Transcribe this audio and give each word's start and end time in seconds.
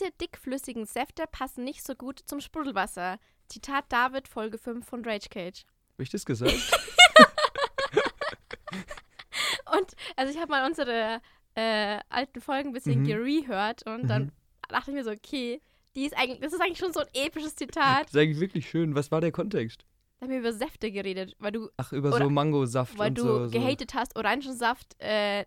Diese 0.00 0.12
dickflüssigen 0.12 0.86
Säfte 0.86 1.24
passen 1.30 1.64
nicht 1.64 1.84
so 1.84 1.94
gut 1.94 2.20
zum 2.24 2.40
Sprudelwasser. 2.40 3.18
Zitat 3.48 3.84
David, 3.90 4.28
Folge 4.28 4.56
5 4.56 4.86
von 4.86 5.04
Rage 5.04 5.28
Cage. 5.28 5.64
Habe 5.94 6.02
ich 6.02 6.10
das 6.10 6.24
gesagt? 6.24 6.54
Und 9.76 9.92
also 10.16 10.32
ich 10.32 10.38
habe 10.40 10.50
mal 10.50 10.66
unsere 10.66 11.20
äh, 11.54 11.98
alten 12.08 12.40
Folgen 12.40 12.70
ein 12.70 12.72
bisschen 12.72 13.00
Mhm. 13.02 13.06
gerehört 13.06 13.84
und 13.86 14.08
dann 14.08 14.24
Mhm. 14.24 14.30
dachte 14.68 14.90
ich 14.90 14.96
mir 14.96 15.04
so, 15.04 15.10
okay, 15.10 15.60
die 15.96 16.06
ist 16.06 16.16
eigentlich, 16.16 16.40
das 16.40 16.52
ist 16.52 16.60
eigentlich 16.62 16.78
schon 16.78 16.92
so 16.92 17.00
ein 17.00 17.06
episches 17.12 17.54
Das 17.54 17.56
Zitat. 17.56 18.06
ist 18.06 18.16
eigentlich 18.16 18.40
wirklich 18.40 18.68
schön. 18.70 18.94
Was 18.94 19.10
war 19.10 19.20
der 19.20 19.32
Kontext? 19.32 19.84
Da 20.18 20.24
haben 20.26 20.30
wir 20.32 20.38
über 20.38 20.52
Säfte 20.52 20.90
geredet, 20.92 21.34
weil 21.38 21.52
du, 21.52 21.68
Ach, 21.76 21.92
über 21.92 22.12
so 22.12 22.30
Mangosaft 22.30 22.96
weil 22.98 23.08
und 23.10 23.18
du 23.18 23.22
so. 23.22 23.44
so. 23.46 23.50
gehatet 23.50 23.94
hast, 23.94 24.16
Orangensaft 24.16 24.94
äh, 25.00 25.44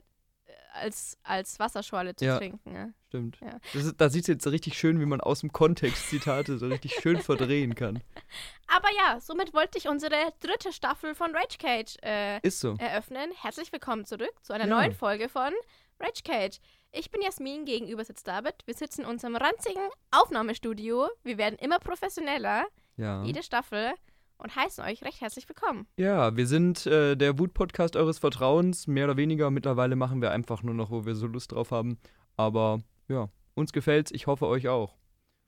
als, 0.73 1.17
als 1.23 1.59
Wasserschorle 1.59 2.15
zu 2.15 2.25
Ja. 2.25 2.37
trinken. 2.37 2.71
Ne? 2.71 2.93
Stimmt. 3.07 3.39
Ja. 3.41 3.59
Ist, 3.73 3.95
da 3.99 4.09
sieht 4.09 4.23
es 4.23 4.27
jetzt 4.27 4.43
so 4.43 4.49
richtig 4.49 4.77
schön, 4.77 4.99
wie 4.99 5.05
man 5.05 5.21
aus 5.21 5.41
dem 5.41 5.51
Kontext 5.51 6.09
Zitate 6.09 6.57
so 6.57 6.67
richtig 6.67 6.93
schön 7.01 7.21
verdrehen 7.21 7.75
kann. 7.75 8.01
Aber 8.67 8.87
ja, 8.97 9.19
somit 9.19 9.53
wollte 9.53 9.77
ich 9.77 9.87
unsere 9.87 10.15
dritte 10.39 10.73
Staffel 10.73 11.13
von 11.15 11.35
Rage 11.35 11.57
Cage 11.59 11.95
äh, 12.01 12.39
so. 12.49 12.75
eröffnen. 12.79 13.31
Herzlich 13.41 13.71
willkommen 13.71 14.05
zurück 14.05 14.33
zu 14.41 14.53
einer 14.53 14.67
Ja. 14.67 14.75
neuen 14.75 14.93
Folge 14.93 15.29
von 15.29 15.53
Rage 15.99 16.23
Cage. 16.23 16.59
Ich 16.91 17.11
bin 17.11 17.21
Jasmin, 17.21 17.65
gegenüber 17.65 18.03
sitzt 18.03 18.27
David. 18.27 18.55
Wir 18.65 18.73
sitzen 18.75 19.01
in 19.01 19.07
unserem 19.07 19.35
ranzigen 19.35 19.81
Aufnahmestudio. 20.11 21.09
Wir 21.23 21.37
werden 21.37 21.57
immer 21.59 21.79
professioneller, 21.79 22.65
Ja. 22.97 23.23
jede 23.23 23.43
Staffel, 23.43 23.93
und 24.43 24.55
heißen 24.55 24.83
euch 24.83 25.01
recht 25.03 25.21
herzlich 25.21 25.47
willkommen. 25.47 25.87
Ja, 25.97 26.35
wir 26.35 26.47
sind 26.47 26.85
äh, 26.85 27.15
der 27.15 27.39
Wut-Podcast 27.39 27.95
eures 27.95 28.19
Vertrauens, 28.19 28.87
mehr 28.87 29.05
oder 29.05 29.17
weniger. 29.17 29.49
Mittlerweile 29.51 29.95
machen 29.95 30.21
wir 30.21 30.31
einfach 30.31 30.63
nur 30.63 30.73
noch, 30.75 30.91
wo 30.91 31.05
wir 31.05 31.15
so 31.15 31.27
Lust 31.27 31.51
drauf 31.53 31.71
haben. 31.71 31.97
Aber 32.35 32.79
ja, 33.07 33.29
uns 33.55 33.71
gefällt's. 33.73 34.11
Ich 34.11 34.27
hoffe, 34.27 34.47
euch 34.47 34.67
auch. 34.67 34.95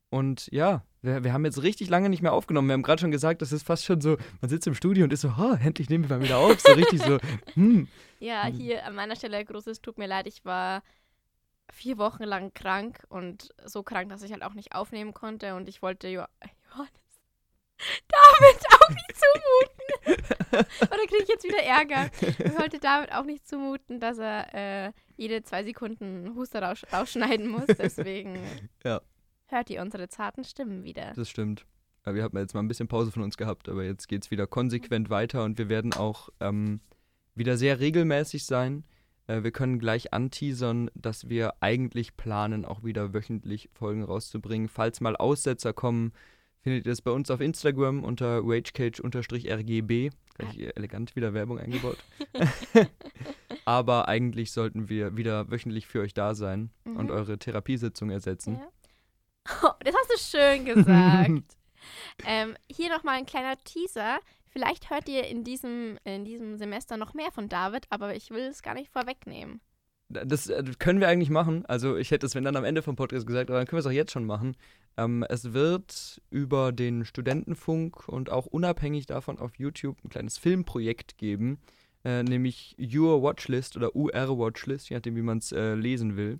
Und 0.10 0.48
ja, 0.52 0.84
wir, 1.02 1.24
wir 1.26 1.34
haben 1.34 1.44
jetzt 1.44 1.62
richtig 1.62 1.90
lange 1.90 2.10
nicht 2.10 2.22
mehr 2.22 2.32
aufgenommen. 2.32 2.70
Wir 2.70 2.74
haben 2.74 2.84
gerade 2.84 3.02
schon 3.02 3.12
gesagt, 3.12 3.42
das 3.42 3.52
ist 3.52 3.64
fast 3.66 3.84
schon 3.84 4.00
so, 4.00 4.18
man 4.40 4.50
sitzt 4.50 4.66
im 4.68 4.76
Studio 4.76 5.04
und 5.04 5.12
ist 5.12 5.22
so, 5.22 5.36
ha, 5.36 5.60
endlich 5.62 5.90
nehmen 5.90 6.08
wir 6.10 6.18
mal 6.18 6.24
wieder 6.24 6.38
auf. 6.38 6.60
So 6.62 6.72
richtig 6.74 7.02
so, 7.02 7.18
hm. 7.56 7.88
Ja, 8.20 8.50
Mhm. 8.50 8.54
hier 8.56 8.86
an 8.86 8.96
meiner 8.96 9.16
Stelle 9.18 9.44
großes 9.44 9.82
Tut 9.82 9.98
mir 9.98 10.08
leid. 10.08 10.26
Ich 10.28 10.46
war 10.46 10.84
vier 11.74 11.98
Wochen 11.98 12.24
lang 12.24 12.54
krank 12.54 13.04
und 13.10 13.50
so 13.66 13.84
krank, 13.84 14.08
dass 14.10 14.22
ich 14.24 14.32
halt 14.32 14.44
auch 14.44 14.54
nicht 14.54 14.74
aufnehmen 14.74 15.14
konnte. 15.14 15.56
Und 15.56 15.68
ich 15.68 15.82
wollte 15.82 16.08
jo 16.08 16.24
Johannes 16.72 16.92
David 18.08 18.66
auch 18.74 18.90
nicht 18.90 19.16
zumuten. 19.18 20.26
Oder 20.82 21.06
kriege 21.08 21.24
ich 21.24 21.25
jetzt 21.36 21.44
wieder 21.44 21.64
Ärger? 21.64 22.10
Ich 22.22 22.58
wollte 22.58 22.80
David 22.80 23.12
auch 23.14 23.24
nicht 23.26 23.48
zumuten, 23.48 24.00
dass 24.00 24.18
er 24.18 24.88
äh, 24.88 24.92
jede 25.18 25.44
zwei 25.44 25.64
Sekunden 25.64 26.26
einen 26.26 26.36
Huster 26.36 26.62
raus 26.62 26.82
rausschneiden 26.92 27.48
muss. 27.48 27.68
Deswegen 27.68 28.38
Ja. 28.84 29.02
hört 29.48 29.70
ihr 29.70 29.82
unsere 29.82 30.08
zarten 30.10 30.44
Stimmen 30.44 30.84
wieder. 30.84 31.14
Das 31.16 31.30
stimmt. 31.30 31.66
Ja, 32.06 32.14
wir 32.14 32.24
hatten 32.24 32.38
jetzt 32.38 32.54
mal 32.54 32.62
ein 32.62 32.68
bisschen 32.68 32.88
Pause 32.88 33.12
von 33.12 33.24
uns 33.24 33.36
gehabt, 33.38 33.68
aber 33.70 33.84
jetzt 33.84 34.08
geht's 34.08 34.30
wieder 34.32 34.46
konsequent 34.48 35.10
weiter 35.10 35.44
und 35.44 35.58
wir 35.58 35.70
werden 35.70 35.94
auch 35.94 36.30
ähm, 36.40 36.80
wieder 37.34 37.58
sehr 37.58 37.80
regelmäßig 37.80 38.46
sein. 38.46 38.84
Äh, 39.28 39.42
wir 39.44 39.52
können 39.52 39.80
gleich 39.80 40.14
anteasern, 40.14 40.92
dass 40.94 41.30
wir 41.30 41.56
eigentlich 41.62 42.16
planen, 42.16 42.64
auch 42.64 42.84
wieder 42.84 43.14
wöchentlich 43.14 43.70
Folgen 43.74 44.04
rauszubringen. 44.04 44.68
Falls 44.70 45.02
mal 45.02 45.16
Aussetzer 45.16 45.74
kommen, 45.74 46.14
findet 46.66 46.88
ihr 46.88 46.94
es 46.94 47.04
bei 47.04 47.12
uns 47.12 47.30
auf 47.30 47.42
Instagram 47.42 48.04
unter 48.04 48.42
ragecage-rgb. 48.44 50.10
Gleich 50.34 50.60
elegant 50.76 51.16
wieder 51.16 51.36
Werbung 51.36 51.60
eingebaut. 51.60 51.98
aber 53.66 54.08
eigentlich 54.08 54.52
sollten 54.52 54.90
wir 54.90 55.16
wieder 55.16 55.52
wöchentlich 55.52 55.86
für 55.86 56.02
euch 56.02 56.16
da 56.16 56.34
sein 56.34 56.72
und 56.84 57.06
Mhm. 57.06 57.12
eure 57.12 57.38
Therapiesitzung 57.38 58.10
ersetzen. 58.10 58.56
Ja. 58.56 58.68
Oh, 59.64 59.74
das 59.82 59.94
hast 59.96 60.12
du 60.34 60.38
schön 60.38 60.66
gesagt. 60.66 61.44
ähm, 62.26 62.56
hier 62.68 62.90
nochmal 62.90 63.20
ein 63.20 63.28
kleiner 63.28 63.58
Teaser. 63.64 64.18
Vielleicht 64.50 64.90
hört 64.90 65.08
ihr 65.08 65.28
in 65.28 65.44
diesem, 65.44 66.00
in 66.04 66.26
diesem 66.26 66.58
Semester 66.58 66.98
noch 66.98 67.14
mehr 67.14 67.32
von 67.32 67.48
David, 67.48 67.86
aber 67.92 68.16
ich 68.16 68.32
will 68.32 68.42
es 68.48 68.64
gar 68.64 68.74
nicht 68.74 68.92
vorwegnehmen. 68.92 69.62
Das 70.10 70.48
äh, 70.50 70.64
können 70.78 71.00
wir 71.00 71.08
eigentlich 71.08 71.30
machen. 71.30 71.66
Also 71.66 71.98
ich 71.98 72.12
hätte 72.12 72.26
es, 72.26 72.36
wenn 72.36 72.44
dann 72.44 72.56
am 72.56 72.64
Ende 72.64 72.82
vom 72.82 72.96
Podcast 72.96 73.26
gesagt, 73.26 73.50
aber 73.50 73.60
dann 73.60 73.68
können 73.68 73.78
wir 73.78 73.82
es 73.82 73.88
auch 73.88 73.92
jetzt 73.92 74.12
schon 74.12 74.26
machen. 74.26 74.56
Ähm, 74.98 75.26
es 75.30 75.54
wird 75.54 76.22
über 76.30 76.72
den 76.72 77.06
Studentenfunk 77.06 78.08
und 78.08 78.32
auch 78.32 78.46
unabhängig 78.46 79.08
davon 79.08 79.40
auf 79.40 79.58
YouTube 79.58 79.98
ein 80.04 80.10
kleines 80.10 80.38
Filmprojekt 80.38 81.18
geben, 81.18 81.60
äh, 82.04 82.24
nämlich 82.24 82.76
Your 82.80 83.24
Watchlist 83.24 83.78
oder 83.78 83.96
UR 83.96 84.38
Watchlist, 84.38 84.90
je 84.90 84.96
nachdem, 84.96 85.16
wie 85.16 85.22
man 85.22 85.40
es 85.40 85.52
äh, 85.52 85.74
lesen 85.74 86.16
will. 86.16 86.40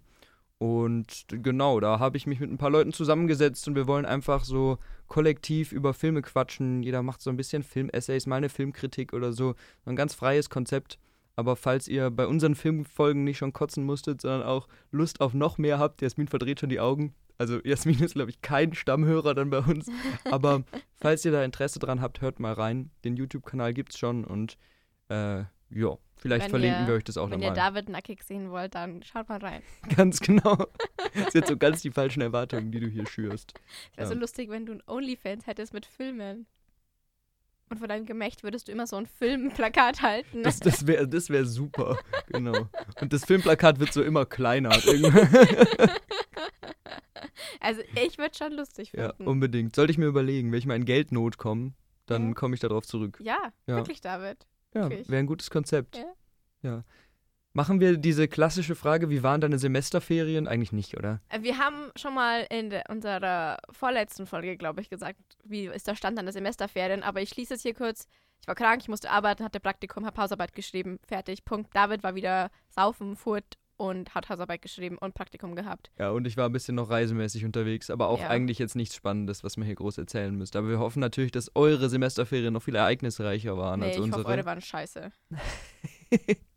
Und 0.58 1.26
genau, 1.28 1.82
da 1.82 2.00
habe 2.00 2.16
ich 2.16 2.28
mich 2.28 2.40
mit 2.40 2.50
ein 2.50 2.58
paar 2.58 2.70
Leuten 2.70 2.94
zusammengesetzt 2.94 3.68
und 3.68 3.76
wir 3.76 3.88
wollen 3.88 4.06
einfach 4.06 4.46
so 4.46 4.78
kollektiv 5.08 5.74
über 5.74 5.94
Filme 5.94 6.22
quatschen. 6.22 6.82
Jeder 6.82 7.04
macht 7.04 7.22
so 7.22 7.30
ein 7.30 7.36
bisschen 7.36 7.62
Filmessays, 7.62 8.26
mal 8.26 8.38
eine 8.38 8.50
Filmkritik 8.50 9.12
oder 9.12 9.34
so. 9.34 9.56
So 9.84 9.92
ein 9.92 9.98
ganz 9.98 10.14
freies 10.14 10.50
Konzept. 10.50 10.98
Aber 11.36 11.56
falls 11.56 11.88
ihr 11.88 12.10
bei 12.12 12.28
unseren 12.28 12.56
Filmfolgen 12.56 13.24
nicht 13.24 13.38
schon 13.38 13.52
kotzen 13.54 13.84
musstet, 13.84 14.22
sondern 14.22 14.44
auch 14.44 14.68
Lust 14.92 15.20
auf 15.22 15.34
noch 15.34 15.58
mehr 15.58 15.80
habt, 15.80 16.02
Jasmin 16.02 16.28
verdreht 16.28 16.60
schon 16.62 16.70
die 16.70 16.80
Augen. 16.80 17.14
Also 17.38 17.60
Jasmin 17.64 18.00
ist, 18.04 18.14
glaube 18.14 18.30
ich, 18.30 18.42
kein 18.42 18.74
Stammhörer 18.74 19.34
dann 19.36 19.50
bei 19.50 19.60
uns. 19.60 19.92
Aber 20.32 20.64
falls 20.96 21.26
ihr 21.26 21.32
da 21.34 21.44
Interesse 21.44 21.80
dran 21.80 22.00
habt, 22.02 22.22
hört 22.22 22.40
mal 22.40 22.54
rein. 22.54 22.90
Den 23.04 23.18
YouTube-Kanal 23.18 23.74
gibt's 23.74 23.98
schon 24.00 24.24
und 24.24 24.58
äh, 25.10 25.44
ja, 25.72 25.98
vielleicht 26.16 26.46
Wenn 26.46 26.50
verlinken 26.52 26.84
ihr- 26.84 26.88
wir 26.88 26.94
euch 26.96 27.04
das 27.04 27.18
auch 27.18 27.30
Wenn 27.30 27.42
ihr 27.42 27.50
nochmal. 27.50 27.74
David 27.74 27.90
nackig 27.90 28.24
sehen 28.24 28.50
wollt, 28.52 28.76
dann 28.76 29.04
schaut 29.04 29.28
mal 29.28 29.40
rein. 29.40 29.62
Ganz 29.98 30.20
genau. 30.22 30.56
Das 31.16 31.34
sind 31.34 31.48
so 31.48 31.58
ganz 31.58 31.82
die 31.82 31.92
falschen 31.92 32.22
Erwartungen, 32.22 32.72
die 32.72 32.80
du 32.80 32.88
hier 32.88 33.06
schürst. 33.08 33.54
Es 33.92 33.98
wäre 33.98 34.08
so 34.08 34.14
Ja. 34.14 34.20
lustig, 34.22 34.50
wenn 34.50 34.66
du 34.66 34.74
ein 34.74 34.84
Onlyfans 34.88 35.48
hättest 35.48 35.74
mit 35.74 35.86
Filmen. 35.86 36.46
Und 37.70 37.80
vor 37.80 37.88
deinem 37.88 38.06
Gemächt 38.06 38.44
würdest 38.44 38.68
du 38.68 38.72
immer 38.72 38.86
so 38.86 38.96
ein 38.96 39.08
Filmplakat 39.08 40.02
halten. 40.04 40.44
Das, 40.44 40.60
das 40.60 40.86
wäre 40.86 41.08
das 41.08 41.30
wär 41.30 41.46
super, 41.46 41.98
genau. 42.28 42.68
Und 43.02 43.12
das 43.12 43.26
Filmplakat 43.26 43.80
wird 43.80 43.92
so 43.94 44.04
immer 44.04 44.26
kleiner. 44.26 44.70
Also 47.60 47.82
ich 47.96 48.18
würde 48.18 48.36
schon 48.38 48.54
lustig 48.54 48.92
ja, 48.96 49.08
finden. 49.10 49.28
unbedingt. 49.28 49.76
Sollte 49.76 49.92
ich 49.92 49.98
mir 49.98 50.06
überlegen, 50.06 50.52
wenn 50.52 50.60
ich 50.60 50.66
mal 50.68 50.76
in 50.76 50.86
Geldnot 50.86 51.38
komme, 51.38 51.74
dann 52.06 52.28
Ja. 52.30 52.34
komme 52.34 52.54
ich 52.54 52.60
darauf 52.62 52.86
zurück. 52.86 53.18
ja, 53.22 53.38
Ja. 53.68 53.78
wirklich, 53.78 54.02
David. 54.02 54.46
Ja, 54.74 54.90
Wirklich. 54.90 55.10
wäre 55.10 55.20
ein 55.20 55.26
gutes 55.26 55.50
Konzept. 55.50 55.98
Ja. 55.98 56.14
ja. 56.62 56.84
Machen 57.58 57.80
wir 57.80 57.96
diese 57.96 58.28
klassische 58.28 58.76
Frage, 58.76 59.10
wie 59.10 59.24
waren 59.24 59.40
deine 59.40 59.58
Semesterferien? 59.58 60.46
Eigentlich 60.46 60.74
nicht, 60.74 60.98
oder? 60.98 61.22
Äh, 61.30 61.42
Wir 61.42 61.58
haben 61.58 61.90
schon 61.96 62.14
mal 62.14 62.46
in 62.50 62.70
der, 62.70 62.84
unserer 62.90 63.60
vorletzten 63.72 64.28
Folge, 64.28 64.58
glaube 64.58 64.82
ich, 64.82 64.90
gesagt, 64.90 65.18
wie 65.46 65.68
ist 65.68 65.88
der 65.88 65.96
Stand 65.96 66.20
an 66.20 66.26
der 66.26 66.34
Semesterferien. 66.34 67.02
Aber 67.02 67.22
ich 67.22 67.30
schließe 67.30 67.54
es 67.54 67.62
hier 67.62 67.74
kurz. 67.74 68.08
Ich 68.42 68.48
war 68.50 68.56
krank, 68.56 68.82
ich 68.82 68.90
musste 68.90 69.10
arbeiten, 69.10 69.42
hatte 69.46 69.62
Praktikum, 69.62 70.06
habe 70.06 70.22
Hausarbeit 70.22 70.54
geschrieben, 70.54 71.00
fertig. 71.08 71.46
Punkt. 71.46 71.74
David 71.74 72.04
war 72.04 72.14
wieder 72.16 72.52
saufen, 72.68 73.16
furt 73.16 73.46
und 73.78 74.14
hat 74.14 74.28
Hausarbeit 74.28 74.62
geschrieben 74.62 74.98
und 74.98 75.14
Praktikum 75.14 75.56
gehabt. 75.56 75.92
Ja, 75.98 76.10
und 76.10 76.28
ich 76.28 76.36
war 76.36 76.48
ein 76.50 76.52
bisschen 76.52 76.76
noch 76.76 76.90
reisemäßig 76.90 77.46
unterwegs, 77.46 77.90
aber 77.90 78.10
auch 78.10 78.20
Ja. 78.20 78.28
eigentlich 78.32 78.60
jetzt 78.60 78.76
nichts 78.76 78.96
Spannendes, 78.96 79.46
was 79.46 79.56
man 79.56 79.66
hier 79.66 79.76
groß 79.76 79.98
erzählen 79.98 80.36
müsste. 80.36 80.60
Aber 80.60 80.68
wir 80.68 80.80
hoffen 80.80 81.00
natürlich, 81.00 81.32
dass 81.32 81.52
eure 81.56 81.88
Semesterferien 81.88 82.52
noch 82.54 82.64
viel 82.64 82.76
ereignisreicher 82.76 83.58
waren 83.58 83.80
Nee, 83.80 83.86
als 83.88 83.96
ich 83.96 84.02
unsere. 84.02 84.24
hoffe, 84.24 84.34
eure 84.34 84.46
waren 84.46 84.60
scheiße. 84.62 85.10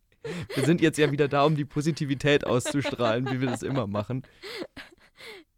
wir 0.55 0.65
sind 0.65 0.81
jetzt 0.81 0.99
ja 0.99 1.11
wieder 1.11 1.29
da, 1.29 1.45
um 1.45 1.57
die 1.57 1.65
Positivität 1.65 2.47
auszustrahlen, 2.47 3.31
wie 3.31 3.41
wir 3.41 3.49
das 3.49 3.63
immer 3.63 3.87
machen. 3.87 4.23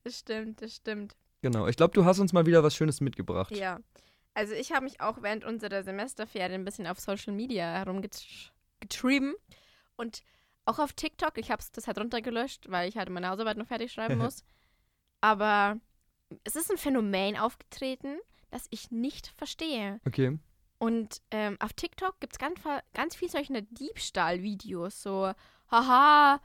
Das 0.05 0.19
stimmt, 0.19 0.63
das 0.63 0.77
stimmt. 0.77 1.17
Genau. 1.43 1.67
Ich 1.67 1.77
glaube, 1.77 1.95
du 1.95 2.05
hast 2.05 2.19
uns 2.19 2.33
mal 2.33 2.47
wieder 2.47 2.63
was 2.63 2.75
Schönes 2.75 3.01
mitgebracht. 3.01 3.55
Ja. 3.57 3.81
Also 4.35 4.55
ich 4.55 4.73
habe 4.73 4.85
mich 4.85 5.01
auch 5.01 5.23
während 5.23 5.45
unserer 5.45 5.83
Semesterferien 5.83 6.63
ein 6.63 6.65
bisschen 6.65 6.87
auf 6.87 7.01
Social 7.01 7.33
Media 7.33 7.79
herumgetrieben 7.79 9.35
und 9.97 10.23
auch 10.65 10.79
auf 10.79 10.93
TikTok. 10.93 11.37
Ich 11.37 11.51
habe 11.51 11.63
das 11.73 11.87
halt 11.87 11.99
runtergelöscht, 11.99 12.71
weil 12.71 12.89
ich 12.89 12.97
halt 12.97 13.11
meine 13.11 13.29
Hausarbeit 13.29 13.57
noch 13.57 13.67
fertig 13.67 13.93
schreiben 13.93 14.19
muss. 14.19 14.45
Aber 15.21 15.79
es 16.45 16.57
ist 16.57 16.71
ein 16.71 16.79
Phänomen 16.79 17.37
aufgetreten, 17.37 18.19
das 18.51 18.67
ich 18.71 18.91
nicht 18.91 19.29
verstehe. 19.37 20.01
Okay. 20.07 20.39
Und 20.81 21.21
ähm, 21.31 21.59
auf 21.61 21.75
TikTok 21.75 22.19
gibt 22.21 22.33
es 22.33 22.39
ganz, 22.39 22.59
ganz 22.95 23.15
viel 23.15 23.29
solche 23.29 23.63
Diebstahl-Videos. 23.63 25.03
So, 25.03 25.31
haha, 25.71 26.41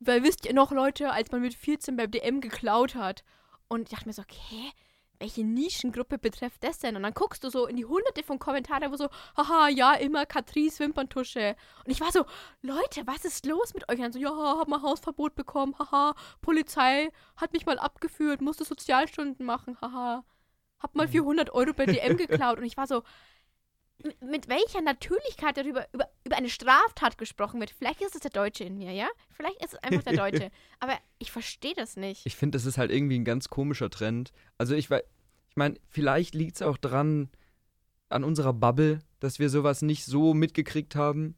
weil 0.00 0.22
wisst 0.22 0.46
ihr 0.46 0.54
noch, 0.54 0.72
Leute, 0.72 1.12
als 1.12 1.30
man 1.30 1.42
mit 1.42 1.52
14 1.52 1.94
beim 1.94 2.10
DM 2.10 2.40
geklaut 2.40 2.94
hat. 2.94 3.24
Und 3.68 3.82
ich 3.82 3.88
dachte 3.90 4.08
mir 4.08 4.14
so, 4.14 4.22
okay, 4.22 4.72
welche 5.18 5.44
Nischengruppe 5.44 6.16
betrifft 6.16 6.64
das 6.64 6.78
denn? 6.78 6.96
Und 6.96 7.02
dann 7.02 7.12
guckst 7.12 7.44
du 7.44 7.50
so 7.50 7.66
in 7.66 7.76
die 7.76 7.84
hunderte 7.84 8.22
von 8.22 8.38
Kommentaren, 8.38 8.90
wo 8.90 8.96
so, 8.96 9.10
haha, 9.36 9.68
ja, 9.68 9.92
immer 9.92 10.24
Catrice 10.24 10.78
Wimperntusche. 10.78 11.54
Und 11.84 11.90
ich 11.90 12.00
war 12.00 12.10
so, 12.10 12.24
Leute, 12.62 13.06
was 13.06 13.26
ist 13.26 13.44
los 13.44 13.74
mit 13.74 13.86
euch? 13.90 13.96
Und 13.96 14.02
dann 14.02 14.12
so, 14.14 14.18
ja, 14.18 14.30
hab 14.30 14.68
mal 14.68 14.80
Hausverbot 14.80 15.34
bekommen, 15.34 15.74
haha, 15.78 16.14
Polizei 16.40 17.10
hat 17.36 17.52
mich 17.52 17.66
mal 17.66 17.78
abgeführt, 17.78 18.40
musste 18.40 18.64
Sozialstunden 18.64 19.44
machen, 19.44 19.76
haha. 19.82 20.24
Hab 20.78 20.94
mal 20.94 21.08
400 21.08 21.50
Euro 21.50 21.74
bei 21.74 21.84
DM 21.84 22.16
geklaut. 22.16 22.58
Und 22.58 22.64
ich 22.64 22.78
war 22.78 22.86
so, 22.86 23.02
mit 24.20 24.48
welcher 24.48 24.80
Natürlichkeit 24.80 25.56
darüber 25.56 25.86
über, 25.92 26.08
über 26.24 26.36
eine 26.36 26.48
Straftat 26.48 27.18
gesprochen 27.18 27.60
wird. 27.60 27.70
Vielleicht 27.70 28.00
ist 28.00 28.14
es 28.14 28.20
der 28.20 28.30
Deutsche 28.30 28.64
in 28.64 28.78
mir, 28.78 28.92
ja? 28.92 29.08
Vielleicht 29.30 29.62
ist 29.64 29.74
es 29.74 29.82
einfach 29.82 30.02
der 30.02 30.16
Deutsche. 30.16 30.50
Aber 30.80 30.94
ich 31.18 31.32
verstehe 31.32 31.74
das 31.74 31.96
nicht. 31.96 32.24
Ich 32.24 32.36
finde, 32.36 32.56
das 32.56 32.66
ist 32.66 32.78
halt 32.78 32.90
irgendwie 32.90 33.18
ein 33.18 33.24
ganz 33.24 33.48
komischer 33.48 33.90
Trend. 33.90 34.32
Also 34.56 34.74
ich 34.74 34.90
weiß, 34.90 35.02
ich 35.50 35.56
meine, 35.56 35.76
vielleicht 35.88 36.34
liegt 36.34 36.56
es 36.56 36.62
auch 36.62 36.76
dran, 36.76 37.30
an 38.08 38.24
unserer 38.24 38.52
Bubble, 38.52 39.00
dass 39.20 39.38
wir 39.38 39.50
sowas 39.50 39.82
nicht 39.82 40.04
so 40.04 40.34
mitgekriegt 40.34 40.94
haben. 40.94 41.34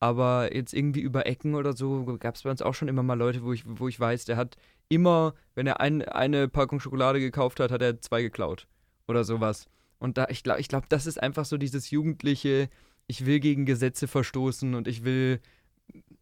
Aber 0.00 0.54
jetzt 0.54 0.74
irgendwie 0.74 1.00
über 1.00 1.26
Ecken 1.26 1.54
oder 1.54 1.72
so 1.72 2.04
gab 2.18 2.34
es 2.34 2.42
bei 2.42 2.50
uns 2.50 2.60
auch 2.60 2.74
schon 2.74 2.88
immer 2.88 3.02
mal 3.02 3.14
Leute, 3.14 3.42
wo 3.42 3.54
ich, 3.54 3.64
wo 3.66 3.88
ich 3.88 3.98
weiß, 3.98 4.26
der 4.26 4.36
hat 4.36 4.56
immer, 4.90 5.34
wenn 5.54 5.66
er 5.66 5.80
ein, 5.80 6.02
eine 6.02 6.48
Packung 6.48 6.78
Schokolade 6.78 7.20
gekauft 7.20 7.58
hat, 7.58 7.70
hat 7.70 7.80
er 7.80 8.00
zwei 8.00 8.20
geklaut. 8.20 8.66
Oder 9.08 9.24
sowas. 9.24 9.66
Und 10.04 10.18
da, 10.18 10.26
ich 10.28 10.42
glaube, 10.42 10.60
ich 10.60 10.68
glaub, 10.68 10.86
das 10.90 11.06
ist 11.06 11.16
einfach 11.16 11.46
so 11.46 11.56
dieses 11.56 11.90
jugendliche, 11.90 12.68
ich 13.06 13.24
will 13.24 13.40
gegen 13.40 13.64
Gesetze 13.64 14.06
verstoßen 14.06 14.74
und 14.74 14.86
ich 14.86 15.02
will, 15.02 15.40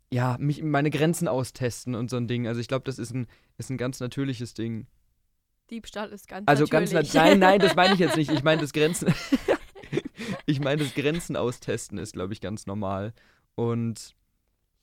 ja, 0.08 0.36
mich, 0.38 0.62
meine 0.62 0.88
Grenzen 0.88 1.26
austesten 1.26 1.96
und 1.96 2.08
so 2.08 2.16
ein 2.16 2.28
Ding. 2.28 2.46
Also 2.46 2.60
ich 2.60 2.68
glaube, 2.68 2.84
das 2.84 3.00
ist 3.00 3.12
ein, 3.12 3.26
ist 3.58 3.70
ein 3.70 3.78
ganz 3.78 3.98
natürliches 3.98 4.54
Ding. 4.54 4.86
Diebstahl 5.68 6.10
ist 6.10 6.28
ganz 6.28 6.46
Also 6.46 6.62
natürlich. 6.62 6.92
ganz 6.92 7.12
nein, 7.14 7.40
nein, 7.40 7.58
das 7.58 7.74
meine 7.74 7.94
ich 7.94 7.98
jetzt 7.98 8.16
nicht. 8.16 8.30
Ich 8.30 8.44
meine 8.44 8.60
das 8.60 8.72
Grenzen. 8.72 9.12
ich 10.46 10.60
meine 10.60 10.84
das 10.84 10.94
Grenzen 10.94 11.34
austesten 11.34 11.98
ist, 11.98 12.12
glaube 12.12 12.34
ich, 12.34 12.40
ganz 12.40 12.66
normal. 12.68 13.12
Und 13.56 14.14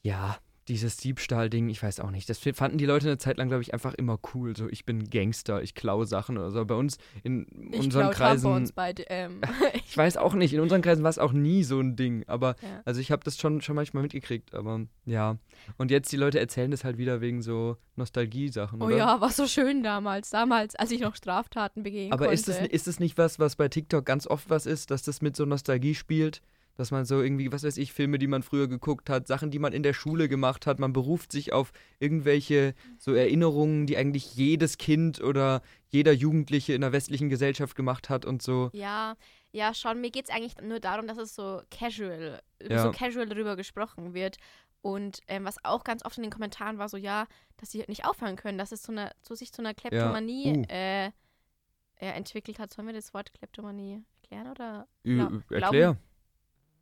ja, 0.03 0.37
dieses 0.69 0.97
Diebstahl-Ding, 0.97 1.67
ich 1.69 1.81
weiß 1.81 1.99
auch 1.99 2.11
nicht. 2.11 2.29
Das 2.29 2.37
fanden 2.37 2.77
die 2.77 2.85
Leute 2.85 3.07
eine 3.07 3.17
Zeit 3.17 3.37
lang, 3.37 3.47
glaube 3.47 3.63
ich, 3.63 3.73
einfach 3.73 3.95
immer 3.95 4.19
cool. 4.33 4.55
So, 4.55 4.69
ich 4.69 4.85
bin 4.85 5.09
Gangster, 5.09 5.63
ich 5.63 5.73
klaue 5.73 6.05
Sachen 6.05 6.37
oder 6.37 6.51
so. 6.51 6.63
Bei 6.63 6.75
uns 6.75 6.97
in 7.23 7.47
ich 7.71 7.79
unseren 7.79 8.11
Kreisen. 8.11 8.43
Tampons 8.43 8.71
bei 8.71 8.93
ähm, 9.07 9.41
Ich 9.87 9.97
weiß 9.97 10.17
auch 10.17 10.35
nicht, 10.35 10.53
in 10.53 10.59
unseren 10.59 10.83
Kreisen 10.83 11.03
war 11.03 11.09
es 11.09 11.17
auch 11.17 11.33
nie 11.33 11.63
so 11.63 11.79
ein 11.79 11.95
Ding. 11.95 12.23
Aber 12.27 12.55
ja. 12.61 12.81
also 12.85 13.01
ich 13.01 13.11
habe 13.11 13.23
das 13.23 13.37
schon, 13.37 13.61
schon 13.61 13.75
manchmal 13.75 14.03
mitgekriegt. 14.03 14.53
Aber 14.53 14.81
ja. 15.05 15.37
Und 15.77 15.89
jetzt 15.89 16.11
die 16.11 16.17
Leute 16.17 16.39
erzählen 16.39 16.69
das 16.69 16.83
halt 16.83 16.99
wieder 16.99 17.19
wegen 17.19 17.41
so 17.41 17.77
Nostalgie-Sachen. 17.95 18.81
Oh 18.81 18.85
oder? 18.85 18.97
ja, 18.97 19.21
war 19.21 19.31
so 19.31 19.47
schön 19.47 19.81
damals. 19.81 20.29
Damals, 20.29 20.75
als 20.75 20.91
ich 20.91 21.01
noch 21.01 21.15
Straftaten 21.15 21.81
begehen 21.81 22.13
Aber 22.13 22.25
konnte. 22.25 22.35
ist 22.35 22.47
es, 22.47 22.59
ist 22.67 22.87
es 22.87 22.99
nicht 22.99 23.17
was, 23.17 23.39
was 23.39 23.55
bei 23.55 23.69
TikTok 23.69 24.05
ganz 24.05 24.27
oft 24.27 24.49
was 24.51 24.67
ist, 24.67 24.91
dass 24.91 25.01
das 25.01 25.21
mit 25.21 25.35
so 25.35 25.45
Nostalgie 25.45 25.95
spielt? 25.95 26.41
Dass 26.79 26.91
man 26.91 27.03
so 27.03 27.21
irgendwie, 27.21 27.51
was 27.51 27.63
weiß 27.63 27.75
ich, 27.75 27.91
Filme, 27.91 28.17
die 28.19 28.27
man 28.27 28.41
früher 28.41 28.69
geguckt 28.69 29.09
hat, 29.09 29.27
Sachen, 29.27 29.51
die 29.51 29.59
man 29.59 29.73
in 29.73 29.83
der 29.83 29.91
Schule 29.91 30.29
gemacht 30.29 30.65
hat, 30.65 30.79
man 30.79 30.93
beruft 30.93 31.31
sich 31.33 31.51
auf 31.51 31.73
irgendwelche 31.99 32.73
so 32.97 33.13
Erinnerungen, 33.13 33.85
die 33.85 33.97
eigentlich 33.97 34.33
jedes 34.35 34.77
Kind 34.77 35.21
oder 35.21 35.61
jeder 35.89 36.13
Jugendliche 36.13 36.73
in 36.73 36.79
der 36.79 36.93
westlichen 36.93 37.27
Gesellschaft 37.27 37.75
gemacht 37.75 38.09
hat 38.09 38.23
und 38.23 38.41
so. 38.41 38.69
Ja, 38.71 39.17
ja, 39.51 39.73
schon. 39.73 39.99
Mir 39.99 40.09
geht 40.09 40.29
es 40.29 40.31
eigentlich 40.33 40.55
nur 40.61 40.79
darum, 40.79 41.05
dass 41.05 41.17
es 41.17 41.35
so 41.35 41.61
casual, 41.69 42.39
Ja. 42.65 42.83
so 42.83 42.91
casual 42.91 43.25
darüber 43.27 43.57
gesprochen 43.57 44.13
wird. 44.13 44.37
Und 44.81 45.19
ähm, 45.27 45.43
was 45.43 45.57
auch 45.65 45.83
ganz 45.83 46.05
oft 46.05 46.15
in 46.15 46.23
den 46.23 46.31
Kommentaren 46.31 46.77
war, 46.77 46.87
so 46.87 46.95
ja, 46.95 47.27
dass 47.57 47.71
sie 47.71 47.83
nicht 47.89 48.05
aufhören 48.05 48.37
können, 48.37 48.57
dass 48.57 48.71
es 48.71 48.81
zu 48.83 48.93
einer, 48.93 49.11
zu 49.21 49.35
sich 49.35 49.51
zu 49.51 49.61
einer 49.61 49.73
Kleptomanie 49.73 50.59
Uh. 50.59 50.63
äh, 50.69 51.11
entwickelt 51.97 52.59
hat. 52.59 52.71
Sollen 52.71 52.87
wir 52.87 52.93
das 52.93 53.13
Wort 53.13 53.33
Kleptomanie 53.33 54.01
erklären 54.21 54.47
oder? 54.51 54.87
Ü 55.05 55.19
Gla- 55.21 55.53
erklär. 55.61 55.97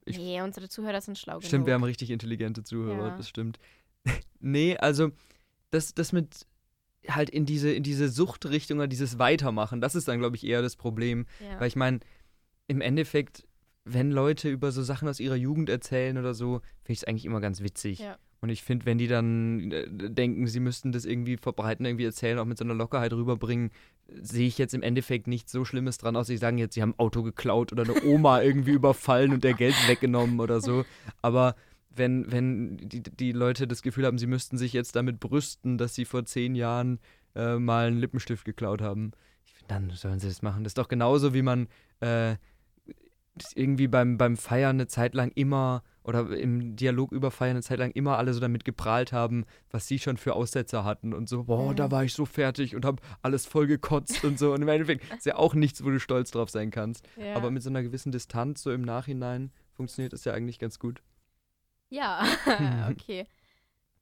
Ich- 0.09 0.18
nee, 0.18 0.42
unsere 0.42 0.69
Zuhörer 0.69 1.01
sind 1.01 1.18
schlau 1.18 1.39
Stimmt, 1.39 1.51
genug. 1.51 1.68
wir 1.68 1.74
haben 1.75 1.83
richtig 1.83 2.09
intelligente 2.12 2.63
Zuhörer, 2.63 3.07
Ja. 3.09 3.18
das 3.18 3.27
stimmt. 3.30 3.59
nee, 4.39 4.77
also 4.77 5.12
das, 5.71 5.94
das 5.94 6.13
mit 6.13 6.45
halt 7.07 7.30
in 7.30 7.45
diese, 7.45 7.71
in 7.71 7.83
diese 7.83 8.09
Suchtrichtung 8.09 8.80
oder 8.80 8.88
dieses 8.88 9.18
Weitermachen, 9.19 9.80
das 9.81 9.95
ist 9.95 10.07
dann, 10.07 10.19
glaube 10.19 10.36
ich, 10.36 10.45
eher 10.45 10.62
das 10.62 10.75
Problem. 10.75 11.25
ja. 11.39 11.59
Weil 11.59 11.68
ich 11.68 11.75
meine, 11.75 12.00
im 12.68 12.81
Endeffekt, 12.81 13.48
wenn 13.86 14.12
Leute 14.12 14.50
über 14.50 14.71
so 14.74 14.83
Sachen 14.83 15.07
aus 15.07 15.19
ihrer 15.21 15.36
Jugend 15.36 15.69
erzählen 15.69 16.18
oder 16.18 16.33
so, 16.33 16.59
finde 16.83 16.94
ich 16.94 16.98
es 17.00 17.04
eigentlich 17.06 17.25
immer 17.25 17.39
ganz 17.39 17.62
witzig. 17.62 18.00
Ja. 18.00 18.18
Und 18.42 18.50
ich 18.50 18.62
finde, 18.63 18.86
wenn 18.86 18.98
die 18.98 19.07
dann 19.07 19.71
äh, 19.71 19.88
denken, 19.89 20.48
sie 20.48 20.59
müssten 20.59 20.92
das 20.92 21.06
irgendwie 21.06 21.38
verbreiten, 21.38 21.86
irgendwie 21.86 22.06
erzählen, 22.06 22.38
auch 22.39 22.45
mit 22.45 22.57
so 22.57 22.65
einer 22.65 22.74
Lockerheit 22.75 23.13
rüberbringen, 23.13 23.71
sehe 24.09 24.48
ich 24.48 24.57
jetzt 24.57 24.74
im 24.74 24.81
Endeffekt 24.81 25.27
nichts 25.27 25.51
so 25.51 25.65
Schlimmes 25.65 25.98
dran 25.98 26.15
aus. 26.15 26.27
Sie 26.27 26.38
sagen 26.38 26.57
jetzt, 26.57 26.74
sie 26.75 26.81
haben 26.81 26.92
ein 26.92 27.00
Auto 27.00 27.24
geklaut 27.24 27.71
oder 27.71 27.83
eine 27.83 28.04
Oma 28.04 28.42
irgendwie 28.44 28.71
überfallen 28.71 29.33
und 29.33 29.44
der 29.44 29.54
Geld 29.54 29.75
weggenommen 29.88 30.39
oder 30.39 30.62
so. 30.62 30.86
Aber 31.21 31.56
wenn, 31.89 32.31
wenn 32.31 32.77
die, 32.77 33.01
die 33.01 33.31
Leute 33.31 33.68
das 33.68 33.81
Gefühl 33.81 34.06
haben, 34.06 34.18
sie 34.18 34.27
müssten 34.27 34.57
sich 34.57 34.74
jetzt 34.74 34.95
damit 34.95 35.19
brüsten, 35.19 35.77
dass 35.77 35.95
sie 35.95 36.06
vor 36.06 36.25
zehn 36.25 36.56
Jahren 36.56 37.00
äh, 37.36 37.57
mal 37.57 37.88
einen 37.88 38.00
Lippenstift 38.00 38.45
geklaut 38.45 38.81
haben, 38.81 39.12
dann 39.68 39.89
sollen 39.92 40.19
sie 40.19 40.27
das 40.27 40.42
machen. 40.42 40.63
Das 40.63 40.71
ist 40.71 40.77
doch 40.77 40.88
genauso, 40.88 41.33
wie 41.33 41.42
man 41.42 41.68
äh, 42.00 42.36
irgendwie 43.56 43.88
beim, 43.88 44.18
beim 44.18 44.38
Feiern 44.38 44.77
eine 44.77 44.88
Zeit 44.88 45.13
lang 45.13 45.31
immer 45.36 45.83
oder 46.07 46.30
im 46.36 46.75
Dialog 46.75 47.12
über 47.12 47.30
Feiern 47.31 47.51
eine 47.57 47.62
Zeit 47.62 47.77
lang 47.80 47.92
immer 47.92 48.18
alle 48.18 48.33
so 48.33 48.39
damit 48.39 48.63
geprahlt 48.65 49.12
haben, 49.13 49.45
was 49.69 49.88
sie 49.88 50.00
schon 50.00 50.18
für 50.18 50.33
Aussetzer 50.33 50.83
hatten 50.86 51.13
und 51.13 51.27
so, 51.30 51.44
boah, 51.44 51.71
Mhm. 51.71 51.75
da 51.75 51.92
war 51.92 52.04
ich 52.04 52.13
so 52.13 52.25
fertig 52.25 52.75
und 52.75 52.86
habe 52.86 53.01
alles 53.21 53.45
voll 53.45 53.68
gekotzt 53.68 54.24
und 54.24 54.39
so. 54.39 54.54
Und 54.54 54.62
im 54.62 54.68
Endeffekt 54.69 55.04
ist 55.13 55.25
ja 55.25 55.36
auch 55.36 55.54
nichts, 55.54 55.83
wo 55.83 55.89
du 55.89 56.00
stolz 56.00 56.31
drauf 56.31 56.50
sein 56.50 56.71
kannst. 56.71 57.07
ja. 57.18 57.36
Aber 57.36 57.51
mit 57.51 57.62
so 57.62 57.69
einer 57.69 57.83
gewissen 57.83 58.12
Distanz, 58.12 58.63
so 58.63 58.71
im 58.71 58.81
Nachhinein, 58.81 59.51
funktioniert 59.74 60.13
das 60.13 60.24
ja 60.25 60.33
eigentlich 60.33 60.57
ganz 60.59 60.80
gut. 60.80 61.04
ja, 61.89 62.25
okay. 62.89 63.27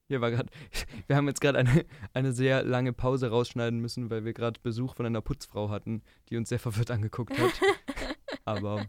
Hier 0.08 0.22
war 0.22 0.30
gerade, 0.30 0.50
wir 1.08 1.16
haben 1.16 1.28
jetzt 1.28 1.42
gerade 1.42 1.58
eine, 1.58 1.84
eine 2.14 2.32
sehr 2.32 2.64
lange 2.64 2.94
Pause 2.94 3.30
rausschneiden 3.32 3.80
müssen, 3.80 4.12
weil 4.12 4.24
wir 4.24 4.34
gerade 4.34 4.60
Besuch 4.62 4.94
von 4.96 5.08
einer 5.08 5.22
Putzfrau 5.22 5.72
hatten, 5.72 6.04
die 6.30 6.38
uns 6.38 6.50
sehr 6.50 6.60
verwirrt 6.60 6.92
angeguckt 6.92 7.36
hat. 7.40 7.54
Aber 8.46 8.86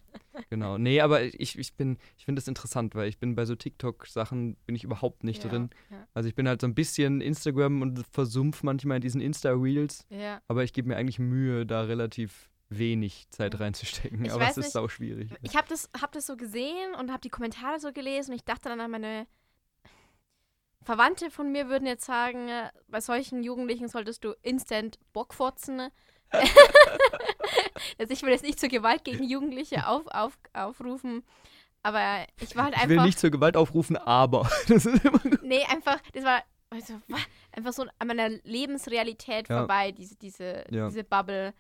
genau. 0.51 0.79
Nee, 0.79 1.01
aber 1.01 1.23
ich, 1.23 1.59
ich 1.59 1.75
bin, 1.75 1.99
ich 2.17 2.25
finde 2.25 2.41
das 2.41 2.49
interessant, 2.49 2.95
weil 2.95 3.09
ich 3.09 3.19
bin 3.19 3.35
bei 3.35 3.45
so 3.45 3.55
TikTok-Sachen 3.55 4.57
bin 4.67 4.75
ich 4.75 4.85
überhaupt 4.85 5.25
nicht 5.25 5.45
ja, 5.45 5.51
drin. 5.51 5.71
Ja, 5.91 6.07
Also 6.15 6.29
ich 6.29 6.35
bin 6.35 6.49
halt 6.49 6.61
so 6.61 6.67
ein 6.67 6.75
bisschen 6.75 7.21
Instagram 7.21 7.83
und 7.83 8.05
versumpf 8.11 8.63
manchmal 8.63 8.97
in 8.97 9.03
diesen 9.03 9.21
Insta-Reels, 9.21 10.07
ja. 10.11 10.41
aber 10.49 10.65
ich 10.65 10.73
gebe 10.73 10.89
mir 10.89 10.97
eigentlich 10.97 11.19
Mühe, 11.19 11.67
da 11.67 11.83
relativ 11.83 12.51
wenig 12.69 13.29
Zeit 13.31 13.59
reinzustecken. 13.61 14.25
Ich 14.25 14.33
aber 14.33 14.49
es 14.49 14.57
ist 14.57 14.73
sau 14.73 14.89
schwierig. 14.89 15.31
Ich 15.43 15.57
habe 15.57 15.69
das, 15.69 15.89
hab 16.01 16.13
das 16.13 16.27
so 16.27 16.37
gesehen 16.37 16.95
und 16.99 17.11
habe 17.11 17.21
die 17.21 17.31
Kommentare 17.31 17.79
so 17.79 17.93
gelesen 17.93 18.33
und 18.33 18.37
ich 18.37 18.45
dachte 18.45 18.69
dann 18.69 18.81
an 18.81 18.91
meine 18.91 19.27
Verwandte 20.87 21.31
von 21.31 21.51
mir 21.51 21.69
würden 21.69 21.87
jetzt 21.87 22.05
sagen, 22.05 22.49
äh, 22.49 22.71
bei 22.87 23.01
solchen 23.01 23.43
Jugendlichen 23.43 23.89
solltest 23.89 24.23
du 24.25 24.35
instant 24.43 25.01
Bockfotzen. 25.13 25.89
also 27.99 28.13
ich 28.13 28.23
will 28.23 28.31
jetzt 28.31 28.45
nicht 28.45 28.59
zur 28.61 28.69
Gewalt 28.69 29.05
gegen 29.05 29.25
Jugendliche 29.25 29.87
auf, 29.89 30.07
auf, 30.09 30.39
aufrufen, 30.53 31.23
aber 31.83 32.27
ich 32.41 32.57
war 32.57 32.65
halt 32.65 32.75
Ich 32.75 32.83
einfach... 32.83 32.97
will 32.97 33.03
nicht 33.05 33.19
zur 33.19 33.31
Gewalt 33.31 33.57
aufrufen, 33.57 33.97
aber. 33.97 34.49
Das 34.69 34.87
ist 34.87 35.05
immer 35.05 35.21
Nee, 35.43 35.63
einfach, 35.71 36.01
das 36.13 36.25
war 36.25 36.43
also, 36.71 37.01
einfach 37.53 37.73
so 37.73 37.85
an 37.99 38.09
meiner 38.09 38.29
Lebensrealität 38.45 39.49
Ja. 39.49 39.59
vorbei, 39.59 39.93
diese, 39.93 40.17
diese, 40.17 40.65
Ja. 40.71 40.89
diese 40.89 41.05
Bubble. 41.05 41.55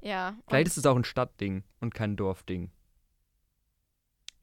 Ja, 0.00 0.36
Vielleicht 0.46 0.68
ist 0.68 0.76
es 0.76 0.86
auch 0.86 0.94
ein 0.96 1.04
Stadtding 1.04 1.64
und 1.80 1.92
kein 1.94 2.14
Dorfding. 2.16 2.70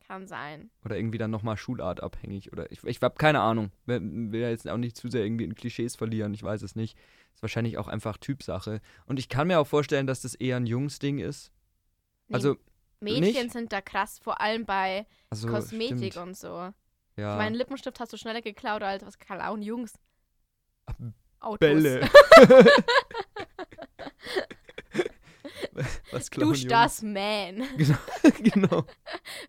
kann 0.06 0.28
sein. 0.28 0.70
Oder 0.84 0.98
irgendwie 0.98 1.18
dann 1.20 1.32
nochmal 1.32 1.56
schulartabhängig. 1.56 2.52
Oder 2.52 2.70
ich, 2.72 2.84
ich 2.84 3.02
habe 3.02 3.16
keine 3.16 3.40
Ahnung. 3.42 3.72
Will 3.86 4.42
ja 4.42 4.50
jetzt 4.50 4.68
auch 4.68 4.78
nicht 4.78 4.98
zu 4.98 5.08
sehr 5.10 5.24
irgendwie 5.24 5.44
in 5.46 5.54
Klischees 5.56 5.96
verlieren. 5.96 6.34
Ich 6.34 6.44
weiß 6.44 6.64
es 6.64 6.76
nicht. 6.76 6.98
Ist 7.40 7.44
wahrscheinlich 7.44 7.78
auch 7.78 7.88
einfach 7.88 8.18
Typsache. 8.18 8.82
Und 9.06 9.18
ich 9.18 9.30
kann 9.30 9.48
mir 9.48 9.62
auch 9.62 9.66
vorstellen, 9.68 10.06
dass 10.08 10.20
das 10.24 10.36
eher 10.36 10.58
ein 10.58 10.66
Jungsding 10.66 11.20
ist. 11.20 11.54
Nee, 12.28 12.36
Also, 12.36 12.58
Mädchen 13.00 13.22
nicht? 13.24 13.52
sind 13.54 13.72
da 13.72 13.80
krass, 13.80 14.20
vor 14.22 14.42
allem 14.42 14.66
bei 14.66 15.08
also 15.30 15.48
Kosmetik 15.48 16.12
stimmt. 16.12 16.28
und 16.28 16.38
so. 16.38 16.74
Ja. 17.16 17.32
Ich 17.32 17.38
meine, 17.38 17.56
Lippenstift 17.56 17.98
hast 18.02 18.12
du 18.12 18.18
schneller 18.18 18.42
geklaut 18.42 18.84
als 18.84 19.06
was 19.06 19.18
klauen 19.20 19.62
Jungs. 19.62 19.94
Autos. 21.40 21.60
Bälle. 21.60 22.10
Was 26.12 26.30
klauen 26.30 26.50
Dusch 26.50 26.68
das, 26.68 27.02
Man. 27.02 27.64
Jungs? 27.78 27.94
genau. 28.44 28.86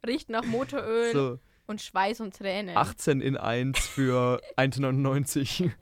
Riecht 0.06 0.28
nach 0.28 0.44
Motoröl 0.44 1.12
So, 1.12 1.38
und 1.66 1.82
Schweiß 1.82 2.20
und 2.20 2.36
Tränen. 2.36 2.76
18 2.76 3.20
in 3.20 3.36
1 3.36 3.80
für 3.80 4.40
1,99. 4.56 5.72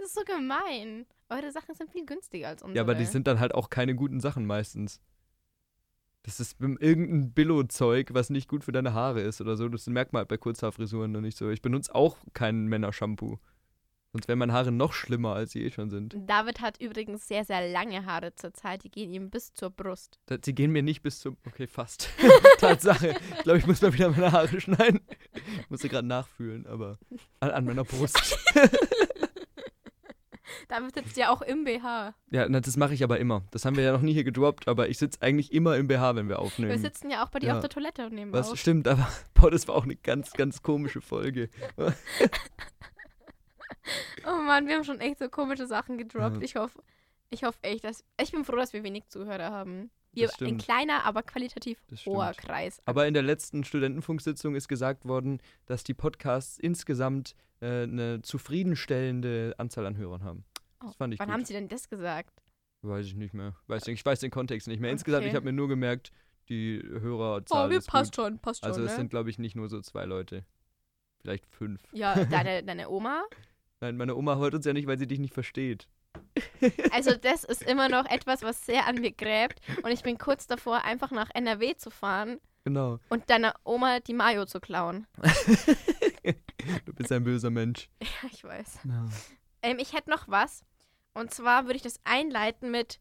Das 0.00 0.08
ist 0.08 0.14
so 0.14 0.24
gemein. 0.24 1.04
Eure 1.28 1.52
Sachen 1.52 1.74
sind 1.74 1.90
viel 1.90 2.06
günstiger 2.06 2.48
als 2.48 2.62
unsere. 2.62 2.76
Ja, 2.76 2.82
aber 2.82 2.94
die 2.94 3.04
sind 3.04 3.26
dann 3.26 3.38
halt 3.38 3.54
auch 3.54 3.68
keine 3.68 3.94
guten 3.94 4.18
Sachen 4.18 4.46
meistens. 4.46 4.98
Das 6.22 6.40
ist 6.40 6.58
irgendein 6.58 7.32
Billo-Zeug, 7.32 8.14
was 8.14 8.30
nicht 8.30 8.48
gut 8.48 8.64
für 8.64 8.72
deine 8.72 8.94
Haare 8.94 9.20
ist 9.20 9.42
oder 9.42 9.56
so. 9.56 9.68
Das 9.68 9.86
merkt 9.88 10.14
man 10.14 10.20
halt 10.20 10.28
bei 10.28 10.38
Kurzhaarfrisuren 10.38 11.12
noch 11.12 11.20
nicht 11.20 11.36
so. 11.36 11.50
Ich 11.50 11.60
benutze 11.60 11.94
auch 11.94 12.16
kein 12.32 12.66
Männershampoo. 12.66 13.38
Sonst 14.12 14.26
wären 14.26 14.38
meine 14.38 14.54
Haare 14.54 14.72
noch 14.72 14.94
schlimmer, 14.94 15.34
als 15.34 15.52
sie 15.52 15.62
eh 15.62 15.70
schon 15.70 15.90
sind. 15.90 16.16
David 16.26 16.62
hat 16.62 16.80
übrigens 16.80 17.28
sehr, 17.28 17.44
sehr 17.44 17.70
lange 17.70 18.06
Haare 18.06 18.34
zurzeit. 18.34 18.82
Die 18.82 18.90
gehen 18.90 19.12
ihm 19.12 19.28
bis 19.30 19.52
zur 19.52 19.70
Brust. 19.70 20.18
Sie 20.44 20.54
gehen 20.54 20.72
mir 20.72 20.82
nicht 20.82 21.02
bis 21.02 21.20
zum. 21.20 21.36
Okay, 21.46 21.66
fast. 21.66 22.08
Tatsache. 22.58 23.14
Ich 23.36 23.42
glaube, 23.42 23.58
ich 23.58 23.66
muss 23.66 23.82
mal 23.82 23.92
wieder 23.92 24.08
meine 24.08 24.32
Haare 24.32 24.60
schneiden. 24.60 25.00
Ich 25.60 25.68
musste 25.68 25.90
gerade 25.90 26.08
nachfühlen, 26.08 26.66
aber 26.66 26.98
an, 27.38 27.50
an 27.50 27.64
meiner 27.66 27.84
Brust. 27.84 28.38
David 30.70 30.94
sitzt 30.94 31.16
ja 31.16 31.30
auch 31.30 31.42
im 31.42 31.64
BH. 31.64 32.14
Ja, 32.30 32.48
na, 32.48 32.60
das 32.60 32.76
mache 32.76 32.94
ich 32.94 33.02
aber 33.04 33.18
immer. 33.18 33.42
Das 33.50 33.64
haben 33.64 33.76
wir 33.76 33.82
ja 33.84 33.92
noch 33.92 34.02
nie 34.02 34.12
hier 34.12 34.24
gedroppt, 34.24 34.68
aber 34.68 34.88
ich 34.88 34.98
sitze 34.98 35.20
eigentlich 35.20 35.52
immer 35.52 35.76
im 35.76 35.88
BH, 35.88 36.14
wenn 36.16 36.28
wir 36.28 36.38
aufnehmen. 36.38 36.70
Wir 36.70 36.78
sitzen 36.78 37.10
ja 37.10 37.24
auch 37.24 37.28
bei 37.28 37.40
dir 37.40 37.48
Ja. 37.48 37.54
auf 37.56 37.60
der 37.60 37.70
Toilette 37.70 38.06
und 38.06 38.14
nehmen 38.14 38.32
Was 38.32 38.50
auf. 38.52 38.58
stimmt, 38.58 38.86
aber 38.88 39.06
boah, 39.34 39.50
das 39.50 39.66
war 39.68 39.74
auch 39.74 39.84
eine 39.84 39.96
ganz, 39.96 40.32
ganz 40.32 40.62
komische 40.62 41.00
Folge. 41.00 41.50
Oh 44.26 44.42
Mann, 44.42 44.66
wir 44.68 44.76
haben 44.76 44.84
schon 44.84 45.00
echt 45.00 45.18
so 45.18 45.28
komische 45.28 45.66
Sachen 45.66 45.98
gedroppt. 45.98 46.36
Ja. 46.36 46.42
Ich 46.42 46.54
hoffe, 46.56 46.80
ich 47.30 47.42
hoffe 47.44 47.58
echt, 47.62 47.82
dass. 47.84 48.04
Ich 48.20 48.30
bin 48.30 48.44
froh, 48.44 48.56
dass 48.56 48.72
wir 48.72 48.84
wenig 48.84 49.08
Zuhörer 49.08 49.50
haben. 49.50 49.90
Wir 50.12 50.30
ein 50.40 50.58
kleiner, 50.58 51.04
aber 51.04 51.22
qualitativ 51.22 51.78
hoher. 52.04 52.32
Kreis. 52.36 52.80
Aber 52.84 53.06
in 53.06 53.14
der 53.14 53.22
letzten 53.22 53.62
Studentenfunksitzung 53.64 54.54
ist 54.56 54.68
gesagt 54.68 55.06
worden, 55.06 55.40
dass 55.66 55.84
die 55.84 55.94
Podcasts 55.94 56.58
insgesamt 56.58 57.34
äh, 57.60 57.84
eine 57.84 58.20
zufriedenstellende 58.22 59.54
Anzahl 59.58 59.86
an 59.86 59.96
Hörern 59.96 60.24
haben. 60.24 60.44
Ich 60.88 60.98
Wann 60.98 61.10
gut. 61.10 61.20
haben 61.28 61.44
sie 61.44 61.52
denn 61.52 61.68
das 61.68 61.88
gesagt? 61.88 62.42
Weiß 62.82 63.04
ich 63.06 63.14
nicht 63.14 63.34
mehr. 63.34 63.54
Weiß, 63.66 63.86
ich 63.88 64.04
weiß 64.04 64.20
den 64.20 64.30
Kontext 64.30 64.66
nicht 64.68 64.80
mehr. 64.80 64.90
Insgesamt, 64.90 65.22
Okay. 65.22 65.30
ich 65.30 65.34
habe 65.36 65.44
mir 65.44 65.52
nur 65.52 65.68
gemerkt, 65.68 66.12
die 66.48 66.82
Hörerzahl 66.82 67.68
Oh, 67.68 67.70
wir 67.70 67.80
passt 67.82 68.16
gut. 68.16 68.24
schon, 68.24 68.38
passt 68.38 68.60
schon. 68.60 68.68
Also 68.68 68.82
es 68.84 68.90
ne? 68.92 68.96
sind, 68.96 69.10
glaube 69.10 69.28
ich, 69.30 69.38
nicht 69.38 69.54
nur 69.54 69.68
so 69.68 69.80
zwei 69.82 70.04
Leute. 70.06 70.44
Vielleicht 71.20 71.46
fünf. 71.46 71.82
ja, 71.92 72.24
deine, 72.24 72.62
deine 72.64 72.88
Oma. 72.88 73.22
Nein, 73.80 73.96
meine 73.96 74.14
Oma 74.16 74.36
hört 74.36 74.54
uns 74.54 74.64
ja 74.64 74.72
nicht, 74.72 74.86
weil 74.86 74.98
sie 74.98 75.06
dich 75.06 75.18
nicht 75.18 75.34
versteht. 75.34 75.88
Also 76.92 77.14
das 77.22 77.44
ist 77.44 77.62
immer 77.62 77.88
noch 77.88 78.04
etwas, 78.06 78.42
was 78.42 78.64
sehr 78.66 78.86
an 78.86 78.96
mir 78.96 79.12
gräbt. 79.12 79.60
Und 79.82 79.90
ich 79.92 80.02
bin 80.02 80.18
kurz 80.18 80.46
davor, 80.46 80.84
einfach 80.84 81.10
nach 81.10 81.30
NRW 81.34 81.76
zu 81.76 81.90
fahren 81.90 82.40
Genau. 82.64 82.98
und 83.08 83.30
deiner 83.30 83.54
Oma 83.64 84.00
die 84.00 84.12
Mayo 84.14 84.44
zu 84.44 84.60
klauen. 84.60 85.06
Du 86.84 86.92
bist 86.94 87.10
ein 87.12 87.24
böser 87.24 87.50
Mensch. 87.50 87.88
Ja, 88.02 88.28
ich 88.32 88.44
weiß. 88.44 88.80
Ja. 88.84 89.08
Ähm, 89.62 89.78
ich 89.78 89.92
hätte 89.94 90.10
noch 90.10 90.28
was. 90.28 90.62
Und 91.14 91.32
zwar 91.32 91.64
würde 91.64 91.76
ich 91.76 91.82
das 91.82 92.00
einleiten 92.04 92.70
mit 92.70 93.00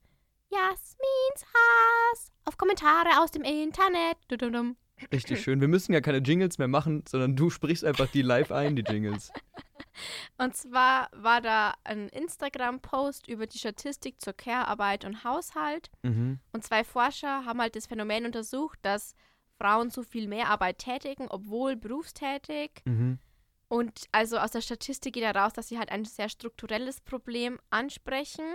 Jasmins 0.50 1.46
Hass 1.54 2.32
auf 2.46 2.58
Kommentare 2.58 3.22
aus 3.22 3.32
dem 3.32 3.44
Internet. 3.44 4.18
Dududum. 4.28 4.76
Richtig 5.14 5.42
schön. 5.42 5.62
Wir 5.62 5.68
müssen 5.68 5.94
ja 5.94 6.02
keine 6.02 6.18
Jingles 6.18 6.58
mehr 6.58 6.68
machen, 6.68 7.04
sondern 7.08 7.36
du 7.36 7.50
sprichst 7.50 7.86
einfach 7.86 8.08
die 8.08 8.22
live 8.22 8.52
ein, 8.52 8.76
die 8.76 8.84
Jingles. 8.84 9.32
Und 10.38 10.56
zwar 10.56 11.10
war 11.14 11.42
da 11.42 11.74
ein 11.84 12.10
Instagram-Post 12.10 13.28
über 13.28 13.48
die 13.48 13.58
Statistik 13.58 14.22
zur 14.22 14.34
Care-Arbeit 14.34 15.04
und 15.06 15.24
Haushalt. 15.24 15.90
Mhm. 16.04 16.40
Und 16.52 16.64
zwei 16.64 16.84
Forscher 16.84 17.46
haben 17.46 17.62
halt 17.62 17.76
das 17.76 17.88
Phänomen 17.88 18.26
untersucht, 18.26 18.80
dass 18.82 19.16
Frauen 19.58 19.90
so 19.90 20.04
viel 20.04 20.28
mehr 20.28 20.50
Arbeit 20.50 20.80
tätigen, 20.80 21.28
obwohl 21.30 21.76
berufstätig. 21.76 22.82
Mhm. 22.86 23.20
Und 23.70 24.08
also 24.12 24.38
aus 24.40 24.52
der 24.52 24.62
Statistik 24.62 25.14
geht 25.14 25.24
heraus, 25.24 25.54
dass 25.54 25.70
sie 25.70 25.78
halt 25.78 25.92
ein 25.92 26.04
sehr 26.04 26.28
strukturelles 26.28 27.02
Problem 27.02 27.60
ansprechen 27.70 28.46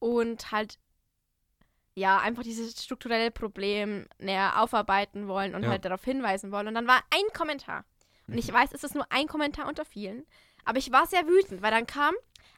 und 0.00 0.50
halt 0.50 0.78
ja 1.94 2.18
einfach 2.18 2.42
dieses 2.42 2.82
strukturelle 2.82 3.30
Problem 3.30 4.08
näher 4.18 4.60
aufarbeiten 4.60 5.28
wollen 5.28 5.54
und 5.54 5.62
Ja. 5.62 5.70
halt 5.70 5.84
darauf 5.84 6.04
hinweisen 6.04 6.50
wollen. 6.50 6.66
Und 6.66 6.74
dann 6.74 6.88
war 6.88 7.02
ein 7.10 7.32
Kommentar. 7.32 7.84
Und 8.26 8.36
ich 8.36 8.52
weiß, 8.52 8.72
es 8.72 8.82
ist 8.82 8.94
nur 8.96 9.06
ein 9.10 9.28
Kommentar 9.28 9.68
unter 9.68 9.84
vielen, 9.84 10.26
aber 10.64 10.78
ich 10.78 10.90
war 10.90 11.06
sehr 11.06 11.26
wütend, 11.28 11.62
weil 11.62 11.70
dann 11.70 11.86
kam, 11.86 12.14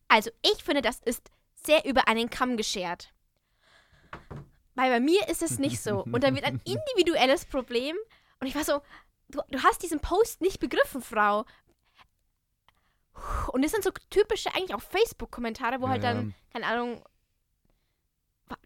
also 0.09 0.31
ich 0.43 0.65
finde, 0.65 0.81
das 0.81 1.01
ist 1.05 1.31
sehr 1.55 1.85
über 1.85 2.09
einen 2.09 2.31
Kamm 2.31 2.57
geschert. 2.57 3.13
Weil 4.75 4.91
bei 4.91 5.01
mir 5.01 5.29
ist 5.29 5.43
es 5.43 5.59
nicht 5.59 5.81
so. 5.81 6.05
Und 6.05 6.23
da 6.23 6.35
wird 6.35 6.45
ein 6.45 6.61
individuelles 6.65 7.45
Problem. 7.47 7.97
Und 8.41 8.47
ich 8.47 8.55
war 8.55 8.65
so, 8.65 8.81
du, 9.29 9.41
du 9.51 9.63
hast 9.63 9.83
diesen 9.83 10.01
Post 10.01 10.41
nicht 10.41 10.61
begriffen, 10.61 11.03
Frau. 11.03 11.45
Und 13.53 13.63
das 13.65 13.73
sind 13.73 13.83
so 13.83 13.91
typische 14.11 14.55
eigentlich 14.55 14.75
auch 14.75 14.83
Facebook-Kommentare, 14.83 15.81
wo 15.81 15.87
Ja, 15.87 15.93
halt 15.93 16.05
dann, 16.05 16.35
keine 16.53 16.67
Ahnung, 16.67 17.03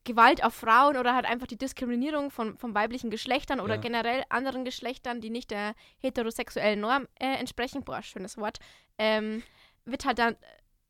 Gewalt 0.05 0.45
auf 0.45 0.55
Frauen 0.55 0.97
oder 0.99 1.14
halt 1.14 1.25
einfach 1.25 1.47
die 1.47 1.57
Diskriminierung 1.57 2.31
von, 2.31 2.59
von 2.59 2.75
weiblichen 2.75 3.11
Geschlechtern 3.11 3.61
oder 3.61 3.76
Ja. 3.76 3.81
generell 3.81 4.25
anderen 4.29 4.64
Geschlechtern, 4.64 5.21
die 5.23 5.31
nicht 5.31 5.50
der 5.50 5.75
heterosexuellen 5.99 6.81
Norm 6.81 7.07
äh, 7.19 7.37
entsprechen, 7.37 7.83
boah, 7.83 8.02
schönes 8.02 8.37
Wort, 8.37 8.59
ähm, 8.99 9.43
wird 9.87 10.05
halt 10.05 10.19
dann 10.19 10.37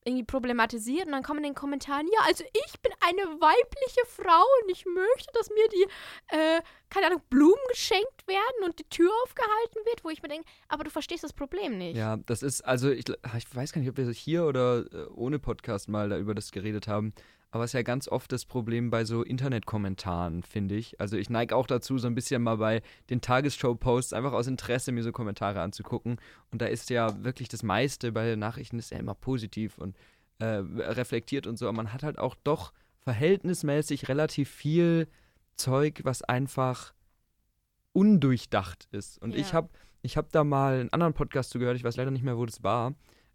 irgendwie 0.04 0.24
problematisiert 0.24 1.06
und 1.06 1.12
dann 1.12 1.22
kommen 1.22 1.38
in 1.38 1.50
den 1.50 1.54
Kommentaren, 1.54 2.06
ja, 2.06 2.20
also 2.26 2.42
ich 2.44 2.80
bin 2.80 2.92
eine 3.00 3.22
weibliche 3.40 4.06
Frau 4.06 4.44
und 4.62 4.70
ich 4.70 4.86
möchte, 4.86 5.32
dass 5.34 5.50
mir 5.50 5.68
die, 5.68 5.86
äh, 6.34 6.62
keine 6.88 7.08
Ahnung, 7.08 7.22
Blumen 7.28 7.60
geschenkt 7.68 8.26
werden 8.26 8.64
und 8.64 8.78
die 8.78 8.88
Tür 8.88 9.10
aufgehalten 9.24 9.84
wird, 9.84 10.02
wo 10.02 10.08
ich 10.08 10.22
mir 10.22 10.28
denke, 10.28 10.48
aber 10.68 10.84
du 10.84 10.90
verstehst 10.90 11.22
das 11.22 11.32
Problem 11.32 11.76
nicht. 11.76 11.96
Ja, 11.96 12.16
das 12.16 12.42
ist, 12.42 12.62
also 12.62 12.90
ich, 12.90 13.04
ich 13.08 13.54
weiß 13.54 13.72
gar 13.72 13.80
nicht, 13.80 13.90
ob 13.90 13.98
wir 13.98 14.10
hier 14.10 14.44
oder 14.44 14.86
äh, 14.92 15.06
ohne 15.14 15.38
Podcast 15.38 15.88
mal 15.88 16.08
da 16.08 16.18
über 16.18 16.34
das 16.34 16.50
geredet 16.50 16.88
haben, 16.88 17.12
aber 17.52 17.64
es 17.64 17.70
ist 17.70 17.74
ja 17.74 17.82
ganz 17.82 18.06
oft 18.06 18.30
das 18.30 18.44
Problem 18.44 18.90
bei 18.90 19.04
so 19.04 19.22
Internetkommentaren, 19.22 20.42
finde 20.42 20.76
ich. 20.76 21.00
Also 21.00 21.16
ich 21.16 21.30
neige 21.30 21.56
auch 21.56 21.66
dazu, 21.66 21.98
so 21.98 22.06
ein 22.06 22.14
bisschen 22.14 22.42
mal 22.42 22.58
bei 22.58 22.82
den 23.10 23.20
Tagesschau-Posts 23.20 24.12
einfach 24.12 24.32
aus 24.32 24.46
Interesse 24.46 24.92
mir 24.92 25.02
so 25.02 25.10
Kommentare 25.12 25.60
anzugucken. 25.60 26.18
Und 26.52 26.62
da 26.62 26.66
ist 26.66 26.90
ja 26.90 27.24
wirklich 27.24 27.48
das 27.48 27.62
meiste 27.62 28.12
bei 28.12 28.36
Nachrichten 28.36 28.78
ist 28.78 28.90
ja 28.90 28.98
immer 28.98 29.14
positiv 29.14 29.78
und 29.78 29.96
äh, 30.38 30.46
reflektiert 30.46 31.46
und 31.46 31.58
so. 31.58 31.66
Aber 31.66 31.76
man 31.76 31.92
hat 31.92 32.02
halt 32.04 32.18
auch 32.18 32.36
doch 32.44 32.72
verhältnismäßig 33.00 34.08
relativ 34.08 34.48
viel 34.48 35.08
Zeug, 35.56 36.00
was 36.04 36.22
einfach 36.22 36.94
undurchdacht 37.92 38.86
ist. 38.92 39.20
Und 39.20 39.34
ich 39.34 39.48
Ja. 39.48 39.54
habe 39.54 39.70
ich 40.02 40.16
hab 40.16 40.30
da 40.32 40.44
mal 40.44 40.80
einen 40.80 40.92
anderen 40.92 41.12
Podcast 41.12 41.50
zugehört, 41.50 41.76
ich 41.76 41.84
weiß 41.84 41.96
leider 41.96 42.10
nicht 42.10 42.22
mehr, 42.24 42.38
wo 42.38 42.46
das 42.46 42.62
war, 42.62 42.94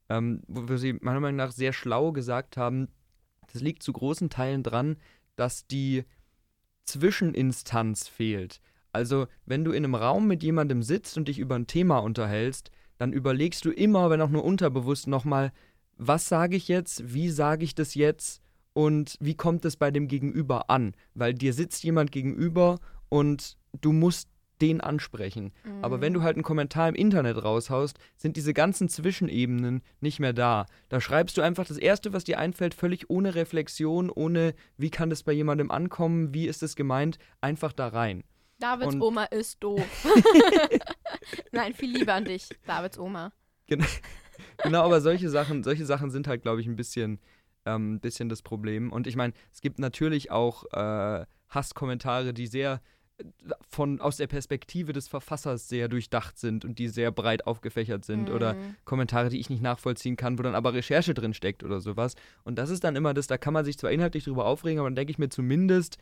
ähm, 0.09 0.41
wo, 0.47 0.69
wo 0.69 0.77
sie 0.77 0.93
meiner 0.93 1.19
Meinung 1.19 1.35
nach 1.35 1.51
sehr 1.51 1.73
schlau 1.73 2.11
gesagt 2.11 2.57
haben, 2.57 2.87
das 3.55 3.61
liegt 3.61 3.83
zu 3.83 3.93
großen 3.93 4.29
Teilen 4.29 4.63
dran, 4.63 4.97
dass 5.37 5.65
die 5.65 6.03
Zwischeninstanz 6.83 8.05
fehlt. 8.09 8.59
Also, 8.91 9.27
wenn 9.45 9.63
du 9.63 9.71
in 9.71 9.85
einem 9.85 9.95
Raum 9.95 10.27
mit 10.27 10.43
jemandem 10.43 10.83
sitzt 10.83 11.17
und 11.17 11.29
dich 11.29 11.39
über 11.39 11.55
ein 11.55 11.65
Thema 11.65 11.99
unterhältst, 11.99 12.69
dann 12.97 13.13
überlegst 13.13 13.63
du 13.63 13.71
immer, 13.71 14.09
wenn 14.09 14.21
auch 14.21 14.29
nur 14.29 14.43
unterbewusst, 14.43 15.07
nochmal, 15.07 15.53
was 15.97 16.27
sage 16.27 16.57
ich 16.57 16.67
jetzt, 16.67 17.13
wie 17.13 17.29
sage 17.29 17.63
ich 17.63 17.75
das 17.75 17.95
jetzt 17.95 18.41
und 18.73 19.15
wie 19.21 19.35
kommt 19.35 19.63
es 19.63 19.77
bei 19.77 19.89
dem 19.89 20.09
Gegenüber 20.09 20.69
an? 20.69 20.93
Weil 21.13 21.33
dir 21.33 21.53
sitzt 21.53 21.81
jemand 21.85 22.11
gegenüber 22.11 22.79
und 23.07 23.57
du 23.79 23.93
musst 23.93 24.27
den 24.61 24.79
ansprechen. 24.81 25.51
Aber 25.81 25.99
wenn 26.01 26.13
du 26.13 26.21
halt 26.21 26.35
einen 26.37 26.43
Kommentar 26.43 26.87
im 26.89 26.95
Internet 26.95 27.43
raushaust, 27.43 27.97
sind 28.15 28.37
diese 28.37 28.53
ganzen 28.53 28.87
Zwischenebenen 28.89 29.81
nicht 29.99 30.19
mehr 30.19 30.33
da. 30.33 30.65
Da 30.89 31.01
schreibst 31.01 31.37
du 31.37 31.41
einfach 31.41 31.65
das 31.65 31.77
Erste, 31.77 32.13
was 32.13 32.23
dir 32.23 32.39
einfällt, 32.39 32.73
völlig 32.73 33.09
ohne 33.09 33.35
Reflexion, 33.35 34.09
ohne 34.09 34.53
wie 34.77 34.89
kann 34.89 35.09
das 35.09 35.23
bei 35.23 35.33
jemandem 35.33 35.71
ankommen, 35.71 36.33
wie 36.33 36.47
ist 36.47 36.63
es 36.63 36.75
gemeint, 36.75 37.17
einfach 37.41 37.73
da 37.73 37.87
rein. 37.89 38.23
Davids 38.59 38.93
Und- 38.93 39.01
Oma 39.01 39.25
ist 39.25 39.61
doof. 39.61 39.85
Nein, 41.51 41.73
viel 41.73 41.91
Liebe 41.97 42.13
an 42.13 42.25
dich, 42.25 42.49
Davids 42.65 42.97
Oma. 42.97 43.31
Genau, 44.63 44.83
aber 44.83 44.99
solche 44.99 45.29
Sachen, 45.29 45.63
solche 45.63 45.85
Sachen 45.85 46.11
sind 46.11 46.27
halt, 46.27 46.41
glaube 46.41 46.59
ich, 46.59 46.67
ein 46.67 46.75
bisschen, 46.75 47.19
ähm, 47.65 47.99
bisschen 48.01 48.27
das 48.27 48.41
Problem. 48.41 48.91
Und 48.91 49.07
ich 49.07 49.15
meine, 49.15 49.33
es 49.53 49.61
gibt 49.61 49.79
natürlich 49.79 50.29
auch 50.29 50.65
äh, 50.73 51.25
Hasskommentare, 51.49 52.33
die 52.33 52.47
sehr 52.47 52.81
von 53.69 54.01
aus 54.01 54.17
der 54.17 54.27
Perspektive 54.27 54.91
des 54.91 55.07
Verfassers 55.07 55.69
sehr 55.69 55.87
durchdacht 55.87 56.37
sind 56.37 56.65
und 56.65 56.79
die 56.79 56.87
sehr 56.89 57.11
breit 57.11 57.47
aufgefächert 57.47 58.03
sind 58.05 58.29
oder 58.29 58.55
Mhm. 58.55 58.75
Kommentare, 58.83 59.29
die 59.29 59.39
ich 59.39 59.49
nicht 59.49 59.61
nachvollziehen 59.61 60.15
kann, 60.17 60.37
wo 60.37 60.43
dann 60.43 60.55
aber 60.55 60.73
Recherche 60.73 61.13
drin 61.13 61.33
steckt 61.33 61.63
oder 61.63 61.79
sowas. 61.79 62.15
Und 62.43 62.57
das 62.57 62.69
ist 62.69 62.83
dann 62.83 62.95
immer 62.95 63.13
das, 63.13 63.27
da 63.27 63.37
kann 63.37 63.53
man 63.53 63.63
sich 63.65 63.77
zwar 63.77 63.91
inhaltlich 63.91 64.25
drüber 64.25 64.45
aufregen, 64.45 64.79
aber 64.79 64.89
dann 64.89 64.95
denke 64.95 65.11
ich 65.11 65.17
mir 65.17 65.29
zumindest, 65.29 65.97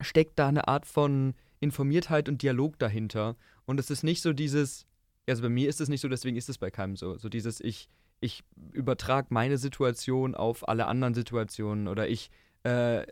steckt 0.00 0.38
da 0.38 0.48
eine 0.48 0.68
Art 0.68 0.84
von 0.86 1.34
Informiertheit 1.60 2.28
und 2.28 2.42
Dialog 2.42 2.78
dahinter. 2.78 3.36
Und 3.64 3.80
es 3.80 3.90
ist 3.90 4.02
nicht 4.02 4.20
so 4.22 4.32
dieses, 4.32 4.86
also 5.28 5.42
bei 5.42 5.48
mir 5.48 5.68
ist 5.68 5.80
es 5.80 5.88
nicht 5.88 6.00
so, 6.00 6.08
deswegen 6.08 6.36
ist 6.36 6.48
es 6.48 6.58
bei 6.58 6.70
keinem 6.70 6.96
so. 6.96 7.16
So 7.18 7.28
dieses, 7.28 7.60
ich, 7.60 7.88
ich 8.20 8.42
übertrage 8.72 9.28
meine 9.30 9.58
Situation 9.58 10.34
auf 10.34 10.68
alle 10.68 10.86
anderen 10.86 11.14
Situationen 11.14 11.88
oder 11.88 12.08
ich 12.08 12.30
äh, 12.64 13.06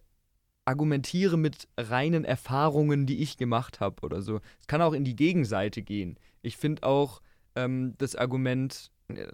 argumentiere 0.64 1.36
mit 1.36 1.68
reinen 1.76 2.24
Erfahrungen, 2.24 3.06
die 3.06 3.22
ich 3.22 3.36
gemacht 3.36 3.80
habe 3.80 4.02
oder 4.02 4.22
so. 4.22 4.40
Es 4.60 4.66
kann 4.66 4.82
auch 4.82 4.92
in 4.92 5.04
die 5.04 5.16
Gegenseite 5.16 5.82
gehen. 5.82 6.18
Ich 6.42 6.56
finde 6.56 6.84
auch 6.84 7.20
ähm, 7.54 7.94
das 7.98 8.16
Argument 8.16 8.90
äh, 9.08 9.26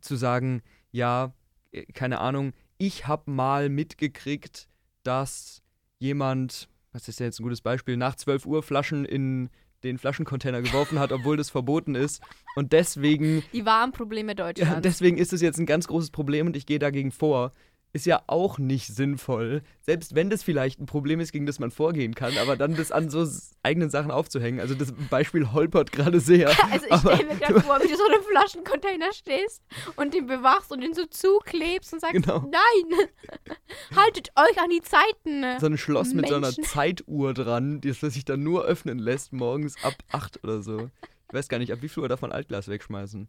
zu 0.00 0.16
sagen, 0.16 0.62
ja, 0.90 1.32
äh, 1.72 1.84
keine 1.86 2.20
Ahnung, 2.20 2.52
ich 2.78 3.06
habe 3.06 3.30
mal 3.30 3.68
mitgekriegt, 3.68 4.68
dass 5.02 5.62
jemand, 5.98 6.68
was 6.92 7.08
ist 7.08 7.20
ja 7.20 7.26
jetzt 7.26 7.40
ein 7.40 7.44
gutes 7.44 7.60
Beispiel, 7.60 7.96
nach 7.96 8.16
12 8.16 8.44
Uhr 8.46 8.62
Flaschen 8.62 9.04
in 9.04 9.50
den 9.84 9.98
Flaschencontainer 9.98 10.62
geworfen 10.62 10.98
hat, 10.98 11.10
obwohl 11.12 11.36
das 11.36 11.50
verboten 11.50 11.94
ist. 11.94 12.22
Und 12.54 12.72
deswegen 12.72 13.42
Die 13.52 13.66
wahren 13.66 13.90
Probleme 13.92 14.32
ja, 14.32 14.34
Deutschlands. 14.34 14.82
deswegen 14.82 15.18
ist 15.18 15.32
es 15.32 15.40
jetzt 15.40 15.58
ein 15.58 15.66
ganz 15.66 15.88
großes 15.88 16.10
Problem 16.10 16.46
und 16.46 16.56
ich 16.56 16.66
gehe 16.66 16.78
dagegen 16.78 17.10
vor. 17.10 17.52
Ist 17.94 18.06
ja 18.06 18.22
auch 18.26 18.58
nicht 18.58 18.86
sinnvoll. 18.86 19.62
Selbst 19.82 20.14
wenn 20.14 20.30
das 20.30 20.42
vielleicht 20.42 20.80
ein 20.80 20.86
Problem 20.86 21.20
ist, 21.20 21.30
gegen 21.32 21.44
das 21.44 21.58
man 21.58 21.70
vorgehen 21.70 22.14
kann, 22.14 22.36
aber 22.38 22.56
dann 22.56 22.74
das 22.74 22.90
an 22.90 23.10
so 23.10 23.26
eigenen 23.62 23.90
Sachen 23.90 24.10
aufzuhängen. 24.10 24.60
Also 24.60 24.74
das 24.74 24.92
Beispiel 25.10 25.52
holpert 25.52 25.92
gerade 25.92 26.18
sehr. 26.20 26.50
Also 26.72 26.86
ich 26.88 26.96
stelle 27.00 27.24
mir 27.24 27.36
gerade 27.36 27.60
vor, 27.60 27.78
wie 27.82 27.88
du 27.88 27.96
so 27.96 28.06
in 28.06 28.14
einem 28.14 28.22
Flaschencontainer 28.24 29.12
stehst 29.12 29.62
und 29.96 30.14
den 30.14 30.26
bewachst 30.26 30.72
und 30.72 30.80
den 30.80 30.94
so 30.94 31.04
zuklebst 31.04 31.92
und 31.92 32.00
sagst, 32.00 32.14
Genau. 32.14 32.38
nein, 32.50 33.08
haltet 33.96 34.30
euch 34.36 34.58
an 34.58 34.70
die 34.70 34.80
Zeiten. 34.80 35.60
so 35.60 35.66
ein 35.66 35.76
Schloss 35.76 36.14
mit 36.14 36.28
so 36.28 36.36
einer 36.36 36.46
Menschen. 36.46 36.64
Zeituhr 36.64 37.34
dran, 37.34 37.80
das 37.82 38.00
sich 38.00 38.24
dann 38.24 38.42
nur 38.42 38.64
öffnen 38.64 38.98
lässt, 38.98 39.32
morgens 39.32 39.76
ab 39.84 39.94
8 40.12 40.42
oder 40.44 40.62
so. 40.62 40.88
Ich 41.28 41.34
weiß 41.34 41.48
gar 41.48 41.58
nicht, 41.58 41.72
ab 41.72 41.78
wie 41.82 41.88
viel 41.88 42.02
Uhr 42.02 42.08
darf 42.08 42.22
man 42.22 42.32
Altglas 42.32 42.68
wegschmeißen? 42.68 43.28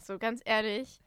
Also 0.00 0.18
ganz 0.18 0.40
ehrlich, 0.44 1.00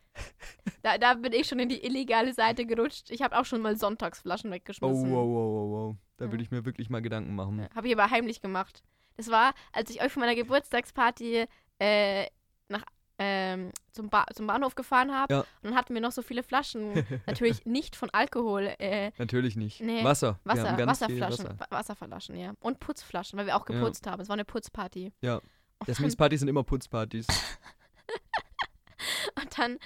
da, 0.84 0.98
da 1.00 1.16
bin 1.16 1.34
ich 1.34 1.48
schon 1.48 1.60
in 1.60 1.70
die 1.70 1.84
illegale 1.84 2.34
Seite 2.34 2.66
gerutscht. 2.66 3.10
Ich 3.10 3.22
habe 3.24 3.38
auch 3.38 3.46
schon 3.46 3.62
mal 3.62 3.76
Sonntagsflaschen 3.76 4.52
Oh, 4.52 4.54
weggeschmissen. 4.54 5.12
wow, 5.12 5.28
wow, 5.28 5.28
wow, 5.28 5.72
wow. 5.72 5.96
Da 6.18 6.26
Ja. 6.26 6.32
würde 6.32 6.44
ich 6.44 6.52
mir 6.52 6.64
wirklich 6.66 6.90
mal 6.90 7.02
Gedanken 7.02 7.34
machen. 7.36 7.60
Ja, 7.60 7.70
Habe 7.76 7.88
ich 7.88 7.94
aber 7.98 8.10
heimlich 8.12 8.42
gemacht. 8.42 8.84
Das 9.18 9.30
war, 9.30 9.54
als 9.72 9.90
ich 9.90 10.02
euch 10.04 10.12
von 10.12 10.22
meiner 10.22 10.36
Geburtstagsparty 10.36 11.46
äh, 11.80 12.28
nach, 12.70 12.84
ähm, 13.18 13.72
zum, 13.92 14.10
ba 14.10 14.26
zum 14.34 14.46
Bahnhof 14.48 14.76
gefahren 14.76 15.12
habe. 15.12 15.34
Ja. 15.34 15.40
Und 15.40 15.48
dann 15.64 15.76
hatten 15.76 15.94
wir 15.96 16.02
noch 16.02 16.12
so 16.12 16.22
viele 16.22 16.44
Flaschen. 16.44 16.94
Natürlich 17.26 17.66
nicht 17.66 17.96
von 17.96 18.10
Alkohol. 18.12 18.74
Äh, 18.80 19.12
Natürlich 19.18 19.56
nicht. 19.56 19.82
Nee, 19.82 20.04
Wasser. 20.04 20.40
Wasser, 20.44 20.78
Wasserflaschen. 20.86 21.46
Wasser. 21.46 21.60
Wa- 21.60 21.68
Wasserflaschen, 21.72 22.36
ja. 22.36 22.54
Und 22.60 22.80
Putzflaschen, 22.80 23.38
weil 23.40 23.48
wir 23.48 23.56
auch 23.56 23.68
Ja. 23.68 23.76
geputzt 23.76 24.06
haben. 24.08 24.22
Es 24.22 24.30
war 24.30 24.36
eine 24.36 24.46
Putzparty. 24.46 25.12
Ja. 25.22 25.36
Und 25.38 25.44
dann, 25.80 25.88
Jasminspartys 25.88 26.40
sind 26.42 26.50
immer 26.50 26.64
Putzpartys. 26.64 27.26
und 29.58 29.80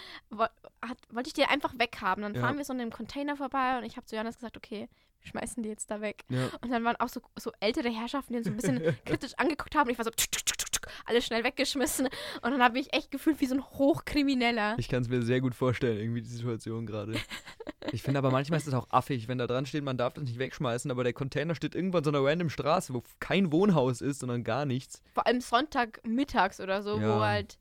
dann 0.52 0.90
hat, 0.90 0.98
wollte 1.12 1.28
ich 1.28 1.34
die 1.34 1.44
einfach 1.46 1.74
weghaben. 1.78 2.22
Dann 2.24 2.36
Ja. 2.36 2.42
fahren 2.42 2.58
wir 2.58 2.66
so 2.66 2.74
an 2.74 2.80
dem 2.80 2.92
Container 2.92 3.36
vorbei 3.38 3.78
und 3.78 3.84
ich 3.84 3.98
habe 3.98 4.06
zu 4.06 4.16
Johannes 4.16 4.36
gesagt, 4.36 4.58
okay, 4.58 4.88
wir 5.22 5.28
schmeißen 5.30 5.64
die 5.64 5.70
jetzt 5.70 5.90
da 5.92 6.00
weg. 6.02 6.24
Ja. 6.30 6.48
Und 6.62 6.72
dann 6.72 6.84
waren 6.84 6.96
auch 6.98 7.10
so, 7.10 7.22
so 7.38 7.52
ältere 7.60 7.90
Herrschaften, 7.90 8.34
die 8.34 8.38
uns 8.38 8.48
so 8.48 8.52
ein 8.54 8.58
bisschen 8.58 8.96
kritisch 9.06 9.34
angeguckt 9.38 9.76
haben. 9.76 9.88
Und 9.88 9.92
ich 9.94 9.98
war 9.98 10.06
so, 10.06 10.12
tschuk, 10.12 10.32
tschuk, 10.32 10.46
tschuk, 10.58 10.88
alles 11.06 11.26
schnell 11.26 11.44
weggeschmissen. 11.44 12.06
Und 12.42 12.52
dann 12.52 12.62
habe 12.64 12.80
ich 12.80 12.94
echt 12.94 13.12
gefühlt 13.12 13.42
wie 13.42 13.46
so 13.48 13.56
ein 13.56 13.64
Hochkrimineller. 13.64 14.76
Ich 14.78 14.88
kann 14.90 15.02
es 15.02 15.10
mir 15.10 15.22
sehr 15.24 15.42
gut 15.42 15.56
vorstellen, 15.56 15.98
irgendwie 16.00 16.22
die 16.22 16.30
Situation 16.30 16.86
gerade. 16.86 17.14
Ich 17.94 18.04
finde 18.04 18.18
aber 18.18 18.32
manchmal 18.32 18.58
ist 18.60 18.68
es 18.68 18.74
auch 18.74 18.90
affig, 18.90 19.30
wenn 19.30 19.38
da 19.38 19.48
dran 19.48 19.66
steht, 19.66 19.82
man 19.82 19.98
darf 19.98 20.14
das 20.14 20.26
nicht 20.26 20.38
wegschmeißen, 20.40 20.92
aber 20.92 21.06
der 21.06 21.14
Container 21.14 21.56
steht 21.56 21.74
irgendwo 21.74 22.00
an 22.00 22.04
so 22.04 22.10
einer 22.10 22.22
random 22.22 22.50
Straße, 22.50 22.94
wo 22.94 23.02
kein 23.22 23.54
Wohnhaus 23.54 24.02
ist, 24.02 24.20
sondern 24.20 24.44
gar 24.44 24.66
nichts. 24.66 25.02
Vor 25.14 25.26
allem 25.26 25.40
Sonntagmittags 25.40 26.60
oder 26.60 26.82
so, 26.84 27.00
Ja. 27.00 27.16
wo 27.16 27.22
halt, 27.22 27.58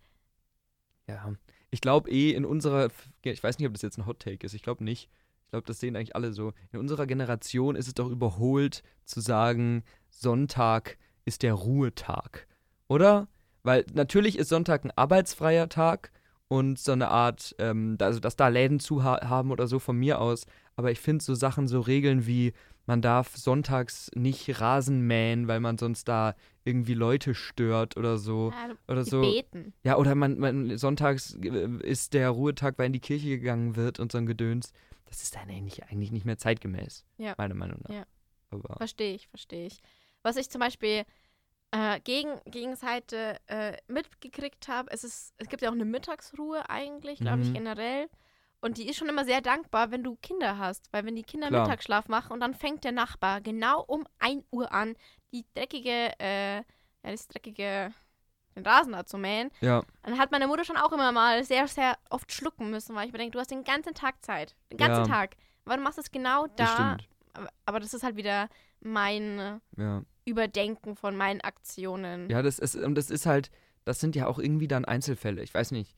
Ja. 1.07 1.33
Ich 1.71 1.81
glaube 1.81 2.11
eh 2.11 2.33
in 2.33 2.45
unserer, 2.45 2.89
ich 3.23 3.43
weiß 3.43 3.59
nicht, 3.59 3.67
ob 3.67 3.75
das 3.75 3.83
jetzt 3.83 3.99
ein 3.99 4.07
Hot 4.07 4.21
Take 4.21 4.47
ist, 4.47 4.55
ich 4.55 4.63
glaube 4.63 4.85
nicht. 4.85 5.11
Ich 5.45 5.51
glaube, 5.51 5.67
das 5.67 5.79
sehen 5.79 5.95
eigentlich 5.95 6.17
alle 6.17 6.33
so. 6.33 6.53
In 6.73 6.81
unserer 6.81 7.07
Generation 7.07 7.77
ist 7.77 7.87
es 7.87 7.95
doch 7.95 8.09
überholt 8.09 8.83
zu 9.05 9.21
sagen, 9.21 9.85
Sonntag 10.11 10.99
ist 11.25 11.43
der 11.43 11.55
Ruhetag. 11.55 12.49
Oder? 12.89 13.29
Weil 13.63 13.85
natürlich 13.93 14.39
ist 14.39 14.49
Sonntag 14.49 14.85
ein 14.85 14.93
arbeitsfreier 14.97 15.69
Tag 15.69 16.11
und 16.49 16.79
so 16.79 16.93
eine 16.93 17.09
Art, 17.09 17.55
ähm, 17.59 17.97
also 18.01 18.21
dass 18.21 18.37
da 18.37 18.49
Läden 18.49 18.79
zu 18.81 19.03
ha 19.05 19.29
haben 19.29 19.51
oder 19.51 19.67
so 19.67 19.79
von 19.79 19.97
mir 19.97 20.21
aus. 20.21 20.47
Aber 20.77 20.91
ich 20.91 21.01
finde 21.01 21.25
so 21.25 21.35
Sachen, 21.35 21.67
so 21.69 21.81
Regeln 21.81 22.27
wie, 22.27 22.53
man 22.87 23.03
darf 23.03 23.37
sonntags 23.37 24.11
nicht 24.15 24.61
Rasen 24.61 25.07
mähen, 25.07 25.49
weil 25.49 25.59
man 25.61 25.77
sonst 25.79 26.07
da 26.07 26.35
irgendwie 26.65 26.95
Leute 26.95 27.35
stört 27.35 27.97
oder 27.97 28.17
so. 28.19 28.53
ja, 28.53 28.75
Oder 28.87 29.03
die 29.05 29.11
so. 29.11 29.21
beten. 29.23 29.73
Ja, 29.83 29.97
oder 29.97 30.15
man, 30.15 30.39
man 30.39 30.79
sonntags 30.79 31.35
äh, 31.43 31.69
ist 31.83 32.15
der 32.15 32.31
Ruhetag, 32.31 32.79
weil 32.79 32.87
in 32.87 32.93
die 32.93 33.01
Kirche 33.01 33.29
gegangen 33.29 33.75
wird 33.75 33.99
und 33.99 34.13
so 34.13 34.19
ein 34.19 34.27
Gedöns. 34.27 34.73
Das 35.07 35.23
ist 35.23 35.35
dann 35.35 35.49
eigentlich, 35.49 35.85
eigentlich 35.85 36.13
nicht 36.13 36.27
mehr 36.27 36.39
zeitgemäß, 36.39 37.05
Ja. 37.19 37.35
meiner 37.39 37.55
Meinung 37.55 37.81
nach. 37.89 37.95
Ja. 37.95 38.05
Verstehe 38.77 39.15
ich, 39.15 39.29
verstehe 39.29 39.67
ich. 39.67 39.81
Was 40.23 40.37
ich 40.37 40.49
zum 40.51 40.61
Beispiel 40.61 41.03
äh, 41.73 42.01
gegen, 42.01 42.41
Gegenseite 42.47 43.37
äh, 43.47 43.77
mitgekriegt 43.89 44.69
habe, 44.69 44.91
es, 44.93 45.05
ist, 45.05 45.35
es 45.39 45.49
gibt 45.49 45.63
ja 45.63 45.69
auch 45.69 45.75
eine 45.75 45.85
Mittagsruhe 45.85 46.69
eigentlich, 46.71 47.19
glaube 47.21 47.43
ich, 47.43 47.49
Mhm. 47.51 47.55
generell. 47.55 48.09
Und 48.61 48.79
die 48.79 48.89
ist 48.89 48.97
schon 48.97 49.09
immer 49.09 49.25
sehr 49.25 49.43
dankbar, 49.43 49.91
wenn 49.91 50.03
du 50.03 50.17
Kinder 50.17 50.59
hast. 50.59 50.93
Weil 50.93 51.05
wenn 51.05 51.15
die 51.15 51.23
Kinder 51.23 51.49
Klar. 51.49 51.63
Mittagsschlaf 51.63 52.09
machen 52.09 52.33
und 52.33 52.41
dann 52.41 52.55
fängt 52.55 52.85
der 52.85 52.93
Nachbar 52.93 53.41
genau 53.41 53.83
um 53.83 54.07
1 54.19 54.45
Uhr 54.51 54.73
an, 54.73 54.97
die 55.33 55.45
dreckige, 55.55 56.13
äh, 56.19 56.57
ja, 56.57 56.63
das 57.03 57.29
dreckige, 57.29 57.93
den 58.57 58.67
Rasen 58.67 58.93
da 58.93 59.05
zu 59.05 59.19
mähen, 59.19 59.51
ja, 59.61 59.83
dann 60.03 60.19
hat 60.19 60.31
meine 60.33 60.47
Mutter 60.49 60.65
schon 60.65 60.79
auch 60.79 60.93
immer 60.93 61.13
mal 61.13 61.45
sehr, 61.45 61.69
sehr 61.69 61.99
oft 62.11 62.33
schlucken 62.33 62.71
müssen, 62.71 62.95
weil 62.97 63.07
ich 63.07 63.13
mir 63.13 63.19
denke, 63.19 63.33
du 63.33 63.41
hast 63.41 63.51
den 63.51 63.65
ganzen 63.65 63.93
Tag 63.95 64.25
Zeit. 64.25 64.57
Den 64.73 64.79
ganzen 64.79 65.05
Ja. 65.05 65.15
Tag. 65.15 65.37
Aber 65.67 65.77
du 65.77 65.83
machst 65.83 65.99
es 65.99 66.11
genau 66.11 66.47
das 66.47 66.57
da. 66.57 66.67
stimmt. 66.97 67.09
Aber, 67.35 67.49
aber 67.67 67.81
das 67.81 67.93
ist 67.93 68.03
halt 68.03 68.17
wieder 68.17 68.49
mein 68.81 69.61
Ja, 69.77 70.03
Überdenken 70.27 70.97
von 70.97 71.17
meinen 71.17 71.41
Aktionen. 71.41 72.29
ja 72.29 72.43
das, 72.43 72.59
ist, 72.59 72.77
und 72.77 72.95
das 72.97 73.11
ist 73.11 73.25
halt, 73.27 73.51
das 73.85 74.01
sind 74.01 74.15
ja 74.17 74.27
auch 74.27 74.39
irgendwie 74.39 74.69
dann 74.69 74.85
Einzelfälle. 74.85 75.43
Ich 75.43 75.55
weiß 75.55 75.71
nicht. 75.71 75.97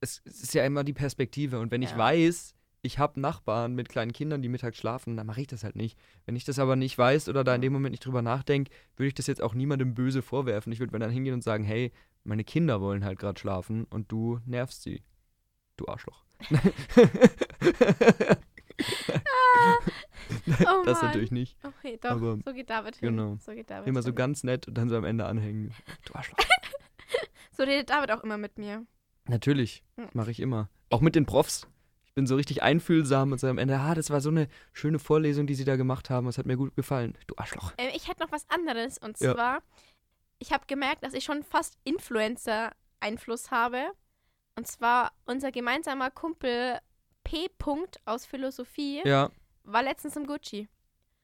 Es, 0.00 0.20
es 0.24 0.42
ist 0.42 0.54
ja 0.54 0.64
immer 0.64 0.84
die 0.84 0.92
Perspektive. 0.92 1.58
Und 1.60 1.70
wenn 1.70 1.82
ich 1.82 1.92
Ja. 1.92 1.98
weiß, 1.98 2.54
ich 2.82 2.98
habe 2.98 3.20
Nachbarn 3.20 3.74
mit 3.74 3.88
kleinen 3.88 4.12
Kindern, 4.12 4.42
die 4.42 4.48
mittags 4.48 4.76
schlafen, 4.78 5.16
dann 5.16 5.26
mache 5.26 5.40
ich 5.40 5.46
das 5.48 5.64
halt 5.64 5.74
nicht. 5.76 5.98
Wenn 6.26 6.36
ich 6.36 6.44
das 6.44 6.58
aber 6.58 6.76
nicht 6.76 6.96
weiß 6.98 7.28
oder 7.28 7.42
da 7.44 7.54
in 7.54 7.60
dem 7.62 7.72
Moment 7.72 7.92
nicht 7.92 8.04
drüber 8.04 8.22
nachdenke, 8.22 8.70
würde 8.96 9.08
ich 9.08 9.14
das 9.14 9.26
jetzt 9.26 9.42
auch 9.42 9.54
niemandem 9.54 9.94
böse 9.94 10.22
vorwerfen. 10.22 10.72
Ich 10.72 10.78
würde 10.80 10.92
mir 10.92 10.98
dann 11.00 11.10
hingehen 11.10 11.34
und 11.34 11.42
sagen, 11.42 11.64
hey, 11.64 11.92
meine 12.24 12.44
Kinder 12.44 12.80
wollen 12.80 13.04
halt 13.04 13.18
gerade 13.18 13.38
schlafen 13.40 13.84
und 13.90 14.10
du 14.12 14.38
nervst 14.46 14.82
sie. 14.82 15.02
Du 15.76 15.86
Arschloch. 15.88 16.24
Oh 20.60 20.82
das 20.84 20.98
Mann. 21.00 21.06
natürlich 21.06 21.30
nicht. 21.30 21.56
Okay, 21.62 21.98
doch, 22.00 22.10
Aber- 22.10 22.38
so 22.44 22.52
geht 22.52 22.68
David 22.70 22.96
hin. 22.96 23.10
genau. 23.16 23.36
So 23.40 23.52
geht 23.52 23.70
David 23.70 23.88
Immer 23.88 24.02
so 24.02 24.08
hin. 24.08 24.16
ganz 24.16 24.44
nett 24.44 24.68
und 24.68 24.74
dann 24.76 24.88
so 24.88 24.96
am 24.96 25.04
Ende 25.04 25.24
anhängen. 25.26 25.74
Du 26.04 26.14
Arschloch. 26.14 26.38
So 27.52 27.64
redet 27.64 27.90
David 27.90 28.12
auch 28.12 28.22
immer 28.22 28.38
mit 28.38 28.56
mir. 28.56 28.86
Natürlich, 29.26 29.82
mache 30.12 30.30
ich 30.30 30.38
immer. 30.38 30.68
Auch 30.90 31.00
mit 31.00 31.16
den 31.16 31.26
Profs. 31.26 31.66
Ich 32.06 32.14
bin 32.14 32.24
so 32.24 32.36
richtig 32.36 32.62
einfühlsam 32.62 33.32
und 33.32 33.40
so 33.40 33.48
am 33.48 33.58
Ende, 33.58 33.80
ah, 33.80 33.96
das 33.96 34.10
war 34.10 34.20
so 34.20 34.28
eine 34.28 34.46
schöne 34.72 35.00
Vorlesung, 35.00 35.48
die 35.48 35.54
sie 35.56 35.64
da 35.64 35.74
gemacht 35.74 36.08
haben. 36.08 36.28
Es 36.28 36.38
hat 36.38 36.46
mir 36.46 36.56
gut 36.56 36.76
gefallen. 36.76 37.18
Du 37.26 37.34
Arschloch. 37.36 37.72
Ähm, 37.78 37.90
ich 37.96 38.06
hätte 38.06 38.22
noch 38.22 38.30
was 38.30 38.48
anderes 38.48 38.98
und 38.98 39.18
Ja. 39.18 39.34
zwar, 39.34 39.62
ich 40.38 40.52
habe 40.52 40.66
gemerkt, 40.68 41.02
dass 41.02 41.14
ich 41.14 41.24
schon 41.24 41.42
fast 41.42 41.78
Influencer-Einfluss 41.82 43.50
habe. 43.50 43.90
Und 44.56 44.68
zwar 44.68 45.12
unser 45.24 45.50
gemeinsamer 45.50 46.10
Kumpel 46.10 46.78
P. 47.30 47.48
-Punkt 47.58 47.96
aus 48.04 48.24
Philosophie 48.24 49.02
Ja, 49.04 49.30
war 49.64 49.82
letztens 49.82 50.16
im 50.16 50.26
Gucci. 50.26 50.68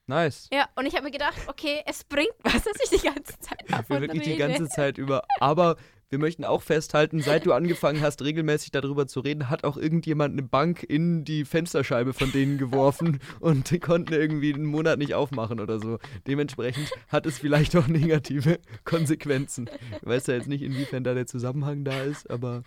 nice. 0.07 0.49
Ja, 0.53 0.69
und 0.77 0.87
ich 0.87 0.95
habe 0.95 1.05
mir 1.05 1.11
gedacht, 1.11 1.37
okay, 1.47 1.83
es 1.87 2.05
bringt 2.05 2.35
was, 2.43 2.63
dass 2.65 2.77
ich 2.85 3.01
die 3.01 3.07
ganze 3.07 3.39
Zeit 3.39 3.63
Wir 3.67 3.77
davon 3.79 4.01
wirklich 4.03 4.23
die 4.23 4.33
rede. 4.33 4.39
ganze 4.49 4.69
Zeit 4.69 4.99
über. 4.99 5.25
Aber 5.41 5.77
wir 6.11 6.19
möchten 6.19 6.45
auch 6.45 6.61
festhalten, 6.63 7.21
seit 7.23 7.47
du 7.47 7.53
angefangen 7.55 8.01
hast, 8.03 8.23
regelmäßig 8.23 8.71
darüber 8.71 9.07
zu 9.07 9.21
reden, 9.21 9.49
hat 9.49 9.65
auch 9.65 9.77
irgendjemand 9.79 10.35
eine 10.35 10.43
Bank 10.43 10.83
in 10.83 11.25
die 11.25 11.45
Fensterscheibe 11.47 12.13
von 12.13 12.31
denen 12.31 12.59
geworfen 12.59 13.19
und 13.41 13.71
die 13.71 13.81
konnten 13.81 14.13
irgendwie 14.13 14.53
einen 14.55 14.67
Monat 14.67 14.99
nicht 14.99 15.15
aufmachen 15.15 15.59
oder 15.59 15.81
so. 15.81 15.99
Dementsprechend 16.27 16.91
hat 17.09 17.25
es 17.27 17.39
vielleicht 17.39 17.75
auch 17.77 17.87
negative 17.89 18.61
Konsequenzen. 18.85 19.69
Ich 20.03 20.07
weiß 20.07 20.27
ja 20.29 20.35
jetzt 20.35 20.49
nicht, 20.49 20.63
inwiefern 20.63 21.03
da 21.03 21.15
der 21.15 21.27
Zusammenhang 21.27 21.83
da 21.85 22.03
ist, 22.03 22.31
aber 22.31 22.63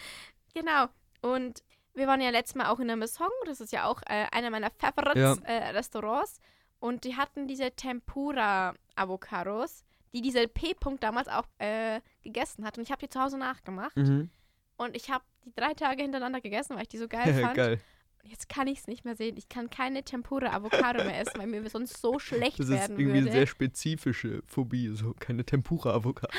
Genau. 0.56 0.88
Und 1.22 1.64
wir 1.98 2.08
waren 2.08 2.22
ja 2.22 2.30
letztes 2.30 2.56
Mal 2.56 2.68
auch 2.68 2.80
in 2.80 2.88
der 2.88 2.96
Messong. 2.96 3.28
Das 3.46 3.60
ist 3.60 3.74
ja 3.74 3.86
auch 3.86 4.02
äh, 4.06 4.26
einer 4.32 4.50
meiner 4.50 4.72
Favorites-Restaurants. 4.72 6.40
und 6.80 7.04
die 7.04 7.16
hatten 7.16 7.48
diese 7.48 7.72
Tempura-Avocados, 7.72 9.84
die 10.14 10.22
diese 10.22 10.48
P-Punkt 10.48 11.04
damals 11.04 11.28
auch 11.28 11.46
äh, 11.58 12.02
gegessen 12.22 12.66
hat. 12.66 12.78
Und 12.78 12.84
ich 12.84 12.92
habe 12.92 13.00
die 13.00 13.10
zu 13.10 13.20
Hause 13.20 13.38
nachgemacht. 13.38 13.98
mhm. 13.98 14.30
Und 14.78 14.96
ich 14.96 15.10
habe 15.10 15.24
die 15.44 15.52
drei 15.56 15.74
Tage 15.74 16.04
hintereinander 16.04 16.40
gegessen, 16.40 16.76
weil 16.76 16.84
ich 16.84 16.90
die 16.90 17.00
so 17.00 17.08
geil 17.08 17.34
fand. 17.42 17.56
geil. 17.56 17.82
Und 18.24 18.30
jetzt 18.30 18.48
kann 18.48 18.68
ich 18.68 18.80
es 18.80 18.88
nicht 18.88 19.06
mehr 19.06 19.16
sehen. 19.16 19.38
Ich 19.38 19.50
kann 19.50 19.72
keine 19.72 20.04
Tempura-Avocado 20.04 21.04
mehr 21.04 21.20
essen, 21.20 21.40
weil 21.40 21.48
mir 21.48 21.68
sonst 21.70 22.00
so 22.00 22.20
schlecht 22.20 22.60
Das 22.60 22.68
ist 22.68 22.74
werden 22.74 23.00
irgendwie 23.00 23.20
würde. 23.22 23.30
eine 23.30 23.32
sehr 23.32 23.48
spezifische 23.48 24.44
Phobie, 24.46 24.90
so 24.96 25.16
keine 25.20 25.46
Tempura-Avocado. 25.46 26.32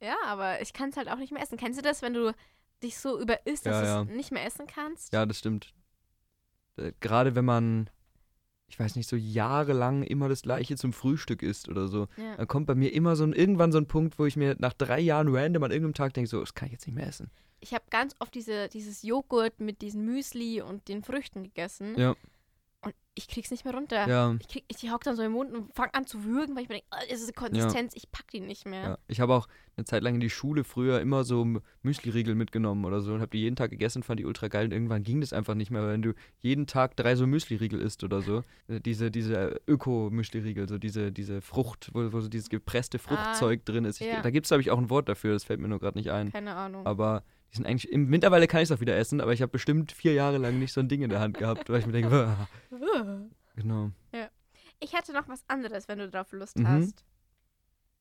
ja, 0.00 0.16
aber 0.26 0.60
ich 0.60 0.72
kann 0.72 0.90
es 0.90 0.96
halt 0.96 1.08
auch 1.08 1.16
nicht 1.16 1.32
mehr 1.32 1.42
essen. 1.42 1.58
Kennst 1.58 1.78
du 1.78 1.82
das, 1.82 2.02
wenn 2.02 2.14
du 2.14 2.32
dich 2.82 2.98
so 2.98 3.20
überisst, 3.20 3.66
dass 3.66 3.74
Ja, 3.74 3.80
du 3.80 4.02
es 4.02 4.08
ja. 4.10 4.16
nicht 4.16 4.32
mehr 4.32 4.44
essen 4.44 4.66
kannst? 4.66 5.12
Ja, 5.12 5.26
das 5.26 5.38
stimmt. 5.38 5.72
Äh, 6.76 6.92
Gerade 7.00 7.34
wenn 7.34 7.44
man, 7.44 7.90
ich 8.68 8.78
weiß 8.78 8.96
nicht, 8.96 9.08
so 9.08 9.16
jahrelang 9.16 10.02
immer 10.02 10.28
das 10.28 10.42
gleiche 10.42 10.76
zum 10.76 10.92
Frühstück 10.92 11.42
isst 11.42 11.68
oder 11.68 11.88
so, 11.88 12.08
Ja. 12.16 12.36
dann 12.36 12.48
kommt 12.48 12.66
bei 12.66 12.74
mir 12.74 12.92
immer 12.92 13.16
so 13.16 13.24
ein, 13.24 13.32
irgendwann 13.32 13.72
so 13.72 13.78
ein 13.78 13.86
Punkt, 13.86 14.18
wo 14.18 14.26
ich 14.26 14.36
mir 14.36 14.56
nach 14.58 14.72
drei 14.72 15.00
Jahren 15.00 15.28
random 15.34 15.62
an 15.64 15.70
irgendeinem 15.70 15.94
Tag 15.94 16.14
denke, 16.14 16.28
so, 16.28 16.40
das 16.40 16.54
kann 16.54 16.66
ich 16.66 16.72
jetzt 16.72 16.86
nicht 16.86 16.96
mehr 16.96 17.06
essen. 17.06 17.30
Ich 17.60 17.72
habe 17.74 17.84
ganz 17.90 18.16
oft 18.18 18.34
diese, 18.34 18.68
dieses 18.68 19.02
Joghurt 19.02 19.60
mit 19.60 19.82
diesem 19.82 20.04
Müsli 20.04 20.60
und 20.60 20.88
den 20.88 21.04
Früchten 21.04 21.44
gegessen. 21.44 21.96
Ja. 21.98 22.16
Ich 23.14 23.28
krieg's 23.28 23.50
nicht 23.50 23.66
mehr 23.66 23.74
runter. 23.74 24.08
Ja. 24.08 24.34
Ich, 24.40 24.48
krieg, 24.48 24.64
ich 24.68 24.90
hock 24.90 25.04
dann 25.04 25.16
so 25.16 25.22
im 25.22 25.32
Mund 25.32 25.52
und 25.52 25.74
fang 25.74 25.90
an 25.92 26.06
zu 26.06 26.24
würgen, 26.24 26.56
weil 26.56 26.62
ich 26.62 26.68
mir 26.70 26.76
denke, 26.76 26.88
oh, 26.92 27.04
das 27.10 27.20
ist 27.20 27.24
eine 27.24 27.34
Konsistenz, 27.34 27.92
ich 27.94 28.10
pack 28.10 28.30
die 28.30 28.40
nicht 28.40 28.66
mehr. 28.66 28.82
Ja, 28.82 28.98
ich 29.06 29.20
habe 29.20 29.34
auch 29.34 29.48
eine 29.76 29.84
Zeit 29.84 30.02
lang 30.02 30.14
in 30.14 30.20
die 30.20 30.30
Schule 30.30 30.64
früher 30.64 30.98
immer 31.00 31.24
so 31.24 31.46
Müsli-Riegel 31.82 32.34
mitgenommen 32.34 32.86
oder 32.86 33.02
so 33.02 33.12
und 33.12 33.20
habe 33.20 33.30
die 33.30 33.40
jeden 33.40 33.56
Tag 33.56 33.70
gegessen, 33.70 34.02
fand 34.02 34.18
die 34.18 34.24
ultra 34.24 34.48
geil 34.48 34.64
und 34.64 34.72
irgendwann 34.72 35.02
ging 35.02 35.20
das 35.20 35.34
einfach 35.34 35.54
nicht 35.54 35.70
mehr, 35.70 35.86
wenn 35.86 36.00
du 36.00 36.14
jeden 36.40 36.66
Tag 36.66 36.96
drei 36.96 37.14
so 37.14 37.26
Müsli-Riegel 37.26 37.80
isst 37.82 38.02
oder 38.02 38.22
so. 38.22 38.44
Äh, 38.68 38.80
Diese, 38.80 39.10
diese 39.10 39.60
Öko-Müsli-Riegel, 39.66 40.66
so 40.66 40.78
diese, 40.78 41.12
diese 41.12 41.42
Frucht, 41.42 41.90
wo, 41.92 42.12
wo 42.14 42.20
so 42.20 42.28
dieses 42.28 42.48
gepresste 42.48 42.98
Fruchtzeug 42.98 43.66
drin 43.66 43.84
ist. 43.84 44.00
Ich, 44.00 44.06
ja. 44.06 44.22
Da 44.22 44.30
gibt 44.30 44.46
es, 44.46 44.48
glaube 44.48 44.62
ich, 44.62 44.70
auch 44.70 44.78
ein 44.78 44.88
Wort 44.88 45.10
dafür, 45.10 45.34
das 45.34 45.44
fällt 45.44 45.60
mir 45.60 45.68
nur 45.68 45.80
gerade 45.80 45.98
nicht 45.98 46.10
ein. 46.10 46.32
Keine 46.32 46.54
Ahnung. 46.54 46.86
Aber 46.86 47.24
die 47.52 47.56
sind 47.56 47.66
eigentlich, 47.66 47.90
im, 47.92 48.06
mittlerweile 48.08 48.46
kann 48.46 48.60
ich 48.62 48.70
es 48.70 48.76
auch 48.76 48.80
wieder 48.80 48.96
essen, 48.96 49.20
aber 49.20 49.32
ich 49.32 49.42
habe 49.42 49.52
bestimmt 49.52 49.92
vier 49.92 50.14
Jahre 50.14 50.38
lang 50.38 50.58
nicht 50.58 50.72
so 50.72 50.80
ein 50.80 50.88
Ding 50.88 51.02
in 51.02 51.10
der 51.10 51.20
Hand 51.20 51.36
gehabt, 51.38 51.68
weil 51.68 51.80
ich 51.80 51.86
mir 51.86 51.92
denke, 51.92 52.10
"Wah." 52.10 52.48
genau. 53.56 53.90
Ich 54.80 54.92
hätte 54.94 55.12
noch 55.12 55.28
was 55.28 55.44
anderes, 55.48 55.86
wenn 55.86 55.98
du 56.00 56.08
darauf 56.10 56.32
Lust 56.32 56.58
Mhm. 56.58 56.66
hast. 56.66 57.04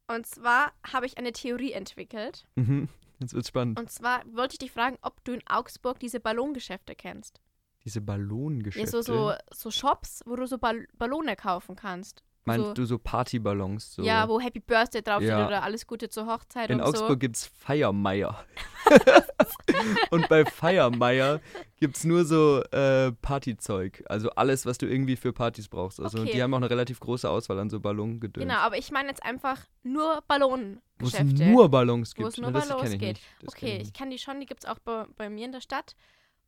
Und 0.08 0.26
zwar 0.26 0.72
habe 0.92 1.06
ich 1.06 1.18
eine 1.20 1.32
Theorie 1.32 1.74
entwickelt. 1.74 2.48
Mhm. 2.56 2.90
Jetzt 3.20 3.34
wird's 3.36 3.50
spannend. 3.50 3.80
Und 3.80 3.92
zwar 3.92 4.24
wollte 4.34 4.56
ich 4.56 4.60
dich 4.60 4.72
fragen, 4.72 4.98
ob 5.04 5.24
du 5.24 5.34
in 5.34 5.44
Augsburg 5.48 6.00
diese 6.00 6.20
Ballongeschäfte 6.20 6.96
kennst. 6.96 7.40
Diese 7.86 8.00
Ja, 8.00 8.06
Ballongeschäfte. 8.06 8.90
so, 8.90 9.02
so, 9.04 9.34
so 9.52 9.70
Shops, 9.70 10.24
wo 10.26 10.36
du 10.36 10.48
so 10.48 10.58
Ball 10.58 10.88
Ballone 10.98 11.36
kaufen 11.36 11.76
kannst. 11.76 12.24
Meinst 12.46 12.66
so- 12.68 12.74
du 12.74 12.86
so 12.86 12.98
Partyballons? 12.98 13.94
So. 13.94 14.02
Ja, 14.04 14.28
wo 14.28 14.40
Happy 14.40 14.60
Birthday 14.60 15.02
draufsteht 15.04 15.30
Ja. 15.30 15.46
oder 15.48 15.62
alles 15.64 15.86
Gute 15.86 16.10
zur 16.10 16.26
Hochzeit 16.26 16.70
In 16.72 16.80
und 16.80 16.88
Augsburg 16.88 17.10
so. 17.10 17.18
gibt's 17.18 17.46
Feiermeier. 17.46 18.44
und 20.10 20.28
bei 20.28 20.44
Feiermeier 20.46 21.40
gibt's 21.78 22.04
nur 22.04 22.26
so 22.26 22.62
äh, 22.72 23.12
Partyzeug. 23.22 24.04
Also 24.08 24.30
alles, 24.32 24.66
was 24.66 24.78
du 24.78 24.88
irgendwie 24.88 25.16
für 25.16 25.34
Partys 25.34 25.68
brauchst. 25.68 26.00
Also 26.00 26.20
Okay. 26.22 26.32
die 26.34 26.42
haben 26.44 26.54
auch 26.54 26.58
eine 26.58 26.70
relativ 26.70 27.00
große 27.00 27.30
Auswahl 27.30 27.60
an 27.60 27.70
so 27.70 27.80
Ballongedöns. 27.80 28.44
Genau, 28.48 28.60
aber 28.60 28.78
ich 28.78 28.92
meine 28.92 29.10
jetzt 29.10 29.24
einfach 29.24 29.60
nur 29.84 30.24
Wo 30.28 31.08
es 31.08 31.20
nur 31.24 31.70
Ballons 31.70 32.14
Wo 32.18 32.24
gibt. 32.24 32.30
es 32.34 32.38
nur 32.38 32.52
Na, 32.52 32.60
Ballons 32.60 32.92
ich 32.94 33.00
geht. 33.00 33.20
Kenn 33.40 33.48
Okay, 33.48 33.78
ich 33.78 33.88
ich 33.90 33.94
kenne 33.94 34.12
die 34.12 34.20
schon, 34.20 34.40
die 34.40 34.46
gibt 34.46 34.64
es 34.64 34.70
auch 34.70 34.80
bei, 34.80 35.06
bei 35.16 35.30
mir 35.30 35.46
in 35.46 35.52
der 35.52 35.62
Stadt. 35.62 35.96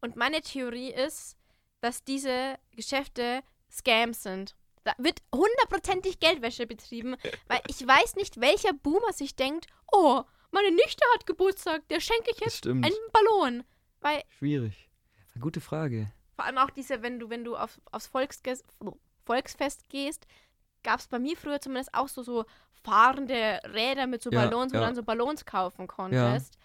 Und 0.02 0.16
meine 0.16 0.42
Theorie 0.42 0.92
ist, 0.92 1.38
dass 1.82 2.04
diese 2.04 2.56
Geschäfte 2.76 3.42
Scams 3.72 4.24
sind. 4.24 4.56
Da 4.84 4.94
wird 4.98 5.22
hundertprozentig 5.34 6.20
Geldwäsche 6.20 6.68
betrieben, 6.68 7.16
weil 7.48 7.62
ich 7.68 7.86
weiß 7.88 8.16
nicht, 8.16 8.42
welcher 8.42 8.74
Boomer 8.74 9.14
sich 9.14 9.36
denkt, 9.36 9.68
oh, 9.92 10.24
meine 10.52 10.72
Nichte 10.72 11.04
hat 11.14 11.26
Geburtstag, 11.26 11.88
der 11.88 12.00
schenke 12.00 12.32
ich 12.32 12.40
jetzt 12.40 12.68
einen 12.68 12.84
Ballon. 13.12 13.64
Weil 14.02 14.24
Schwierig. 14.38 14.90
Eine 15.34 15.42
gute 15.42 15.62
Frage. 15.62 16.12
vor 16.36 16.46
allem 16.46 16.58
auch 16.58 16.70
diese, 16.70 17.02
wenn 17.02 17.20
du, 17.20 17.30
wenn 17.30 17.44
du 17.44 17.56
auf, 17.56 17.80
aufs 17.92 18.08
Volksges 18.08 18.64
Volksfest 19.26 19.88
gehst, 19.90 20.28
gab 20.84 21.00
es 21.00 21.08
bei 21.08 21.18
mir 21.18 21.38
früher 21.38 21.62
zumindest 21.62 21.94
auch 21.94 22.10
so, 22.10 22.22
so 22.24 22.46
fahrende 22.84 23.62
Räder 23.74 24.06
mit 24.06 24.22
so 24.22 24.30
Ja, 24.32 24.44
Ballons, 24.46 24.74
wo 24.74 24.76
ja. 24.76 24.82
du 24.82 24.86
dann 24.88 24.96
so 24.96 25.04
Ballons 25.04 25.46
kaufen 25.46 25.88
konntest. 25.88 26.58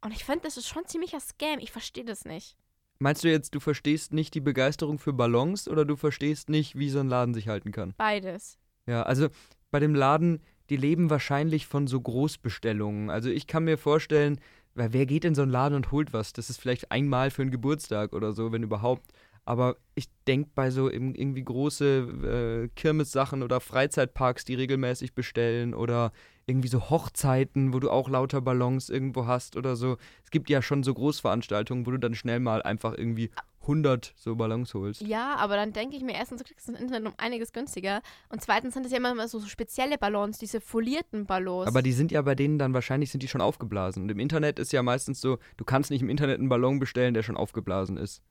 Und 0.00 0.12
ich 0.12 0.24
finde, 0.24 0.40
das 0.40 0.56
ist 0.56 0.66
schon 0.66 0.86
ziemlicher 0.86 1.20
Scam. 1.20 1.60
Ich 1.60 1.70
verstehe 1.72 2.04
das 2.04 2.24
nicht. 2.24 2.56
Meinst 2.98 3.24
du 3.24 3.28
jetzt, 3.28 3.54
du 3.54 3.60
verstehst 3.60 4.12
nicht 4.12 4.34
die 4.34 4.40
Begeisterung 4.40 4.98
für 4.98 5.12
Ballons 5.12 5.68
oder 5.68 5.84
du 5.84 5.96
verstehst 5.96 6.48
nicht, 6.48 6.78
wie 6.78 6.88
so 6.88 7.00
ein 7.00 7.08
Laden 7.08 7.34
sich 7.34 7.48
halten 7.48 7.72
kann? 7.72 7.94
Beides. 7.96 8.58
Ja, 8.86 9.02
also 9.02 9.28
bei 9.70 9.80
dem 9.80 9.94
Laden, 9.94 10.40
die 10.70 10.76
leben 10.76 11.10
wahrscheinlich 11.10 11.66
von 11.66 11.86
so 11.86 12.00
Großbestellungen. 12.00 13.10
Also 13.10 13.28
ich 13.28 13.46
kann 13.46 13.64
mir 13.64 13.76
vorstellen, 13.78 14.40
weil 14.74 14.92
wer 14.92 15.06
geht 15.06 15.24
in 15.24 15.34
so 15.34 15.42
einen 15.42 15.50
Laden 15.50 15.74
und 15.74 15.92
holt 15.92 16.12
was? 16.12 16.32
Das 16.32 16.50
ist 16.50 16.58
vielleicht 16.58 16.90
einmal 16.90 17.30
für 17.30 17.42
einen 17.42 17.50
Geburtstag 17.50 18.12
oder 18.12 18.32
so, 18.32 18.52
wenn 18.52 18.62
überhaupt. 18.62 19.12
Aber 19.46 19.76
ich 19.94 20.08
denke 20.26 20.50
bei 20.54 20.70
so 20.70 20.90
irgendwie 20.90 21.44
große 21.44 22.66
äh, 22.66 22.68
Kirmessachen 22.74 23.44
oder 23.44 23.60
Freizeitparks, 23.60 24.44
die 24.44 24.56
regelmäßig 24.56 25.14
bestellen 25.14 25.72
oder 25.72 26.12
irgendwie 26.46 26.68
so 26.68 26.90
Hochzeiten, 26.90 27.72
wo 27.72 27.78
du 27.78 27.88
auch 27.90 28.08
lauter 28.08 28.40
Ballons 28.40 28.90
irgendwo 28.90 29.26
hast 29.26 29.56
oder 29.56 29.76
so. 29.76 29.98
Es 30.24 30.30
gibt 30.30 30.50
ja 30.50 30.62
schon 30.62 30.82
so 30.82 30.92
Großveranstaltungen, 30.92 31.86
wo 31.86 31.92
du 31.92 31.98
dann 31.98 32.14
schnell 32.14 32.40
mal 32.40 32.60
einfach 32.62 32.92
irgendwie 32.96 33.30
100 33.62 34.14
so 34.16 34.34
Ballons 34.34 34.74
holst. 34.74 35.00
Ja, 35.00 35.36
aber 35.36 35.56
dann 35.56 35.72
denke 35.72 35.96
ich 35.96 36.02
mir, 36.02 36.14
erstens, 36.14 36.42
du 36.42 36.44
kriegst 36.44 36.68
das 36.68 36.80
Internet 36.80 37.06
um 37.06 37.14
einiges 37.18 37.52
günstiger. 37.52 38.00
Und 38.28 38.40
zweitens 38.40 38.74
sind 38.74 38.86
es 38.86 38.92
ja 38.92 38.98
immer 38.98 39.28
so, 39.28 39.38
so 39.38 39.46
spezielle 39.46 39.96
Ballons, 39.96 40.38
diese 40.38 40.60
folierten 40.60 41.26
Ballons. 41.26 41.68
Aber 41.68 41.82
die 41.82 41.92
sind 41.92 42.10
ja 42.12 42.22
bei 42.22 42.34
denen 42.34 42.58
dann 42.58 42.74
wahrscheinlich 42.74 43.10
sind 43.10 43.22
die 43.22 43.28
schon 43.28 43.40
aufgeblasen. 43.40 44.02
Und 44.04 44.10
im 44.10 44.18
Internet 44.18 44.58
ist 44.58 44.72
ja 44.72 44.82
meistens 44.82 45.20
so, 45.20 45.38
du 45.56 45.64
kannst 45.64 45.90
nicht 45.90 46.02
im 46.02 46.08
Internet 46.08 46.40
einen 46.40 46.48
Ballon 46.48 46.80
bestellen, 46.80 47.14
der 47.14 47.22
schon 47.22 47.36
aufgeblasen 47.36 47.96
ist, 47.96 48.22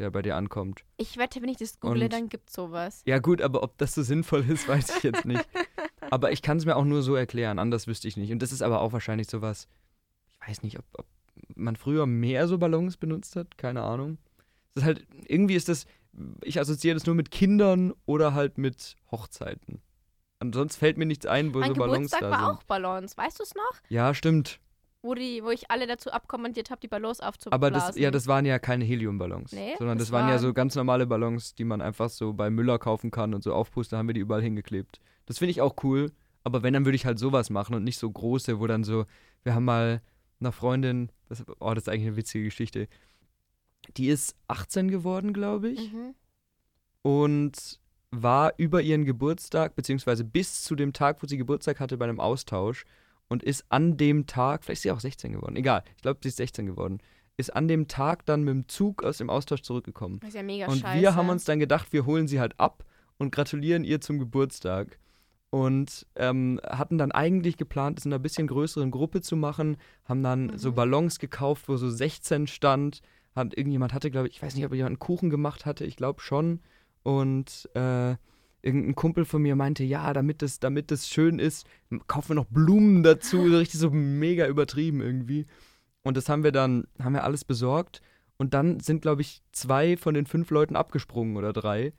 der 0.00 0.10
bei 0.10 0.22
dir 0.22 0.34
ankommt. 0.36 0.84
ich 0.96 1.16
wette, 1.18 1.40
wenn 1.42 1.48
ich 1.48 1.58
das 1.58 1.78
google, 1.78 2.02
Und- 2.04 2.12
dann 2.12 2.28
gibt's 2.28 2.54
sowas. 2.54 3.02
Ja 3.06 3.18
gut, 3.18 3.40
aber 3.42 3.62
ob 3.62 3.78
das 3.78 3.94
so 3.94 4.02
sinnvoll 4.02 4.44
ist, 4.50 4.66
weiß 4.66 4.96
ich 4.96 5.02
jetzt 5.04 5.24
nicht. 5.24 5.46
aber 6.10 6.32
ich 6.32 6.42
kann 6.42 6.56
es 6.56 6.64
mir 6.64 6.74
auch 6.76 6.84
nur 6.84 7.02
so 7.02 7.14
erklären, 7.14 7.58
anders 7.58 7.86
wüsste 7.86 8.08
ich 8.08 8.16
nicht. 8.16 8.32
Und 8.32 8.40
das 8.40 8.50
ist 8.52 8.62
aber 8.62 8.80
auch 8.80 8.92
wahrscheinlich 8.92 9.28
sowas, 9.28 9.68
ich 10.42 10.48
weiß 10.48 10.62
nicht, 10.62 10.78
ob, 10.78 10.84
ob 10.94 11.06
man 11.54 11.76
früher 11.76 12.06
mehr 12.06 12.48
so 12.48 12.58
Ballons 12.58 12.96
benutzt 12.96 13.36
hat, 13.36 13.58
keine 13.58 13.82
Ahnung. 13.82 14.18
Das 14.74 14.82
ist 14.82 14.86
halt, 14.86 15.06
irgendwie 15.26 15.54
ist 15.54 15.68
das, 15.68 15.84
ich 16.42 16.58
assoziiere 16.58 16.94
das 16.94 17.06
nur 17.06 17.14
mit 17.14 17.30
Kindern 17.30 17.92
oder 18.06 18.34
halt 18.34 18.56
mit 18.58 18.96
Hochzeiten. 19.10 19.80
Ansonsten 20.38 20.78
fällt 20.80 20.96
mir 20.96 21.04
nichts 21.06 21.26
ein, 21.26 21.52
wo 21.54 21.58
mein 21.58 21.68
so 21.68 21.74
Ballons 21.74 22.10
Geburtstag 22.10 22.20
da 22.22 22.30
war 22.30 22.38
sind. 22.38 22.48
auch 22.58 22.62
Ballons, 22.64 23.16
weißt 23.18 23.38
du 23.38 23.42
es 23.42 23.54
noch? 23.54 23.72
Ja, 23.90 24.14
stimmt. 24.14 24.58
Wo, 25.02 25.14
die, 25.14 25.42
wo 25.42 25.50
ich 25.50 25.70
alle 25.70 25.86
dazu 25.86 26.10
abkommandiert 26.10 26.70
habe, 26.70 26.80
die 26.80 26.88
Ballons 26.88 27.20
aufzublasen. 27.20 27.54
Aber 27.54 27.70
das, 27.70 27.96
ja, 27.96 28.10
das 28.10 28.26
waren 28.26 28.44
ja 28.44 28.58
keine 28.58 28.84
Heliumballons. 28.84 29.52
Nee, 29.52 29.74
sondern 29.78 29.96
das, 29.96 30.08
das 30.08 30.12
waren 30.12 30.26
ja 30.28 30.34
waren- 30.34 30.42
so 30.42 30.52
ganz 30.52 30.74
normale 30.74 31.06
Ballons, 31.06 31.54
die 31.54 31.64
man 31.64 31.80
einfach 31.80 32.10
so 32.10 32.34
bei 32.34 32.50
Müller 32.50 32.78
kaufen 32.78 33.10
kann 33.10 33.32
und 33.32 33.42
so 33.42 33.54
aufpusten, 33.54 33.96
haben 33.96 34.08
wir 34.08 34.12
die 34.14 34.20
überall 34.20 34.42
hingeklebt. 34.42 35.00
Das 35.26 35.38
finde 35.38 35.52
ich 35.52 35.60
auch 35.62 35.76
cool. 35.84 36.12
Aber 36.44 36.62
wenn, 36.62 36.74
dann 36.74 36.84
würde 36.84 36.96
ich 36.96 37.06
halt 37.06 37.18
sowas 37.18 37.48
machen 37.50 37.74
und 37.74 37.84
nicht 37.84 37.98
so 37.98 38.10
große, 38.10 38.60
wo 38.60 38.66
dann 38.66 38.84
so, 38.84 39.04
wir 39.42 39.54
haben 39.54 39.64
mal 39.64 40.02
einer 40.40 40.52
Freundin, 40.52 41.10
das, 41.28 41.44
oh, 41.60 41.72
das 41.74 41.84
ist 41.84 41.88
eigentlich 41.88 42.06
eine 42.08 42.16
witzige 42.16 42.44
Geschichte. 42.44 42.88
Die 43.96 44.08
ist 44.08 44.36
18 44.48 44.90
geworden, 44.90 45.32
glaube 45.32 45.68
ich, 45.70 45.92
Mhm. 45.92 46.14
und 47.02 47.78
war 48.10 48.52
über 48.56 48.82
ihren 48.82 49.04
Geburtstag, 49.04 49.76
beziehungsweise 49.76 50.24
bis 50.24 50.62
zu 50.64 50.74
dem 50.74 50.92
Tag, 50.92 51.22
wo 51.22 51.26
sie 51.26 51.36
Geburtstag 51.36 51.78
hatte, 51.80 51.96
bei 51.96 52.04
einem 52.04 52.20
Austausch 52.20 52.84
und 53.30 53.42
ist 53.42 53.64
an 53.70 53.96
dem 53.96 54.26
Tag, 54.26 54.64
vielleicht 54.64 54.80
ist 54.80 54.82
sie 54.82 54.90
auch 54.90 55.00
16 55.00 55.32
geworden, 55.32 55.56
egal, 55.56 55.82
ich 55.96 56.02
glaube, 56.02 56.18
sie 56.22 56.28
ist 56.28 56.36
16 56.36 56.66
geworden, 56.66 56.98
ist 57.38 57.56
an 57.56 57.68
dem 57.68 57.88
Tag 57.88 58.26
dann 58.26 58.42
mit 58.44 58.52
dem 58.52 58.68
Zug 58.68 59.02
aus 59.02 59.16
dem 59.16 59.30
Austausch 59.30 59.62
zurückgekommen. 59.62 60.20
Das 60.20 60.28
ist 60.30 60.34
ja 60.34 60.42
mega 60.42 60.66
Und 60.66 60.80
scheiße. 60.80 61.00
wir 61.00 61.14
haben 61.14 61.30
uns 61.30 61.44
dann 61.44 61.58
gedacht, 61.58 61.90
wir 61.94 62.04
holen 62.04 62.28
sie 62.28 62.38
halt 62.38 62.60
ab 62.60 62.84
und 63.16 63.32
gratulieren 63.32 63.82
ihr 63.84 64.02
zum 64.02 64.18
Geburtstag. 64.18 64.98
Und 65.52 66.06
ähm, 66.14 66.60
hatten 66.64 66.96
dann 66.96 67.10
eigentlich 67.10 67.56
geplant, 67.56 67.98
es 67.98 68.04
in 68.06 68.12
einer 68.12 68.20
bisschen 68.20 68.46
größeren 68.46 68.92
Gruppe 68.92 69.20
zu 69.20 69.34
machen, 69.36 69.78
haben 70.04 70.22
dann 70.22 70.46
Mhm. 70.46 70.58
so 70.58 70.72
Ballons 70.72 71.18
gekauft, 71.18 71.68
wo 71.68 71.76
so 71.76 71.90
16 71.90 72.46
stand. 72.46 73.00
Hat, 73.34 73.56
irgendjemand 73.56 73.92
hatte, 73.92 74.12
glaube 74.12 74.28
ich, 74.28 74.34
ich 74.36 74.42
weiß 74.42 74.54
nicht, 74.54 74.64
ob 74.64 74.72
jemand 74.74 74.90
einen 74.90 74.98
Kuchen 75.00 75.28
gemacht 75.28 75.66
hatte, 75.66 75.84
ich 75.84 75.96
glaube 75.96 76.20
schon. 76.20 76.60
Und 77.02 77.68
äh, 77.74 78.14
irgendein 78.62 78.94
Kumpel 78.94 79.24
von 79.24 79.42
mir 79.42 79.56
meinte, 79.56 79.84
ja, 79.84 80.12
damit 80.12 80.42
das, 80.42 80.60
damit 80.60 80.92
schön 81.06 81.38
ist, 81.38 81.66
kaufen 82.06 82.30
wir 82.30 82.34
noch 82.36 82.46
Blumen 82.46 83.02
dazu, 83.02 83.48
so 83.48 83.58
richtig 83.58 83.80
so 83.80 83.90
mega 83.90 84.46
übertrieben 84.46 85.00
irgendwie. 85.00 85.46
Und 86.02 86.16
das 86.16 86.28
haben 86.28 86.44
wir 86.44 86.52
dann, 86.52 86.84
haben 87.02 87.14
wir 87.14 87.24
alles 87.24 87.44
besorgt. 87.44 88.00
Und 88.36 88.54
dann 88.54 88.80
sind, 88.80 89.02
glaube 89.02 89.20
ich, 89.20 89.42
zwei 89.52 89.96
von 89.96 90.14
den 90.14 90.26
fünf 90.26 90.50
Leuten 90.50 90.76
abgesprungen 90.76 91.36
oder 91.36 91.52
drei. 91.52 91.92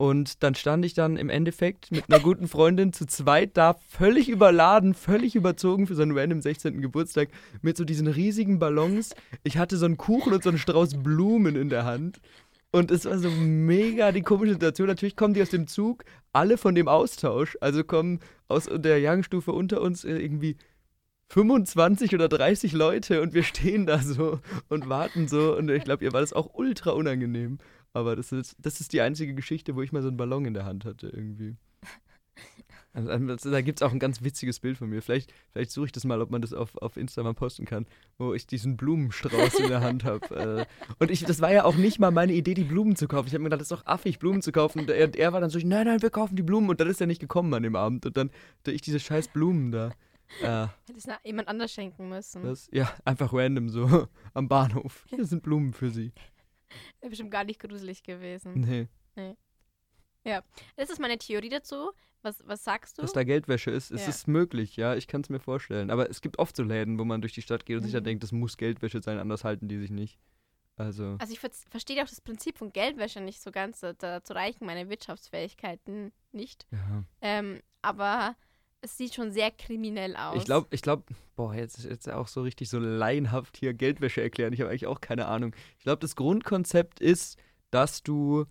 Und 0.00 0.42
dann 0.42 0.54
stand 0.54 0.82
ich 0.86 0.94
dann 0.94 1.18
im 1.18 1.28
Endeffekt 1.28 1.90
mit 1.90 2.04
einer 2.08 2.22
guten 2.22 2.48
Freundin 2.48 2.94
zu 2.94 3.06
zweit 3.06 3.58
da, 3.58 3.74
völlig 3.74 4.30
überladen, 4.30 4.94
völlig 4.94 5.34
überzogen 5.34 5.86
für 5.86 5.94
seinen 5.94 6.16
random 6.16 6.40
16. 6.40 6.80
Geburtstag, 6.80 7.28
mit 7.60 7.76
so 7.76 7.84
diesen 7.84 8.06
riesigen 8.06 8.58
Ballons. 8.58 9.14
Ich 9.42 9.58
hatte 9.58 9.76
so 9.76 9.84
einen 9.84 9.98
Kuchen 9.98 10.32
und 10.32 10.42
so 10.42 10.48
einen 10.48 10.58
Strauß 10.58 11.02
Blumen 11.02 11.54
in 11.54 11.68
der 11.68 11.84
Hand. 11.84 12.20
Und 12.72 12.90
es 12.90 13.04
war 13.04 13.18
so 13.18 13.30
mega 13.30 14.12
die 14.12 14.22
komische 14.22 14.52
Situation. 14.52 14.86
Natürlich 14.86 15.16
kommen 15.16 15.34
die 15.34 15.42
aus 15.42 15.50
dem 15.50 15.66
Zug, 15.66 16.04
alle 16.32 16.56
von 16.56 16.74
dem 16.74 16.86
Austausch. 16.86 17.58
Also 17.60 17.82
kommen 17.82 18.20
aus 18.48 18.68
der 18.72 18.98
Jahrgangsstufe 19.00 19.52
unter 19.52 19.80
uns 19.80 20.04
äh, 20.04 20.16
irgendwie 20.16 20.56
25 21.30 22.14
oder 22.14 22.28
30 22.28 22.72
Leute 22.72 23.22
und 23.22 23.34
wir 23.34 23.42
stehen 23.42 23.86
da 23.86 23.98
so 23.98 24.40
und 24.68 24.88
warten 24.88 25.26
so. 25.26 25.56
Und 25.56 25.68
ich 25.70 25.84
glaube, 25.84 26.04
ihr 26.04 26.12
war 26.12 26.20
das 26.20 26.32
auch 26.32 26.54
ultra 26.54 26.90
unangenehm. 26.90 27.58
Aber 27.92 28.14
das 28.14 28.30
ist, 28.30 28.56
das 28.60 28.80
ist 28.80 28.92
die 28.92 29.00
einzige 29.00 29.34
Geschichte, 29.34 29.74
wo 29.74 29.82
ich 29.82 29.90
mal 29.90 30.02
so 30.02 30.08
einen 30.08 30.16
Ballon 30.16 30.44
in 30.44 30.54
der 30.54 30.64
Hand 30.64 30.84
hatte 30.84 31.08
irgendwie. 31.08 31.56
Also, 32.92 33.08
also, 33.10 33.50
da 33.50 33.60
gibt 33.60 33.80
es 33.80 33.86
auch 33.86 33.92
ein 33.92 34.00
ganz 34.00 34.22
witziges 34.22 34.58
Bild 34.58 34.76
von 34.76 34.88
mir. 34.88 35.00
Vielleicht, 35.00 35.32
vielleicht 35.52 35.70
suche 35.70 35.86
ich 35.86 35.92
das 35.92 36.04
mal, 36.04 36.20
ob 36.20 36.30
man 36.30 36.42
das 36.42 36.52
auf, 36.52 36.76
auf 36.78 36.96
Insta 36.96 37.22
mal 37.22 37.34
posten 37.34 37.64
kann, 37.64 37.86
wo 38.18 38.34
ich 38.34 38.48
diesen 38.48 38.76
Blumenstrauß 38.76 39.60
in 39.60 39.68
der 39.68 39.80
Hand 39.80 40.04
habe. 40.04 40.20
Äh, 40.34 40.66
und 40.98 41.10
ich, 41.10 41.24
das 41.24 41.40
war 41.40 41.52
ja 41.52 41.64
auch 41.64 41.76
nicht 41.76 42.00
mal 42.00 42.10
meine 42.10 42.32
Idee, 42.32 42.54
die 42.54 42.64
Blumen 42.64 42.96
zu 42.96 43.06
kaufen. 43.06 43.28
Ich 43.28 43.34
habe 43.34 43.42
mir 43.42 43.50
gedacht, 43.50 43.60
das 43.60 43.70
ist 43.70 43.78
doch 43.78 43.86
affig, 43.86 44.18
Blumen 44.18 44.42
zu 44.42 44.50
kaufen. 44.50 44.80
Und 44.80 44.90
er, 44.90 45.14
er 45.14 45.32
war 45.32 45.40
dann 45.40 45.50
so, 45.50 45.58
nein, 45.58 45.86
nein, 45.86 46.02
wir 46.02 46.10
kaufen 46.10 46.34
die 46.34 46.42
Blumen. 46.42 46.68
Und 46.68 46.80
dann 46.80 46.88
ist 46.88 47.00
er 47.00 47.06
nicht 47.06 47.20
gekommen 47.20 47.54
an 47.54 47.62
dem 47.62 47.76
Abend. 47.76 48.06
Und 48.06 48.16
dann 48.16 48.30
hatte 48.58 48.72
ich 48.72 48.80
diese 48.82 48.98
scheiß 48.98 49.28
Blumen 49.28 49.70
da. 49.70 49.92
Äh, 50.42 50.66
Hätte 50.86 50.96
es 50.96 51.06
jemand 51.24 51.48
anders 51.48 51.72
schenken 51.72 52.08
müssen. 52.08 52.42
das, 52.42 52.68
ja, 52.72 52.92
einfach 53.04 53.32
random 53.32 53.68
so 53.68 54.08
am 54.34 54.48
Bahnhof. 54.48 55.04
Hier 55.08 55.24
sind 55.24 55.42
Blumen 55.42 55.72
für 55.72 55.90
Sie. 55.90 56.12
Wäre 57.00 57.10
bestimmt 57.10 57.30
gar 57.30 57.44
nicht 57.44 57.60
gruselig 57.60 58.02
gewesen. 58.02 58.60
Nee. 58.60 58.88
Nee. 59.16 59.36
Das 60.76 60.90
ist 60.90 61.00
meine 61.00 61.18
Theorie 61.18 61.48
dazu. 61.48 61.92
Was, 62.22 62.42
was 62.46 62.62
sagst 62.64 62.98
du? 62.98 63.02
Dass 63.02 63.12
da 63.12 63.24
Geldwäsche 63.24 63.70
ist. 63.70 63.90
Es 63.90 64.02
Ja. 64.02 64.08
ist 64.08 64.28
möglich, 64.28 64.76
ja, 64.76 64.94
ich 64.94 65.06
kann 65.08 65.22
es 65.22 65.28
mir 65.30 65.40
vorstellen. 65.40 65.90
Aber 65.90 66.10
es 66.10 66.20
gibt 66.20 66.38
oft 66.38 66.54
so 66.54 66.62
Läden, 66.62 66.98
wo 66.98 67.04
man 67.04 67.20
durch 67.22 67.32
die 67.32 67.42
Stadt 67.42 67.64
geht 67.64 67.76
und 67.78 67.82
sich 67.84 67.92
dann 67.92 68.02
Mhm. 68.02 68.06
denkt, 68.06 68.22
das 68.22 68.32
muss 68.32 68.56
Geldwäsche 68.58 69.00
sein, 69.02 69.18
anders 69.18 69.44
halten 69.44 69.68
die 69.68 69.78
sich 69.78 69.90
nicht. 69.90 70.18
Also, 70.76 71.16
Also 71.18 71.32
ich 71.32 71.40
ver- 71.40 71.50
verstehe 71.70 72.02
auch 72.02 72.08
das 72.08 72.20
Prinzip 72.20 72.56
von 72.58 72.72
Geldwäsche 72.72 73.20
nicht 73.20 73.40
so 73.42 73.50
ganz. 73.50 73.80
Da- 73.80 73.92
Dazu 73.92 74.32
reichen 74.32 74.64
meine 74.66 74.88
Wirtschaftsfähigkeiten 74.88 76.12
nicht. 76.32 76.66
ja. 76.70 77.04
Ähm, 77.20 77.60
aber 77.82 78.34
es 78.82 78.96
sieht 78.96 79.14
schon 79.14 79.30
sehr 79.30 79.50
kriminell 79.50 80.16
aus. 80.16 80.36
Ich 80.36 80.44
glaube, 80.44 80.68
ich 80.70 80.80
glaube, 80.82 81.04
boah, 81.36 81.54
jetzt, 81.54 81.84
jetzt 81.84 82.08
auch 82.10 82.28
so 82.28 82.42
richtig 82.42 82.68
so 82.70 82.78
laienhaft 82.78 83.56
hier 83.58 83.74
Geldwäsche 83.74 84.22
erklären. 84.22 84.52
Ich 84.54 84.60
habe 84.60 84.70
eigentlich 84.70 84.86
auch 84.86 85.00
keine 85.00 85.26
Ahnung. 85.26 85.54
Ich 85.78 85.84
glaube, 85.84 86.00
das 86.00 86.16
Grundkonzept 86.16 87.00
ist, 87.00 87.38
dass 87.70 88.02
du 88.02 88.46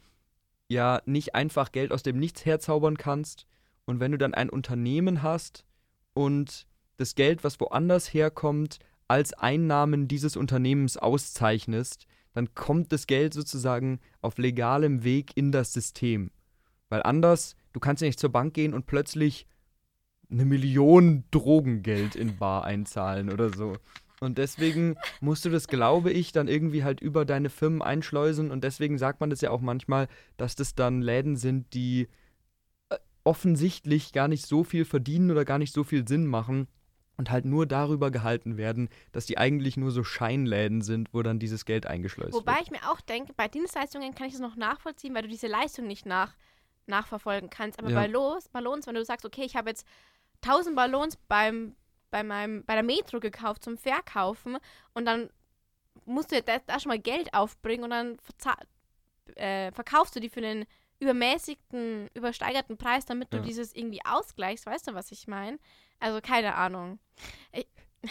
ja 0.68 1.02
nicht 1.06 1.34
einfach 1.34 1.72
Geld 1.72 1.92
aus 1.92 2.04
dem 2.04 2.20
Nichts 2.20 2.46
herzaubern 2.46 2.98
kannst. 2.98 3.48
Und 3.90 4.00
wenn 4.00 4.12
du 4.12 4.20
dann 4.20 4.36
ein 4.36 4.52
Unternehmen 4.52 5.24
hast 5.24 5.66
und 6.14 6.68
das 6.98 7.16
Geld, 7.16 7.44
was 7.44 7.60
woanders 7.60 8.14
herkommt, 8.14 8.78
als 9.08 9.34
Einnahmen 9.34 10.08
dieses 10.08 10.38
Unternehmens 10.38 10.96
auszeichnest, 10.96 12.06
dann 12.34 12.54
kommt 12.54 12.92
das 12.92 13.08
Geld 13.08 13.34
sozusagen 13.34 14.00
auf 14.22 14.38
legalem 14.38 15.04
Weg 15.04 15.36
in 15.36 15.52
das 15.52 15.74
System. 15.74 16.30
Weil 16.90 17.02
anders, 17.02 17.56
du 17.74 17.80
kannst 17.80 18.04
ja 18.04 18.08
nicht 18.08 18.20
zur 18.20 18.32
Bank 18.32 18.54
gehen 18.54 18.76
und 18.76 18.86
plötzlich 18.86 19.48
eine 20.30 20.46
Million 20.46 21.24
Drogengeld 21.32 22.16
in 22.16 22.38
Bar 22.38 22.66
einzahlen 22.66 23.32
oder 23.32 23.50
so. 23.52 23.74
Und 24.20 24.38
deswegen 24.38 24.98
musst 25.20 25.46
du 25.46 25.50
das, 25.50 25.68
glaube 25.68 26.12
ich, 26.12 26.32
dann 26.32 26.48
irgendwie 26.48 26.84
halt 26.84 27.02
über 27.02 27.26
deine 27.26 27.50
Firmen 27.50 27.82
einschleusen. 27.82 28.52
Und 28.52 28.64
deswegen 28.64 29.00
sagt 29.00 29.20
man 29.20 29.32
das 29.32 29.42
ja 29.42 29.50
auch 29.50 29.62
manchmal, 29.62 30.08
dass 30.38 30.56
das 30.56 30.76
dann 30.76 31.02
Läden 31.02 31.38
sind, 31.38 31.74
die 31.74 32.08
offensichtlich 33.30 34.12
gar 34.12 34.28
nicht 34.28 34.48
so 34.48 34.64
viel 34.64 34.86
verdienen 34.86 35.30
oder 35.30 35.46
gar 35.46 35.60
nicht 35.60 35.72
so 35.72 35.84
viel 35.84 36.08
Sinn 36.08 36.26
machen 36.26 36.68
und 37.16 37.30
halt 37.30 37.46
nur 37.46 37.68
darüber 37.68 38.10
gehalten 38.10 38.58
werden, 38.58 38.90
dass 39.12 39.28
die 39.28 39.38
eigentlich 39.38 39.78
nur 39.78 39.92
so 39.92 40.04
Scheinläden 40.04 40.82
sind, 40.82 41.14
wo 41.14 41.22
dann 41.22 41.38
dieses 41.38 41.66
Geld 41.66 41.86
eingeschleust 41.86 42.34
Wobei 42.34 42.54
wird. 42.54 42.62
ich 42.64 42.72
mir 42.72 42.90
auch 42.90 43.02
denke, 43.02 43.34
bei 43.34 43.48
Dienstleistungen 43.48 44.16
kann 44.16 44.26
ich 44.26 44.34
das 44.34 44.42
noch 44.42 44.56
nachvollziehen, 44.56 45.14
weil 45.14 45.22
du 45.22 45.28
diese 45.28 45.46
Leistung 45.46 45.86
nicht 45.86 46.08
nach, 46.08 46.36
nachverfolgen 46.88 47.52
kannst. 47.52 47.78
Aber 47.78 47.90
Ja. 47.92 47.98
bei 47.98 48.08
Los, 48.08 48.50
Ballons, 48.50 48.88
wenn 48.88 48.96
du 48.96 49.06
sagst, 49.06 49.28
okay, 49.28 49.44
ich 49.44 49.56
habe 49.56 49.70
jetzt 49.70 49.86
1000 50.42 50.76
Ballons 50.76 51.16
beim, 51.28 51.76
bei, 52.10 52.24
meinem, 52.24 52.66
bei 52.66 52.74
der 52.74 52.84
Metro 52.84 53.20
gekauft 53.20 53.64
zum 53.64 53.78
Verkaufen 53.78 54.58
und 54.94 55.06
dann 55.06 55.30
musst 56.06 56.32
du 56.32 56.36
ja 56.38 56.42
da, 56.42 56.58
da 56.66 56.80
schon 56.80 56.90
mal 56.90 56.98
Geld 56.98 57.32
aufbringen 57.36 57.84
und 57.84 57.92
dann 57.92 58.18
äh, 59.36 59.72
verkaufst 59.72 60.16
du 60.16 60.20
die 60.20 60.30
für 60.30 60.40
einen 60.44 60.66
übermäßigten, 61.00 62.10
übersteigerten 62.14 62.78
Preis, 62.78 63.06
damit 63.06 63.32
du 63.34 63.38
Ja. 63.38 63.44
dieses 63.44 63.74
irgendwie 63.76 64.02
ausgleichst. 64.06 64.66
Weißt 64.66 64.88
du, 64.88 64.94
was 64.94 65.12
ich 65.12 65.28
meine? 65.28 65.60
Also 66.00 66.20
keine 66.22 66.56
Ahnung. 66.56 67.00
Ich, 67.52 67.68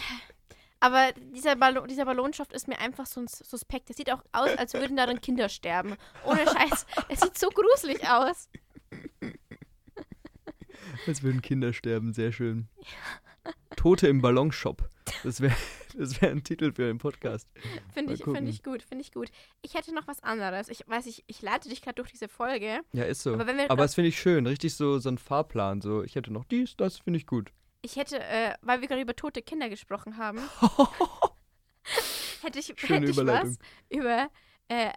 aber 0.79 1.11
dieser, 1.13 1.55
Ballon, 1.55 1.87
dieser 1.87 2.05
Ballonschaft 2.05 2.53
ist 2.53 2.67
mir 2.67 2.79
einfach 2.79 3.05
so 3.05 3.21
ein 3.21 3.27
Suspekt. 3.27 3.89
Der 3.89 3.95
sieht 3.95 4.11
auch 4.11 4.23
aus, 4.31 4.49
als 4.57 4.73
würden 4.73 4.97
darin 4.97 5.21
Kinder 5.21 5.49
sterben. 5.49 5.95
Ohne 6.25 6.45
Scheiß. 6.47 6.85
Es 7.09 7.19
sieht 7.21 7.37
so 7.37 7.49
gruselig 7.49 8.07
aus. 8.07 8.49
Als 11.07 11.23
würden 11.23 11.41
Kinder 11.41 11.73
sterben, 11.73 12.13
sehr 12.13 12.31
schön. 12.31 12.67
Tote 13.75 14.07
im 14.07 14.21
Ballonshop. 14.21 14.89
Das 15.23 15.41
wäre 15.41 15.55
das 15.99 16.21
wär 16.21 16.31
ein 16.31 16.43
Titel 16.43 16.71
für 16.71 16.89
einen 16.89 16.97
Podcast. 16.97 17.47
Finde 17.93 18.13
ich, 18.13 18.23
find 18.23 18.47
ich 18.47 18.63
gut, 18.63 18.81
finde 18.81 19.03
ich 19.03 19.11
gut. 19.11 19.29
Ich 19.61 19.73
hätte 19.73 19.93
noch 19.93 20.07
was 20.07 20.23
anderes. 20.23 20.69
Ich 20.69 20.87
weiß, 20.87 21.05
ich, 21.07 21.25
ich 21.27 21.41
leite 21.41 21.67
dich 21.67 21.81
gerade 21.81 21.95
durch 21.95 22.09
diese 22.09 22.29
Folge. 22.29 22.79
Ja, 22.93 23.03
ist 23.03 23.21
so. 23.21 23.33
Aber 23.33 23.47
wenn 23.47 23.57
wir 23.57 23.69
Aber 23.69 23.83
das 23.83 23.95
finde 23.95 24.07
ich 24.07 24.19
schön. 24.19 24.47
Richtig 24.47 24.75
so, 24.75 24.99
so 24.99 25.09
ein 25.09 25.17
Fahrplan. 25.17 25.81
So, 25.81 26.03
ich 26.03 26.15
hätte 26.15 26.31
noch 26.31 26.45
dies, 26.45 26.77
das 26.77 26.99
finde 26.99 27.17
ich 27.17 27.27
gut. 27.27 27.51
Ich 27.81 27.97
hätte, 27.97 28.19
äh, 28.19 28.53
weil 28.61 28.81
wir 28.81 28.87
gerade 28.87 29.01
über 29.01 29.15
tote 29.15 29.41
Kinder 29.41 29.69
gesprochen 29.69 30.17
haben, 30.17 30.39
hätte 32.41 32.59
ich, 32.59 32.73
Schöne 32.77 33.07
hätte 33.07 33.11
ich 33.11 33.27
was 33.27 33.57
über 33.89 34.29
äh, 34.67 34.91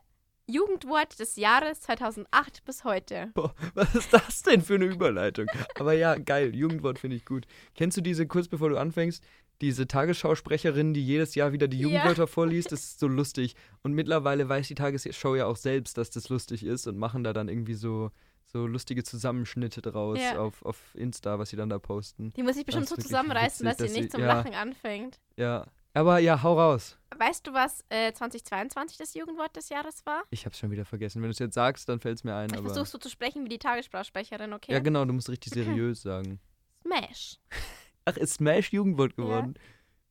Jugendwort 0.47 1.19
des 1.19 1.37
Jahres 1.37 1.81
2008 1.83 2.65
bis 2.65 2.85
heute. 2.85 3.31
Boah, 3.35 3.55
was 3.75 3.95
ist 3.95 4.13
das 4.13 4.43
denn 4.43 4.61
für 4.61 4.75
eine 4.75 4.87
Überleitung? 4.87 5.47
Aber 5.79 5.93
ja, 5.93 6.17
geil. 6.17 6.55
Jugendwort 6.55 6.99
finde 6.99 7.17
ich 7.17 7.25
gut. 7.25 7.47
Kennst 7.75 7.97
du 7.97 8.01
diese, 8.01 8.27
kurz 8.27 8.49
bevor 8.49 8.69
du 8.69 8.77
anfängst, 8.77 9.25
diese 9.61 9.87
Tagesschausprecherin, 9.87 10.93
die 10.95 11.05
jedes 11.05 11.35
Jahr 11.35 11.53
wieder 11.53 11.69
die 11.69 11.79
Ja. 11.79 11.89
Jugendwörter 11.89 12.27
vorliest? 12.27 12.71
Das 12.73 12.81
ist 12.83 13.01
so 13.01 13.07
lustig. 13.07 13.55
Und 13.83 13.93
mittlerweile 13.93 14.49
weiß 14.49 14.69
die 14.69 14.75
Tagesschau 14.75 15.35
ja 15.37 15.47
auch 15.47 15.57
selbst, 15.57 15.99
dass 15.99 16.11
das 16.11 16.29
lustig 16.29 16.65
ist 16.65 16.87
und 16.87 16.97
machen 16.99 17.23
da 17.25 17.33
dann 17.33 17.49
irgendwie 17.49 17.75
so, 17.75 18.11
so 18.45 18.67
lustige 18.67 19.05
Zusammenschnitte 19.05 19.83
draus 19.83 20.19
Ja. 20.19 20.39
auf, 20.41 20.65
auf 20.65 20.79
Insta, 20.95 21.39
was 21.39 21.51
sie 21.51 21.57
dann 21.57 21.69
da 21.69 21.79
posten. 21.79 22.33
Die 22.37 22.43
muss 22.43 22.57
ich 22.57 22.65
bestimmt 22.67 22.89
so 22.89 22.97
zusammenreißen, 22.97 23.65
witzig, 23.67 23.79
dass 23.79 23.79
sie 23.79 23.85
dass 23.87 23.93
nicht 23.95 24.03
sie- 24.13 24.17
zum 24.17 24.21
ja. 24.23 24.27
Lachen 24.35 24.55
anfängt. 24.55 25.21
Ja. 25.37 25.67
Aber 25.95 26.19
ja, 26.21 26.43
hau 26.43 26.59
raus. 26.59 26.97
Weißt 27.19 27.47
du, 27.47 27.53
was 27.53 27.85
äh, 27.91 28.13
2022 28.15 28.97
das 28.97 29.13
Jugendwort 29.13 29.55
des 29.55 29.69
Jahres 29.69 30.05
war? 30.07 30.23
Ich 30.31 30.47
hab's 30.47 30.59
schon 30.59 30.71
wieder 30.71 30.87
vergessen. 30.87 31.21
Wenn 31.21 31.29
du 31.29 31.33
es 31.33 31.39
jetzt 31.39 31.53
sagst, 31.55 31.87
dann 31.87 32.01
fällt 32.01 32.17
es 32.17 32.25
mir 32.25 32.35
ein. 32.35 32.49
Ich 32.51 32.57
aber 32.57 32.69
versuche 32.69 32.87
so 32.87 32.97
zu 32.97 33.11
sprechen 33.11 33.45
wie 33.45 33.51
die 33.51 33.59
Tagessprachsprecherin, 33.59 34.55
okay? 34.55 34.73
Ja, 34.73 34.79
genau, 34.79 35.05
du 35.05 35.13
musst 35.13 35.29
richtig 35.29 35.53
seriös 35.55 36.01
sagen. 36.01 36.41
Smash. 36.83 37.37
Ach, 38.05 38.17
ist 38.17 38.35
Smash 38.35 38.73
Jugendwort 38.73 39.17
geworden? 39.17 39.55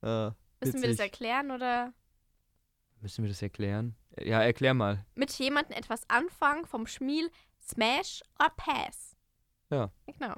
Ah, 0.02 0.34
Müssen 0.64 0.82
wir 0.82 0.90
das 0.90 1.00
erklären 1.00 1.52
oder 1.52 1.94
Müssen 3.02 3.24
wir 3.24 3.30
das 3.30 3.42
erklären? 3.42 3.96
Ja, 4.20 4.42
erklär 4.42 4.74
mal. 4.74 5.06
mit 5.16 5.32
jemandem 5.40 5.78
etwas 5.78 6.10
anfangen 6.10 6.66
vom 6.66 6.86
Schmiel 6.88 7.30
Smash 7.62 8.22
or 8.40 8.50
Pass? 8.58 9.16
Ja. 9.70 9.92
Genau. 10.06 10.36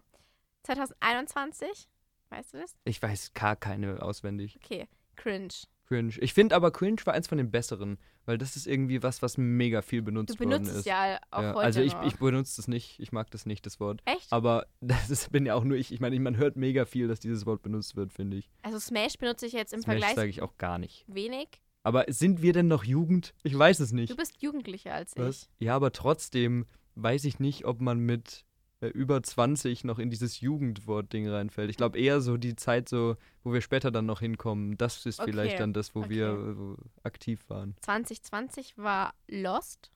2021, 0.63 1.89
weißt 2.29 2.53
du 2.53 2.59
das? 2.59 2.75
Ich 2.85 3.01
weiß 3.01 3.33
gar 3.33 3.55
keine 3.55 4.01
auswendig. 4.01 4.55
Okay, 4.63 4.87
cringe. 5.15 5.53
Cringe. 5.93 6.13
Ich 6.19 6.34
finde 6.34 6.56
aber 6.56 6.71
Cringe 6.71 6.97
war 7.06 7.13
eins 7.13 7.27
von 7.27 7.38
den 7.38 7.51
besseren, 7.51 7.97
weil 8.25 8.38
das 8.38 8.56
ist 8.56 8.65
irgendwie 8.67 9.03
was, 9.03 9.21
was 9.21 9.38
mega 9.38 9.82
viel 9.82 10.01
benutzt 10.01 10.34
Du 10.34 10.38
benutzt 10.38 10.65
worden 10.67 10.71
es 10.71 10.79
ist. 10.79 10.86
ja 10.86 11.19
auch 11.32 11.41
Ja, 11.41 11.53
heute 11.53 11.65
also 11.65 11.82
ich, 11.82 11.93
noch. 11.93 12.06
ich 12.06 12.15
benutze 12.17 12.56
das 12.58 12.67
nicht. 12.67 12.99
Ich 12.99 13.12
mag 13.12 13.29
das 13.32 13.45
nicht, 13.45 13.65
das 13.65 13.79
Wort. 13.79 14.01
Echt? 14.06 14.32
Aber 14.32 14.65
das 14.82 15.10
ist, 15.10 15.32
bin 15.32 15.45
ja 15.45 15.56
auch 15.56 15.63
nur 15.63 15.77
ich. 15.77 15.91
Ich 15.93 15.99
meine, 15.99 16.19
man 16.19 16.38
hört 16.38 16.56
mega 16.56 16.86
viel, 16.86 17.08
dass 17.08 17.19
dieses 17.19 17.45
Wort 17.45 17.62
benutzt 17.62 17.95
wird, 17.95 18.12
finde 18.12 18.38
ich. 18.38 18.49
Also 18.62 18.79
Smash 18.79 19.17
benutze 19.17 19.45
ich 19.45 19.53
jetzt 19.53 19.73
im 19.73 19.82
Smash 19.82 19.99
Vergleich 19.99 20.15
sage 20.15 20.29
ich 20.29 20.41
auch 20.41 20.58
gar 20.58 20.77
nicht. 20.79 21.06
wenig. 21.08 21.47
Aber 21.84 22.06
sind 22.08 22.41
wir 22.41 22.53
denn 22.53 22.67
noch 22.67 22.84
Jugend? 22.86 23.34
Ich 23.43 23.58
weiß 23.58 23.79
es 23.82 23.91
nicht. 23.91 24.10
Du 24.10 24.15
bist 24.15 24.41
jugendlicher 24.41 24.93
als 24.93 25.13
Was? 25.17 25.49
ich. 25.60 25.65
Ja, 25.67 25.75
aber 25.75 25.91
trotzdem 25.91 26.65
weiß 26.95 27.25
ich 27.25 27.39
nicht, 27.39 27.65
ob 27.65 27.82
man 27.82 27.99
mit 27.99 28.45
über 28.89 29.22
20 29.24 29.84
noch 29.84 30.00
in 30.00 30.10
dieses 30.10 30.39
Jugendwort-Ding 30.41 31.30
reinfällt. 31.30 31.69
Ich 31.69 31.78
glaube 31.78 32.00
eher 32.00 32.22
so 32.22 32.38
die 32.38 32.56
Zeit, 32.56 32.89
so, 32.89 33.15
wo 33.43 33.54
wir 33.54 33.62
später 33.62 33.91
dann 33.91 34.06
noch 34.06 34.19
hinkommen, 34.19 34.78
das 34.78 35.06
ist 35.06 35.19
Okay, 35.19 35.32
vielleicht 35.32 35.60
dann 35.60 35.74
das, 35.74 35.96
wo 35.96 36.00
okay. 36.02 36.10
wir 36.10 36.28
äh, 36.28 36.58
wo 36.58 36.78
aktiv 37.04 37.50
waren. 37.50 37.76
2020 37.82 38.78
war 38.78 39.13
Lost. 39.28 39.91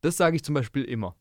Das 0.00 0.16
sage 0.16 0.36
ich 0.36 0.44
zum 0.44 0.54
Beispiel 0.54 0.84
immer. 0.84 1.16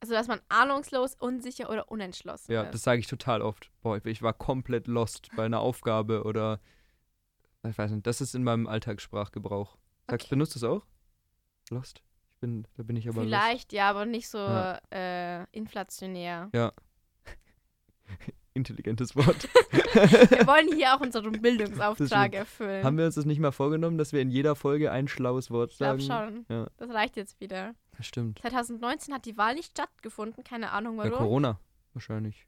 Also, 0.00 0.14
dass 0.14 0.28
man 0.28 0.40
ahnungslos, 0.48 1.14
unsicher 1.18 1.70
oder 1.70 1.90
unentschlossen 1.90 2.52
Ja, 2.52 2.62
ist. 2.62 2.74
das 2.74 2.82
sage 2.82 3.00
ich 3.00 3.06
total 3.08 3.42
oft. 3.42 3.70
Boah, 3.82 4.00
ich 4.04 4.22
war 4.22 4.32
komplett 4.32 4.86
lost 4.86 5.30
bei 5.34 5.44
einer 5.44 5.60
Aufgabe 5.60 6.22
oder 6.24 6.60
ich 7.68 7.76
weiß 7.76 7.90
nicht, 7.90 8.06
das 8.06 8.20
ist 8.20 8.34
in 8.34 8.44
meinem 8.44 8.66
Alltagssprachgebrauch. 8.68 9.76
Sagst 10.08 10.26
Okay. 10.26 10.30
benutzt 10.30 10.54
du 10.54 10.58
es 10.60 10.64
auch? 10.64 10.86
Lost? 11.70 12.02
Bin, 12.40 12.66
da 12.76 12.82
bin 12.84 12.96
ich 12.96 13.08
aber. 13.08 13.22
Vielleicht, 13.22 13.72
ja, 13.72 13.90
aber 13.90 14.06
nicht 14.06 14.28
so 14.28 14.38
Ja. 14.38 14.78
äh, 14.92 15.44
inflationär. 15.52 16.50
Intelligentes 18.54 19.14
Wort. 19.14 19.48
Wir 20.32 20.46
wollen 20.46 20.72
hier 20.74 20.94
auch 20.94 21.00
unseren 21.00 21.32
Bildungsauftrag 21.42 22.34
erfüllen. 22.34 22.84
Haben 22.84 22.98
wir 22.98 23.06
uns 23.06 23.14
das 23.14 23.24
nicht 23.24 23.38
mal 23.38 23.52
vorgenommen, 23.52 23.98
dass 23.98 24.12
wir 24.12 24.20
in 24.20 24.30
jeder 24.30 24.56
Folge 24.56 24.90
ein 24.90 25.06
schlaues 25.06 25.50
Wort 25.50 25.70
ich 25.72 25.76
glaube 25.78 26.02
sagen? 26.02 26.44
schon. 26.48 26.56
Ja. 26.56 26.66
Das 26.76 26.90
reicht 26.90 27.16
jetzt 27.16 27.40
wieder. 27.40 27.74
Das 27.96 28.06
stimmt. 28.06 28.40
2019 28.40 29.14
hat 29.14 29.26
die 29.26 29.36
Wahl 29.36 29.54
nicht 29.54 29.70
stattgefunden, 29.72 30.42
keine 30.42 30.70
Ahnung 30.72 30.96
Ja, 30.98 31.04
warum. 31.04 31.18
Corona 31.18 31.60
wahrscheinlich. 31.92 32.46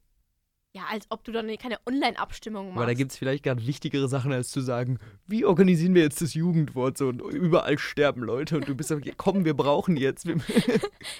Ja, 0.73 0.83
als 0.89 1.05
ob 1.09 1.25
du 1.25 1.33
dann 1.33 1.53
keine 1.57 1.79
Online-Abstimmung 1.85 2.67
machst. 2.67 2.77
Aber 2.77 2.85
da 2.85 2.93
gibt 2.93 3.11
es 3.11 3.17
vielleicht 3.17 3.43
gerade 3.43 3.65
wichtigere 3.67 4.07
Sachen, 4.07 4.31
als 4.31 4.51
zu 4.51 4.61
sagen, 4.61 4.99
wie 5.27 5.43
organisieren 5.43 5.95
wir 5.95 6.01
jetzt 6.01 6.21
das 6.21 6.33
Jugendwort 6.33 6.97
so 6.97 7.09
und 7.09 7.19
überall 7.19 7.77
sterben 7.77 8.21
Leute 8.21 8.55
und 8.55 8.69
du 8.69 8.75
bist 8.75 8.87
so, 8.87 8.97
komm, 9.17 9.43
wir 9.43 9.53
brauchen 9.53 9.97
jetzt. 9.97 10.27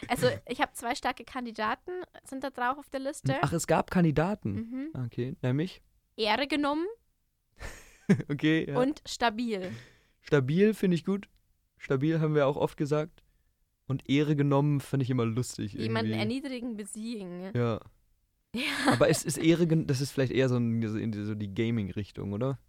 Also, 0.08 0.28
ich 0.48 0.62
habe 0.62 0.72
zwei 0.74 0.94
starke 0.96 1.24
Kandidaten, 1.24 1.92
sind 2.24 2.44
da 2.44 2.50
drauf 2.50 2.78
auf 2.78 2.90
der 2.90 3.00
Liste. 3.00 3.38
Ach, 3.42 3.52
es 3.52 3.66
gab 3.66 3.92
Kandidaten. 3.92 4.54
Mhm. 4.54 5.06
Okay, 5.06 5.36
nämlich? 5.42 5.82
Ehre 6.16 6.48
genommen 6.48 6.86
Okay, 8.30 8.70
ja. 8.70 8.78
und 8.80 9.02
stabil. 9.08 9.72
Stabil 10.22 10.74
finde 10.74 10.96
ich 10.96 11.06
gut. 11.06 11.28
Stabil 11.78 12.20
haben 12.20 12.36
wir 12.36 12.48
auch 12.48 12.58
oft 12.58 12.78
gesagt. 12.78 13.24
Und 13.88 14.08
Ehre 14.10 14.36
genommen 14.36 14.80
finde 14.80 15.04
ich 15.04 15.10
immer 15.10 15.26
lustig. 15.26 15.74
Jemanden 15.74 16.12
irgendwie. 16.12 16.20
erniedrigen, 16.20 16.78
besiegen. 16.78 17.52
Ja. 17.56 17.80
Ja. 18.56 18.94
Aber 18.94 19.10
es 19.10 19.24
ist 19.24 19.38
Ehre, 19.38 19.66
das 19.68 20.02
ist 20.02 20.12
vielleicht 20.12 20.32
eher 20.34 20.50
so, 20.50 20.58
ein, 20.58 20.82
so 20.88 20.98
in 20.98 21.12
die- 21.40 21.54
Gaming-Richtung, 21.54 22.34
oder? 22.34 22.60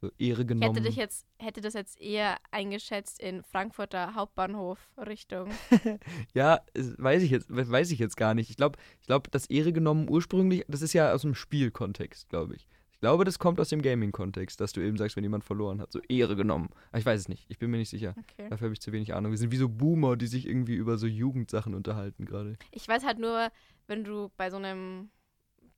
So 0.00 0.10
Ehre 0.18 0.42
Ich 0.42 0.48
genommen. 0.48 0.74
hätte 0.74 0.86
dich 0.86 0.96
jetzt, 0.96 1.26
hätte 1.38 1.60
das 1.60 1.74
jetzt 1.74 2.00
eher 2.00 2.36
eingeschätzt 2.52 3.20
in 3.20 3.42
Frankfurter 3.42 4.14
Hauptbahnhof 4.14 4.78
Richtung. 4.96 5.50
Ja, 6.34 6.60
weiß 6.74 7.22
ich 7.22 7.30
jetzt, 7.30 7.48
we- 7.54 7.68
weiß 7.68 7.90
ich 7.90 7.98
jetzt 7.98 8.16
gar 8.16 8.34
nicht. 8.34 8.50
Ich 8.50 8.56
glaube, 8.56 8.78
ich 9.00 9.06
glaube, 9.06 9.28
das 9.30 9.46
Ehre 9.46 9.72
genommen 9.72 10.08
ursprünglich, 10.08 10.64
das 10.68 10.82
ist 10.82 10.92
ja 10.92 11.12
aus 11.12 11.22
dem 11.22 11.34
Spielkontext, 11.34 12.28
glaube 12.28 12.54
ich. 12.56 12.68
Ich 12.92 13.00
glaube, 13.00 13.24
das 13.24 13.38
kommt 13.38 13.60
aus 13.60 13.68
dem 13.68 13.80
Gaming-Kontext, 13.82 14.60
dass 14.60 14.72
du 14.72 14.80
eben 14.80 14.96
sagst, 14.96 15.14
wenn 15.16 15.22
jemand 15.22 15.44
verloren 15.44 15.80
hat, 15.80 15.92
so 15.92 16.00
Ehre 16.08 16.34
genommen. 16.34 16.68
Aber 16.90 16.98
ich 16.98 17.06
weiß 17.06 17.20
es 17.20 17.28
nicht, 17.28 17.46
ich 17.48 17.58
bin 17.58 17.70
mir 17.70 17.76
nicht 17.76 17.90
sicher. 17.90 18.14
Okay. 18.18 18.48
Dafür 18.50 18.66
habe 18.66 18.72
ich 18.74 18.80
zu 18.80 18.90
wenig 18.90 19.14
Ahnung. 19.14 19.30
Wir 19.30 19.38
sind 19.38 19.52
wie 19.52 19.56
so 19.56 19.68
Boomer, 19.68 20.16
die 20.16 20.26
sich 20.26 20.46
irgendwie 20.48 20.74
über 20.74 20.98
so 20.98 21.06
Jugendsachen 21.06 21.74
unterhalten 21.74 22.24
gerade. 22.24 22.56
Ich 22.72 22.88
weiß 22.88 23.04
halt 23.04 23.20
nur, 23.20 23.50
wenn 23.88 24.04
du 24.04 24.30
bei 24.36 24.50
so 24.50 24.56
einem 24.56 25.10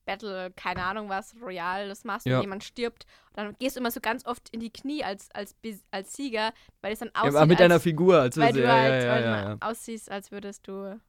Battle, 0.05 0.51
keine 0.57 0.83
Ahnung 0.85 1.09
was, 1.09 1.35
Royal, 1.41 1.89
das 1.89 2.05
machst 2.05 2.27
Ja. 2.27 2.37
und 2.37 2.43
jemand 2.43 2.65
stirbt, 2.65 3.07
dann 3.35 3.55
gehst 3.59 3.77
du 3.77 3.81
immer 3.81 3.91
so 3.91 4.01
ganz 4.01 4.27
oft 4.27 4.49
in 4.51 4.61
die 4.61 4.71
Knie 4.73 5.05
als, 5.05 5.31
als, 5.31 5.55
als 5.91 6.15
Sieger, 6.15 6.53
weil 6.81 6.93
es 6.93 6.99
dann 6.99 7.11
Ja, 7.15 7.23
aussieht, 7.23 7.37
aber 7.37 7.47
mit 7.47 7.59
als, 7.59 7.69
deiner 7.69 7.81
Figur, 7.81 8.21
als 8.21 8.37
weil 8.37 8.53
du 8.53 8.63
ja, 8.63 8.73
halt 8.73 9.03
ja, 9.05 9.19
ja, 9.21 9.49
ja, 9.51 9.57
aussiehst, 9.61 10.11
als 10.11 10.31
würdest 10.33 10.67
du 10.67 11.01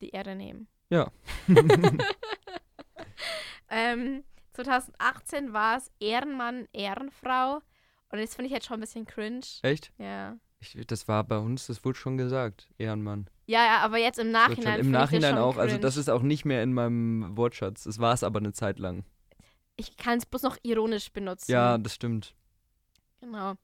die 0.00 0.10
Ehre 0.10 0.34
nehmen. 0.34 0.68
ja. 0.90 1.10
Ähm, 3.68 4.22
2018 4.52 5.52
war 5.52 5.76
es 5.78 5.90
Ehrenmann, 5.98 6.68
Ehrenfrau. 6.72 7.56
Und 8.10 8.20
das 8.20 8.34
finde 8.34 8.46
ich 8.46 8.52
jetzt 8.52 8.66
schon 8.66 8.78
ein 8.78 8.80
bisschen 8.80 9.04
cringe. 9.06 9.44
Echt? 9.62 9.92
Ja. 9.98 10.36
Ich, 10.60 10.78
das 10.86 11.08
war 11.08 11.24
bei 11.24 11.38
uns, 11.38 11.66
das 11.66 11.84
wurde 11.84 11.98
schon 11.98 12.16
gesagt, 12.16 12.68
Ehrenmann. 12.78 13.28
Ja, 13.46 13.64
ja, 13.64 13.78
aber 13.78 13.98
jetzt 13.98 14.18
im 14.18 14.32
Nachhinein. 14.32 14.80
Im 14.80 14.90
Nachhinein 14.90 15.38
auch, 15.38 15.56
also 15.56 15.68
cringe. 15.74 15.80
das 15.80 15.96
ist 15.96 16.10
auch 16.10 16.22
nicht 16.22 16.44
mehr 16.44 16.62
in 16.62 16.72
meinem 16.72 17.36
Wortschatz. 17.36 17.86
Es 17.86 18.00
war 18.00 18.12
es 18.12 18.24
aber 18.24 18.40
eine 18.40 18.52
Zeit 18.52 18.78
lang. 18.78 19.04
Ich 19.76 19.96
kann 19.96 20.18
es 20.18 20.26
bloß 20.26 20.42
noch 20.42 20.56
ironisch 20.62 21.12
benutzen. 21.12 21.52
Ja, 21.52 21.78
das 21.78 21.94
stimmt. 21.94 22.34
Genau. 23.20 23.54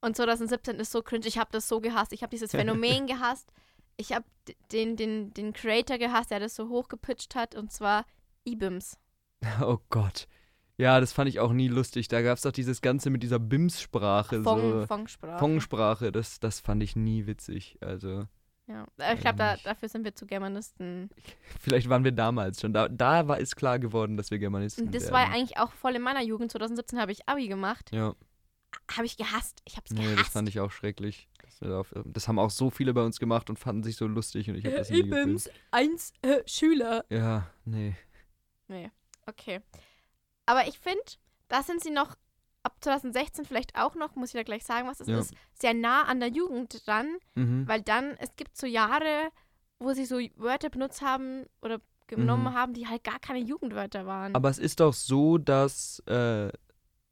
Und 0.00 0.16
2017 0.16 0.76
ist 0.76 0.92
so 0.92 1.02
cringe. 1.02 1.26
Ich 1.26 1.38
habe 1.38 1.50
das 1.52 1.68
so 1.68 1.80
gehasst. 1.80 2.12
Ich 2.12 2.22
habe 2.22 2.30
dieses 2.30 2.52
Phänomen 2.52 3.06
gehasst. 3.08 3.50
Ich 3.96 4.12
habe 4.12 4.24
den, 4.72 4.96
den, 4.96 5.34
den 5.34 5.52
Creator 5.52 5.98
gehasst, 5.98 6.30
der 6.30 6.40
das 6.40 6.54
so 6.54 6.68
hochgepitcht 6.68 7.34
hat. 7.34 7.54
Und 7.54 7.72
zwar 7.72 8.04
Ibims. 8.44 8.96
Oh 9.62 9.78
Gott. 9.88 10.28
Ja, 10.76 11.00
das 11.00 11.12
fand 11.12 11.28
ich 11.28 11.40
auch 11.40 11.52
nie 11.52 11.68
lustig. 11.68 12.08
Da 12.08 12.22
gab 12.22 12.36
es 12.36 12.42
doch 12.42 12.52
dieses 12.52 12.80
Ganze 12.80 13.10
mit 13.10 13.22
dieser 13.22 13.38
BIMS-Sprache. 13.38 14.42
Fong, 14.42 14.60
so. 14.60 14.86
Fong-Sprache. 14.86 15.38
Fong-Sprache, 15.38 16.12
das, 16.12 16.40
das 16.40 16.60
fand 16.60 16.82
ich 16.82 16.96
nie 16.96 17.26
witzig. 17.26 17.78
Also, 17.80 18.24
Ja. 18.70 18.86
Äh, 18.98 19.14
Ich 19.14 19.20
glaube, 19.20 19.36
da, 19.38 19.56
dafür 19.56 19.88
sind 19.88 20.04
wir 20.04 20.14
zu 20.14 20.26
Germanisten. 20.26 21.10
vielleicht 21.60 21.88
waren 21.88 22.04
wir 22.04 22.12
damals 22.12 22.60
schon. 22.60 22.72
Da, 22.72 22.88
da 22.88 23.26
war 23.26 23.40
es 23.40 23.56
klar 23.56 23.78
geworden, 23.80 24.16
dass 24.16 24.30
wir 24.30 24.38
Germanisten 24.38 24.86
Und 24.86 24.94
das 24.94 25.04
werden. 25.04 25.14
war 25.14 25.20
ja 25.22 25.32
eigentlich 25.32 25.58
auch 25.58 25.72
voll 25.72 25.96
in 25.96 26.02
meiner 26.02 26.22
Jugend. 26.22 26.52
2017 26.52 27.00
habe 27.00 27.10
ich 27.10 27.28
Abi 27.28 27.48
gemacht. 27.48 27.90
Ja, 27.92 28.14
Habe 28.92 29.06
ich 29.06 29.16
gehasst. 29.16 29.60
Ich 29.64 29.76
habe 29.76 29.86
es 29.86 29.92
nee, 29.92 30.02
gehasst. 30.04 30.20
das 30.20 30.28
fand 30.28 30.48
ich 30.48 30.60
auch 30.60 30.70
schrecklich. 30.70 31.26
Das, 31.42 31.62
auf- 31.70 31.92
das 32.04 32.28
haben 32.28 32.38
auch 32.38 32.50
so 32.50 32.70
viele 32.70 32.94
bei 32.94 33.02
uns 33.02 33.18
gemacht 33.18 33.50
und 33.50 33.58
fanden 33.58 33.82
sich 33.82 33.96
so 33.96 34.06
lustig 34.06 34.48
und 34.48 34.54
ich 34.54 34.64
habe 34.64 34.76
das 34.76 34.88
nie 34.90 35.02
gefühlt. 35.02 35.22
Ibims, 35.24 35.50
eins 35.72 36.12
äh, 36.22 36.42
Schüler. 36.46 37.04
Ja, 37.10 37.50
nee. 37.64 37.96
Nee, 38.68 38.90
okay. 39.26 39.60
Aber 40.46 40.68
ich 40.68 40.78
finde, 40.78 41.00
da 41.48 41.62
sind 41.64 41.82
sie 41.82 41.90
noch 41.90 42.14
ab 42.62 42.76
2016 42.80 43.44
vielleicht 43.44 43.76
auch 43.76 43.94
noch, 43.94 44.16
muss 44.16 44.30
ich 44.30 44.34
da 44.38 44.42
gleich 44.42 44.64
sagen, 44.64 44.86
was 44.88 45.00
es 45.00 45.08
Ja. 45.08 45.18
ist, 45.18 45.34
sehr 45.54 45.74
nah 45.74 46.02
an 46.04 46.20
der 46.20 46.28
Jugend 46.30 46.86
dran, 46.86 47.16
Mhm. 47.34 47.66
weil 47.66 47.82
dann, 47.82 48.16
es 48.18 48.36
gibt 48.36 48.56
so 48.56 48.66
Jahre, 48.66 49.30
wo 49.78 49.92
sie 49.92 50.04
so 50.04 50.18
Wörter 50.36 50.68
benutzt 50.70 51.00
haben 51.02 51.46
oder 51.62 51.80
genommen 52.06 52.44
Mhm. 52.44 52.54
haben, 52.54 52.74
die 52.74 52.86
halt 52.88 53.04
gar 53.04 53.18
keine 53.20 53.38
Jugendwörter 53.38 54.04
waren. 54.04 54.34
Aber 54.34 54.50
es 54.50 54.58
ist 54.58 54.80
doch 54.80 54.92
so, 54.92 55.38
dass 55.38 56.00
äh, 56.06 56.50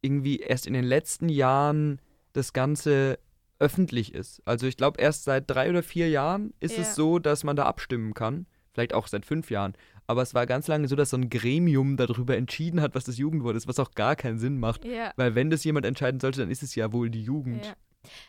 irgendwie 0.02 0.38
erst 0.38 0.66
in 0.66 0.72
den 0.74 0.84
letzten 0.84 1.28
Jahren 1.28 2.00
das 2.32 2.52
Ganze 2.52 3.18
öffentlich 3.58 4.14
ist. 4.14 4.42
Also 4.44 4.66
ich 4.66 4.76
glaube, 4.76 5.00
erst 5.00 5.24
seit 5.24 5.48
drei 5.50 5.70
oder 5.70 5.82
vier 5.82 6.08
Jahren 6.08 6.52
ist 6.60 6.76
Ja. 6.76 6.82
es 6.82 6.94
so, 6.94 7.18
dass 7.18 7.42
man 7.42 7.56
da 7.56 7.64
abstimmen 7.66 8.14
kann. 8.14 8.46
Vielleicht 8.72 8.92
auch 8.94 9.08
seit 9.08 9.24
fünf 9.26 9.50
Jahren. 9.50 9.74
Aber 10.08 10.22
es 10.22 10.34
war 10.34 10.46
ganz 10.46 10.66
lange 10.66 10.88
so, 10.88 10.96
dass 10.96 11.10
so 11.10 11.16
ein 11.18 11.28
Gremium 11.30 11.96
darüber 11.96 12.36
entschieden 12.36 12.80
hat, 12.80 12.94
was 12.94 13.04
das 13.04 13.18
Jugendwort 13.18 13.54
ist, 13.56 13.68
was 13.68 13.78
auch 13.78 13.92
gar 13.92 14.16
keinen 14.16 14.38
Sinn 14.38 14.58
macht. 14.58 14.84
ja, 14.84 15.12
Weil 15.16 15.34
wenn 15.34 15.50
das 15.50 15.62
jemand 15.64 15.84
entscheiden 15.86 16.18
sollte, 16.18 16.40
dann 16.40 16.50
ist 16.50 16.62
es 16.62 16.74
ja 16.74 16.92
wohl 16.92 17.10
die 17.10 17.22
Jugend. 17.22 17.64
ja. 17.66 17.74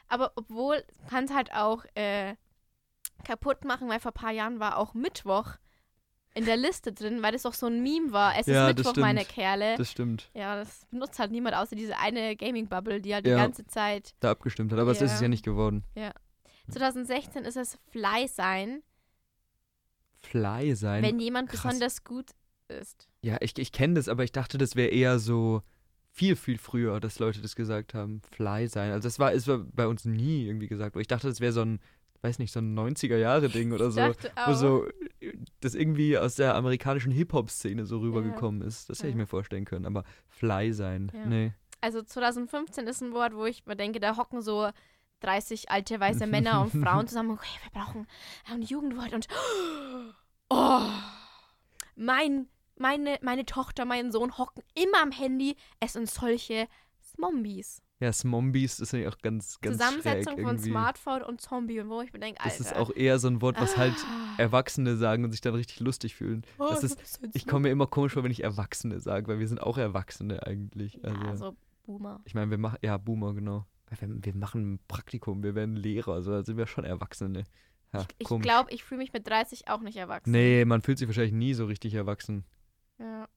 Aber 0.10 0.34
obwohl, 0.36 0.84
kann 1.10 1.24
es 1.24 1.32
halt 1.34 1.54
auch 1.54 1.86
äh, 1.96 2.36
kaputt 3.24 3.64
machen, 3.66 3.88
weil 3.88 4.00
vor 4.00 4.12
ein 4.12 4.22
paar 4.22 4.32
Jahren 4.32 4.60
war 4.60 4.78
auch 4.78 4.94
Mittwoch 4.94 5.54
in 6.34 6.46
der 6.46 6.58
Liste 6.58 6.92
drin, 6.92 7.22
weil 7.24 7.32
das 7.32 7.44
doch 7.44 7.54
so 7.54 7.68
ein 7.68 7.82
Meme 7.82 8.12
war. 8.12 8.38
Es 8.38 8.48
Ja, 8.48 8.70
ist 8.70 8.78
Mittwoch, 8.78 8.96
meine. 8.98 9.24
Kerle. 9.26 9.76
Das 9.78 9.90
stimmt. 9.92 10.30
Ja, 10.34 10.56
das 10.58 10.86
benutzt 10.92 11.18
halt 11.18 11.32
niemand 11.32 11.56
außer 11.56 11.76
diese 11.76 11.98
eine 11.98 12.36
Gaming-Bubble, 12.36 13.00
die 13.02 13.14
halt 13.14 13.26
Ja. 13.26 13.36
die 13.38 13.42
ganze 13.42 13.66
Zeit. 13.68 14.16
Da 14.20 14.32
abgestimmt 14.32 14.72
hat. 14.74 14.80
Aber 14.80 14.92
es 14.92 15.02
ist 15.02 15.12
es 15.14 15.20
Ja. 15.20 15.24
ja 15.24 15.30
nicht 15.30 15.46
geworden. 15.46 15.84
2016 16.72 17.46
ist 17.46 17.58
es 17.58 17.78
Fly 17.92 18.28
sein, 18.28 18.82
Fly 20.22 20.76
sein. 20.76 21.04
wenn 21.04 21.20
jemand 21.20 21.50
krass. 21.50 21.64
besonders 21.64 22.04
gut 22.04 22.32
ist. 22.68 23.08
Ja, 23.22 23.38
ich, 23.42 23.58
ich 23.58 23.72
kenne 23.72 23.96
das, 23.96 24.08
aber 24.10 24.24
ich 24.24 24.32
dachte, 24.32 24.58
das 24.58 24.76
wäre 24.76 24.90
eher 24.90 25.20
so 25.20 25.62
viel, 26.12 26.36
viel 26.36 26.58
früher, 26.58 27.00
dass 27.00 27.20
Leute 27.20 27.42
das 27.42 27.56
gesagt 27.56 27.94
haben. 27.94 28.22
Fly 28.32 28.68
sein. 28.68 28.92
Also 28.92 29.08
das 29.08 29.20
war, 29.20 29.32
ist 29.32 29.50
bei 29.74 29.88
uns 29.88 30.06
nie 30.06 30.46
irgendwie 30.46 30.68
gesagt. 30.68 30.96
Ich 30.98 31.08
dachte, 31.08 31.28
das 31.28 31.40
wäre 31.40 31.54
so 31.54 31.62
ein, 31.62 31.80
weiß 32.22 32.40
nicht, 32.40 32.52
so 32.52 32.60
ein 32.60 32.78
90er-Jahre-Ding 32.78 33.72
oder 33.72 33.88
ich 33.88 33.94
so. 33.94 34.00
dachte 34.02 34.32
Wo 34.36 34.52
auch. 34.52 34.56
so 34.56 34.88
das 35.62 35.76
irgendwie 35.76 36.18
aus 36.18 36.36
der 36.36 36.56
amerikanischen 36.56 37.12
Hip-Hop-Szene 37.12 37.86
so 37.86 38.00
rübergekommen 38.00 38.62
ist. 38.62 38.90
Das 38.90 39.00
hätte 39.00 39.10
ich 39.10 39.14
Ja. 39.16 39.20
mir 39.22 39.28
vorstellen 39.28 39.66
können. 39.66 39.86
Aber 39.86 40.04
Fly 40.28 40.74
sein. 40.74 41.12
Ja. 41.14 41.26
Nee. 41.26 41.54
Also 41.82 42.02
2015 42.02 42.88
ist 42.88 43.02
ein 43.02 43.14
Wort, 43.14 43.34
wo 43.34 43.46
ich 43.46 43.66
mir 43.66 43.76
denke, 43.78 44.00
da 44.02 44.18
hocken 44.18 44.42
so 44.42 44.70
30 45.22 45.70
alte 45.72 46.00
weiße 46.00 46.28
Männer 46.28 46.62
und 46.62 46.72
Frauen 46.84 47.08
zusammen. 47.08 47.32
Okay, 47.32 47.48
wir 47.64 47.82
brauchen 47.82 48.08
ein 48.52 48.62
Jugendwort 48.62 49.14
und 49.14 49.28
oh, 50.50 50.82
mein, 51.96 52.48
meine, 52.78 53.18
meine 53.22 53.46
Tochter, 53.46 53.86
mein 53.86 54.12
Sohn 54.12 54.38
hocken 54.38 54.64
immer 54.76 55.02
am 55.02 55.12
Handy. 55.12 55.56
Es 55.80 55.94
sind 55.94 56.10
solche 56.10 56.68
Zombies. 57.00 57.82
Ja, 58.02 58.14
Smombies, 58.14 58.78
das 58.78 58.94
ist 58.94 59.00
ja 59.00 59.10
auch 59.10 59.18
ganz, 59.18 59.60
ganz 59.60 59.78
Zusammensetzung 59.78 60.36
schräg 60.36 60.46
von. 60.46 60.58
Smartphone 60.58 61.22
und 61.22 61.42
Zombie. 61.42 61.82
Und 61.82 61.90
wo 61.90 62.02
ich 62.02 62.14
mir 62.14 62.20
denke, 62.20 62.40
Alter. 62.40 62.58
Das 62.58 62.66
ist 62.68 62.76
auch 62.78 62.92
eher 62.96 63.20
so 63.20 63.28
ein 63.28 63.42
Wort, 63.42 63.60
was 63.60 63.76
halt 63.76 63.94
Ah. 64.06 64.36
Erwachsene 64.38 64.96
sagen 64.96 65.26
und 65.26 65.32
sich 65.32 65.42
dann 65.42 65.54
richtig 65.54 65.82
lustig 65.82 66.16
fühlen. 66.16 66.46
Oh, 66.60 66.68
ist- 66.68 67.20
Ich 67.34 67.46
komme 67.46 67.64
mir 67.64 67.72
immer 67.72 67.88
komisch 67.88 68.14
vor, 68.14 68.24
wenn 68.24 68.32
ich 68.32 68.42
Erwachsene 68.42 69.02
sage, 69.02 69.28
weil 69.28 69.40
wir 69.40 69.50
sind 69.50 69.62
auch 69.62 69.78
Erwachsene 69.78 70.42
eigentlich. 70.48 70.94
Ja, 71.04 71.12
Also, 71.28 71.48
so 71.52 71.58
Boomer. 71.86 72.22
ich 72.24 72.34
meine, 72.36 72.50
wir 72.52 72.58
machen, 72.58 72.78
ja, 72.82 72.96
Boomer, 72.98 73.34
genau. 73.34 73.66
Wir, 73.90 73.98
wir 74.26 74.36
machen 74.36 74.74
ein 74.74 74.80
Praktikum, 74.88 75.44
wir 75.44 75.56
werden 75.56 75.76
Lehrer, 75.76 76.14
also 76.14 76.32
da 76.32 76.44
sind 76.44 76.58
wir 76.58 76.68
schon 76.68 76.84
Erwachsene. 76.84 77.44
Ja, 77.94 78.06
Ich 78.20 78.28
glaube, 78.28 78.72
ich 78.72 78.84
fühle 78.84 79.00
mich 79.00 79.14
mit 79.14 79.28
30 79.28 79.68
auch 79.68 79.80
nicht 79.82 79.98
erwachsen. 79.98 80.32
Nee, 80.32 80.64
man 80.66 80.82
fühlt 80.82 81.00
sich 81.00 81.08
wahrscheinlich 81.08 81.34
nie 81.34 81.54
so 81.56 81.66
richtig 81.66 81.94
erwachsen. 81.96 82.46
Ja. 83.00 83.28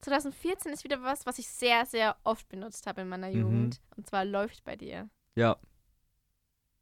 2014 0.00 0.72
ist 0.72 0.82
wieder 0.84 1.02
was, 1.02 1.26
was 1.26 1.38
ich 1.38 1.46
sehr, 1.48 1.84
sehr 1.86 2.16
oft 2.24 2.48
benutzt 2.48 2.86
habe 2.86 3.02
in 3.02 3.08
meiner 3.08 3.28
Mhm. 3.30 3.38
Jugend. 3.40 3.80
Und 3.96 4.06
zwar 4.08 4.24
läuft 4.24 4.64
bei 4.64 4.76
dir. 4.76 5.08
Ja, 5.34 5.56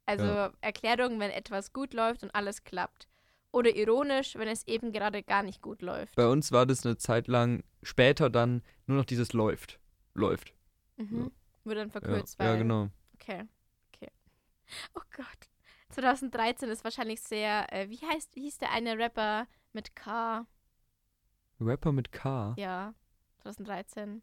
Also 0.07 0.25
Ja. 0.25 0.51
Erklärung, 0.61 1.19
wenn 1.19 1.31
etwas 1.31 1.73
gut 1.73 1.93
läuft 1.93 2.23
und 2.23 2.33
alles 2.33 2.63
klappt. 2.63 3.07
Oder 3.51 3.75
ironisch, 3.75 4.35
wenn 4.35 4.47
es 4.47 4.65
eben 4.67 4.91
gerade 4.93 5.23
gar 5.23 5.43
nicht 5.43 5.61
gut 5.61 5.81
läuft. 5.81 6.15
bei 6.15 6.27
uns 6.27 6.51
war 6.51 6.65
das 6.65 6.85
eine 6.85 6.97
Zeit 6.97 7.27
lang, 7.27 7.63
später 7.83 8.29
dann 8.29 8.61
nur 8.87 8.97
noch 8.97 9.05
dieses 9.05 9.33
läuft. 9.33 9.79
Läuft. 10.13 10.53
Mhm. 10.97 11.31
Wird 11.65 11.77
dann 11.77 11.87
Ja, 11.89 11.91
verkürzt, 11.91 12.39
ja 12.39 12.51
weil. 12.51 12.57
genau. 12.59 12.89
Okay. 13.21 13.43
Okay. 13.93 14.09
Oh 14.95 15.01
Gott. 15.15 15.49
2013 15.89 16.69
ist 16.69 16.83
wahrscheinlich 16.83 17.21
sehr, 17.21 17.71
äh, 17.73 17.89
wie 17.89 17.99
heißt, 17.99 18.35
wie 18.35 18.41
hieß 18.43 18.57
der 18.59 18.71
eine 18.71 18.97
Rapper 18.97 19.47
mit 19.73 19.95
K? 19.95 20.45
Rapper 21.59 21.91
mit 21.91 22.11
K. 22.11 22.53
Ja, 22.57 22.93
2013. 23.43 24.21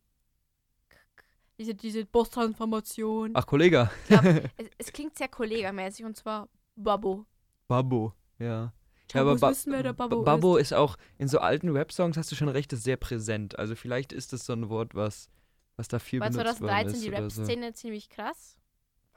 K- 0.88 0.96
k- 1.16 1.24
Diese, 1.58 1.74
diese 1.74 2.04
Boss-Transformation. 2.06 3.32
Ach, 3.34 3.46
Kollege. 3.46 3.90
Es, 4.56 4.68
es 4.78 4.92
klingt 4.92 5.16
sehr 5.16 5.28
kollegamäßig 5.28 6.04
und 6.04 6.16
zwar 6.16 6.48
Babbo. 6.76 7.26
Babbo, 7.68 8.14
ja. 8.38 8.72
Ja, 9.12 9.22
aber 9.22 9.36
ba 9.36 9.52
der 9.52 9.92
Babbo, 9.94 10.22
Ba- 10.22 10.32
Babbo 10.34 10.56
ist. 10.56 10.68
ist 10.68 10.72
auch, 10.74 10.96
in 11.16 11.28
so 11.28 11.38
alten 11.38 11.70
Rap-Songs 11.70 12.16
hast 12.16 12.30
du 12.32 12.36
schon 12.36 12.48
recht, 12.48 12.72
ist 12.72 12.84
sehr 12.84 12.96
präsent. 12.98 13.58
Also 13.58 13.74
vielleicht 13.74 14.12
ist 14.12 14.32
das 14.32 14.44
so 14.44 14.52
ein 14.52 14.68
Wort, 14.68 14.94
was, 14.94 15.30
was 15.76 15.88
da 15.88 15.98
viel 15.98 16.20
War 16.20 16.28
benutzt 16.30 16.60
worden 16.60 16.68
2013 16.88 16.94
ist 16.94 17.04
die 17.04 17.08
oder 17.08 17.30
so. 17.30 17.40
Rap-Szene 17.42 17.72
ziemlich 17.72 18.08
krass? 18.10 18.58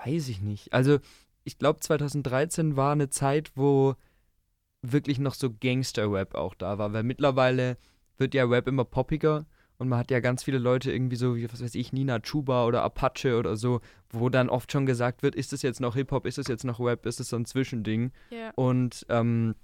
Weiß 0.04 0.30
ich 0.30 0.42
nicht. 0.42 0.74
Also 0.74 1.00
ich 1.44 1.58
glaube 1.58 1.80
2013 1.80 2.76
war 2.76 2.92
eine 2.92 3.10
Zeit, 3.10 3.52
wo 3.56 3.96
wirklich 4.82 5.20
noch 5.20 5.34
so 5.34 5.50
Gangster-Rap 5.52 6.36
auch 6.36 6.56
da 6.56 6.78
war, 6.78 6.94
weil 6.94 7.04
mittlerweile 7.04 7.78
wird 8.18 8.34
ja 8.34 8.46
Rap 8.46 8.68
immer 8.68 8.86
poppiger 8.86 9.46
und 9.78 9.90
man 9.90 10.00
hat 10.00 10.12
ja 10.12 10.20
ganz 10.20 10.44
viele 10.44 10.60
Leute 10.60 10.92
irgendwie 10.92 11.16
so 11.16 11.36
wie, 11.36 11.52
was 11.52 11.64
weiß 11.64 11.76
ich, 11.76 11.92
Nina 11.92 12.20
Chuba 12.20 12.66
oder 12.66 12.84
Apache 12.84 13.38
oder 13.38 13.56
so, 13.56 13.82
wo 14.12 14.30
dann 14.30 14.50
oft 14.50 14.72
schon 14.72 14.86
gesagt 14.86 15.24
wird, 15.24 15.36
ist 15.36 15.54
das 15.54 15.62
jetzt 15.64 15.82
noch 15.82 15.96
Hip-Hop, 15.96 16.26
ist 16.26 16.38
das 16.38 16.48
jetzt 16.48 16.64
noch 16.64 16.80
Rap, 16.80 17.06
ist 17.06 17.20
das 17.20 17.30
so 17.30 17.36
ein 17.36 17.46
Zwischending? 17.46 18.12
Ja. 18.30 18.52
Und 18.56 19.06
ähm, 19.10 19.56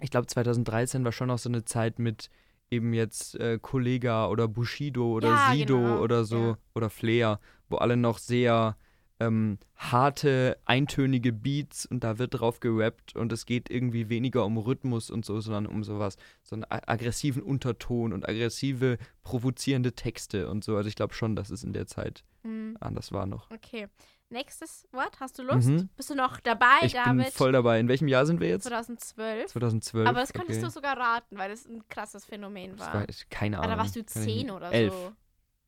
ich 0.00 0.10
glaube, 0.10 0.26
2013 0.26 1.04
war 1.04 1.12
schon 1.12 1.30
auch 1.30 1.38
so 1.38 1.48
eine 1.48 1.64
Zeit 1.64 1.98
mit 1.98 2.30
eben 2.70 2.92
jetzt 2.94 3.38
äh, 3.38 3.58
Kollega 3.60 4.28
oder 4.28 4.48
Bushido 4.48 5.12
oder 5.12 5.28
Ja, 5.28 5.52
Sido 5.52 5.78
genau, 5.78 6.00
oder 6.00 6.24
so 6.24 6.38
ja. 6.38 6.58
oder 6.74 6.90
Flair, 6.90 7.40
wo 7.68 7.76
alle 7.76 7.96
noch 7.96 8.18
sehr 8.18 8.76
ähm, 9.18 9.58
harte, 9.76 10.58
eintönige 10.66 11.32
Beats 11.32 11.86
und 11.86 12.04
da 12.04 12.18
wird 12.18 12.38
drauf 12.38 12.60
gerappt 12.60 13.16
und 13.16 13.32
es 13.32 13.46
geht 13.46 13.70
irgendwie 13.70 14.08
weniger 14.08 14.44
um 14.44 14.58
Rhythmus 14.58 15.10
und 15.10 15.24
so, 15.24 15.40
sondern 15.40 15.66
um 15.66 15.84
sowas, 15.84 16.16
so 16.42 16.54
einen 16.56 16.64
aggressiven 16.68 17.42
Unterton 17.42 18.12
und 18.12 18.28
aggressive, 18.28 18.98
provozierende 19.22 19.92
Texte 19.92 20.48
und 20.50 20.64
so. 20.64 20.76
Also 20.76 20.88
ich 20.88 20.96
glaube 20.96 21.14
schon, 21.14 21.34
dass 21.36 21.50
es 21.50 21.64
in 21.64 21.72
der 21.72 21.86
Zeit 21.86 22.24
Hm, 22.42 22.76
anders 22.80 23.10
war 23.12 23.26
noch. 23.26 23.50
okay. 23.50 23.88
Nächstes 24.28 24.88
Wort. 24.90 25.20
Hast 25.20 25.38
du 25.38 25.44
Lust? 25.44 25.68
Mhm. 25.68 25.88
Bist 25.96 26.10
du 26.10 26.16
noch 26.16 26.40
dabei, 26.40 26.80
Ich 26.82 26.94
David? 26.94 27.22
bin 27.26 27.32
voll 27.32 27.52
dabei. 27.52 27.78
In 27.78 27.86
welchem 27.86 28.08
Jahr 28.08 28.26
sind 28.26 28.40
wir 28.40 28.48
jetzt? 28.48 28.64
2012. 28.64 29.52
2012. 29.52 30.08
Aber 30.08 30.18
das 30.18 30.32
könntest 30.32 30.58
okay. 30.58 30.66
du 30.66 30.70
sogar 30.72 30.96
raten, 30.98 31.38
weil 31.38 31.48
das 31.48 31.64
ein 31.64 31.86
krasses 31.88 32.24
Phänomen 32.24 32.76
Das 32.76 32.86
war. 32.88 32.94
war, 32.94 33.08
ich- 33.08 33.28
keine 33.30 33.58
Ahnung. 33.60 33.70
Oder 33.70 33.78
warst 33.80 33.94
du 33.94 34.02
Kann 34.02 34.22
ich 34.22 34.26
10 34.34 34.46
nicht- 34.46 34.50
oder 34.50 34.72
Elf. 34.72 34.92
so? 34.92 35.12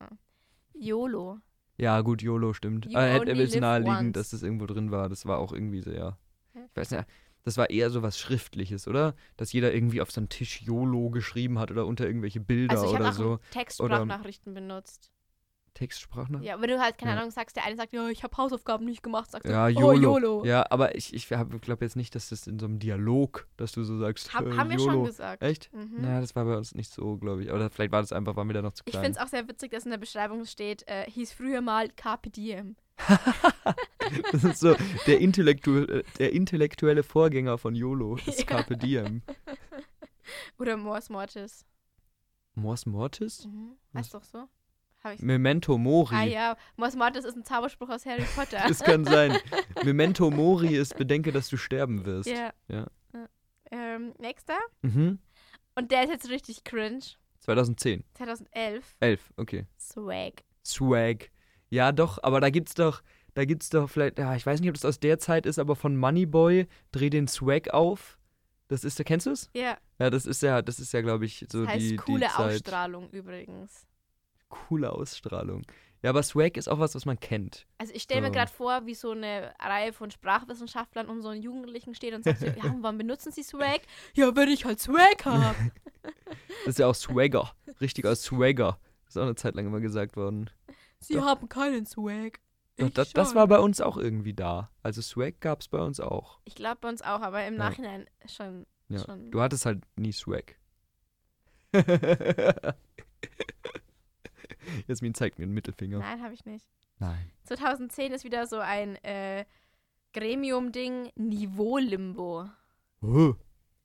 Ja. 0.00 0.08
YOLO. 0.74 1.38
Ja, 1.78 2.00
gut, 2.00 2.22
YOLO 2.22 2.52
stimmt. 2.52 2.86
You 2.86 2.96
Aber 2.96 3.06
hätte 3.06 3.30
es 3.32 3.54
naheliegend, 3.54 4.16
dass 4.16 4.30
das 4.30 4.42
irgendwo 4.42 4.66
drin 4.66 4.90
war. 4.90 5.08
Das 5.08 5.26
war 5.26 5.38
auch 5.38 5.52
irgendwie 5.52 5.80
so, 5.80 5.90
ja. 5.90 6.18
Ich 6.54 6.76
weiß 6.76 6.90
nicht, 6.90 7.04
das 7.44 7.56
war 7.56 7.70
eher 7.70 7.88
so 7.90 8.02
was 8.02 8.18
Schriftliches, 8.18 8.88
oder? 8.88 9.14
Dass 9.36 9.52
jeder 9.52 9.72
irgendwie 9.72 10.00
auf 10.00 10.10
seinem 10.10 10.28
Tisch 10.28 10.60
YOLO 10.62 11.10
geschrieben 11.10 11.58
hat 11.58 11.70
oder 11.70 11.86
unter 11.86 12.06
irgendwelche 12.06 12.40
Bilder 12.40 12.72
Also 12.72 12.86
ich 12.86 12.94
oder 12.94 13.06
habe 13.06 13.16
so. 13.16 13.34
auch 13.34 13.40
Textsprachnachrichten 13.52 14.54
benutzt. 14.54 15.12
Textsprachnachrichten? 15.78 16.42
Ja, 16.42 16.60
wenn 16.60 16.68
du 16.68 16.80
halt, 16.80 16.98
keine 16.98 17.12
Ja. 17.12 17.18
Ahnung, 17.18 17.30
sagst, 17.30 17.56
der 17.56 17.64
eine 17.64 17.76
sagt, 17.76 17.92
ja, 17.92 18.08
ich 18.08 18.22
habe 18.24 18.36
Hausaufgaben 18.36 18.84
nicht 18.84 19.02
gemacht, 19.02 19.30
sagst 19.30 19.46
du, 19.46 19.52
Ja, 19.52 19.66
oh, 19.66 19.68
YOLO. 19.68 19.94
YOLO. 20.18 20.44
Ja, 20.44 20.66
aber 20.70 20.94
ich, 20.96 21.14
ich 21.14 21.28
glaube 21.28 21.84
jetzt 21.84 21.96
nicht, 21.96 22.14
dass 22.14 22.28
das 22.30 22.46
in 22.46 22.58
so 22.58 22.66
einem 22.66 22.78
Dialog, 22.78 23.46
dass 23.56 23.72
du 23.72 23.84
so 23.84 23.96
sagst, 23.98 24.34
Hab, 24.34 24.46
äh, 24.46 24.52
haben 24.56 24.70
wir 24.70 24.76
YOLO. 24.78 24.92
schon 24.92 25.04
gesagt. 25.04 25.42
Echt? 25.42 25.72
Mhm. 25.72 26.02
Ja, 26.04 26.20
das 26.20 26.34
war 26.36 26.44
bei 26.44 26.56
uns 26.56 26.74
nicht 26.74 26.90
so, 26.92 27.16
glaube 27.16 27.42
ich. 27.44 27.50
Aber 27.52 27.70
vielleicht 27.70 27.92
war 27.92 28.00
das 28.00 28.12
einfach, 28.12 28.34
waren 28.36 28.48
wir 28.48 28.54
da 28.54 28.62
noch 28.62 28.72
zu 28.72 28.82
Ich 28.86 28.92
klein. 28.92 29.04
finde 29.04 29.18
es 29.18 29.24
auch 29.24 29.28
sehr 29.30 29.48
witzig, 29.48 29.70
dass 29.70 29.84
in 29.84 29.90
der 29.90 29.98
Beschreibung 29.98 30.44
steht, 30.44 30.86
äh, 30.88 31.08
hieß 31.10 31.32
früher 31.32 31.60
mal 31.60 31.88
Carpe 31.90 32.30
Diem. 32.30 32.76
das 34.32 34.42
ist 34.44 34.60
so 34.60 34.74
der, 35.06 35.20
Intellektu 35.20 35.84
äh, 35.84 36.02
der 36.18 36.32
intellektuelle 36.32 37.02
Vorgänger 37.02 37.58
von 37.58 37.74
YOLO, 37.74 38.16
ist 38.26 38.40
Ja. 38.40 38.46
Carpe 38.46 38.76
Diem. 38.76 39.22
Oder 40.58 40.76
Mors 40.76 41.08
Mortis. 41.08 41.64
Mors 42.54 42.86
Mortis? 42.86 43.46
Mhm. 43.46 43.76
Heißt 43.94 44.12
doch 44.14 44.24
so? 44.24 44.48
Memento 45.18 45.78
Mori. 45.78 46.14
Ah 46.14 46.24
ja, 46.24 46.56
Mors 46.76 46.96
Mortis 46.96 47.24
ist 47.24 47.36
ein 47.36 47.44
Zauberspruch 47.44 47.88
aus 47.88 48.04
Harry 48.06 48.24
Potter. 48.34 48.58
Das 48.68 48.80
kann 48.80 49.04
sein. 49.04 49.36
Memento 49.84 50.30
Mori 50.30 50.76
ist 50.76 50.96
bedenke, 50.96 51.32
dass 51.32 51.48
du 51.48 51.56
sterben 51.56 52.04
wirst. 52.04 52.28
ja. 52.28 52.52
Ja. 52.68 52.86
Ähm, 53.70 54.14
nächster. 54.18 54.56
Mhm. 54.82 55.18
Und 55.74 55.90
der 55.92 56.04
ist 56.04 56.10
jetzt 56.10 56.28
richtig 56.30 56.64
cringe. 56.64 57.00
2010. 57.40 58.02
2011. 58.14 58.96
11, 59.00 59.32
okay. 59.36 59.66
Swag. 59.78 60.42
Swag. 60.64 61.30
Ja, 61.68 61.92
doch, 61.92 62.18
aber 62.22 62.40
da 62.40 62.48
gibt's 62.50 62.72
doch, 62.74 63.02
da 63.34 63.44
gibt's 63.44 63.68
doch 63.68 63.88
vielleicht, 63.90 64.18
ja, 64.18 64.34
ich 64.34 64.46
weiß 64.46 64.60
nicht, 64.60 64.70
ob 64.70 64.74
das 64.74 64.86
aus 64.86 65.00
der 65.00 65.18
Zeit 65.18 65.44
ist, 65.44 65.58
aber 65.58 65.76
von 65.76 65.96
Moneyboy, 65.98 66.66
dreh 66.92 67.10
den 67.10 67.28
Swag 67.28 67.68
auf. 67.74 68.18
Das 68.68 68.84
ist, 68.84 69.02
kennst 69.04 69.26
du 69.26 69.30
es? 69.32 69.50
Ja, 69.54 69.76
Ja, 69.98 70.08
das 70.10 70.24
ist 70.26 70.42
ja, 70.42 70.62
das 70.62 70.78
ist 70.80 70.92
ja, 70.92 71.00
glaube 71.02 71.26
ich, 71.26 71.44
so 71.50 71.64
das 71.64 71.74
heißt 71.74 71.90
die, 71.90 71.96
coole 71.96 72.20
die 72.20 72.26
Zeit. 72.32 72.54
Ausstrahlung 72.54 73.10
übrigens. 73.10 73.86
Coole 74.48 74.92
Ausstrahlung. 74.92 75.64
Ja, 76.02 76.10
aber 76.10 76.22
Swag 76.22 76.56
ist 76.56 76.68
auch 76.68 76.78
was, 76.78 76.94
was 76.94 77.06
man 77.06 77.18
kennt. 77.18 77.66
Also 77.78 77.92
ich 77.92 78.02
stelle 78.02 78.20
mir 78.20 78.28
So. 78.28 78.34
gerade 78.34 78.50
vor, 78.52 78.86
wie 78.86 78.94
so 78.94 79.10
eine 79.10 79.52
Reihe 79.58 79.92
von 79.92 80.10
Sprachwissenschaftlern 80.12 81.08
um 81.08 81.20
so 81.22 81.28
einen 81.28 81.42
Jugendlichen 81.42 81.92
steht 81.94 82.14
und 82.14 82.22
sagt 82.24 82.38
so, 82.38 82.46
ja, 82.46 82.64
und 82.64 82.82
wann 82.84 82.98
benutzen 82.98 83.32
sie 83.32 83.42
Swag? 83.42 83.80
Ja, 84.14 84.34
wenn 84.36 84.48
ich 84.48 84.64
halt 84.64 84.80
Swag 84.80 85.24
habe. 85.24 85.56
Das 86.64 86.74
ist 86.74 86.78
ja 86.78 86.86
auch 86.86 86.94
Swagger. 86.94 87.52
Richtiger 87.80 88.14
Swagger. 88.16 88.78
Das 89.04 89.14
ist 89.14 89.18
auch 89.18 89.22
eine 89.24 89.34
Zeit 89.34 89.54
lang 89.56 89.66
immer 89.66 89.80
gesagt 89.80 90.16
worden. 90.16 90.48
Sie 91.00 91.14
Doch. 91.14 91.24
haben 91.26 91.48
keinen 91.48 91.84
Swag. 91.86 92.40
Doch, 92.76 92.90
das, 92.90 93.12
das 93.12 93.34
war 93.34 93.46
bei 93.48 93.58
uns 93.58 93.80
auch 93.80 93.96
irgendwie 93.96 94.32
da. 94.34 94.70
Also 94.82 95.02
Swag 95.02 95.40
gab's 95.40 95.68
bei 95.68 95.78
uns 95.78 95.98
auch. 96.00 96.38
Ich 96.44 96.54
glaube 96.54 96.78
bei 96.80 96.88
uns 96.88 97.02
auch, 97.02 97.20
aber 97.20 97.44
im 97.46 97.54
Ja. 97.54 97.58
Nachhinein 97.58 98.06
schon. 98.26 98.66
Ja. 98.88 99.04
schon. 99.04 99.30
Du 99.30 99.40
hattest 99.40 99.66
halt 99.66 99.82
nie 99.96 100.12
Swag. 100.12 100.56
Jasmin 104.86 105.14
zeigt 105.14 105.38
mir 105.38 105.46
den 105.46 105.54
Mittelfinger. 105.54 105.98
Nein, 105.98 106.22
habe 106.22 106.34
ich 106.34 106.44
nicht. 106.44 106.66
Nein. 106.98 107.30
2010 107.44 108.12
ist 108.12 108.24
wieder 108.24 108.46
so 108.46 108.58
ein 108.58 108.96
äh, 109.04 109.44
Gremium-Ding, 110.14 111.10
Niveau-Limbo. 111.16 112.48
Oh, 113.02 113.34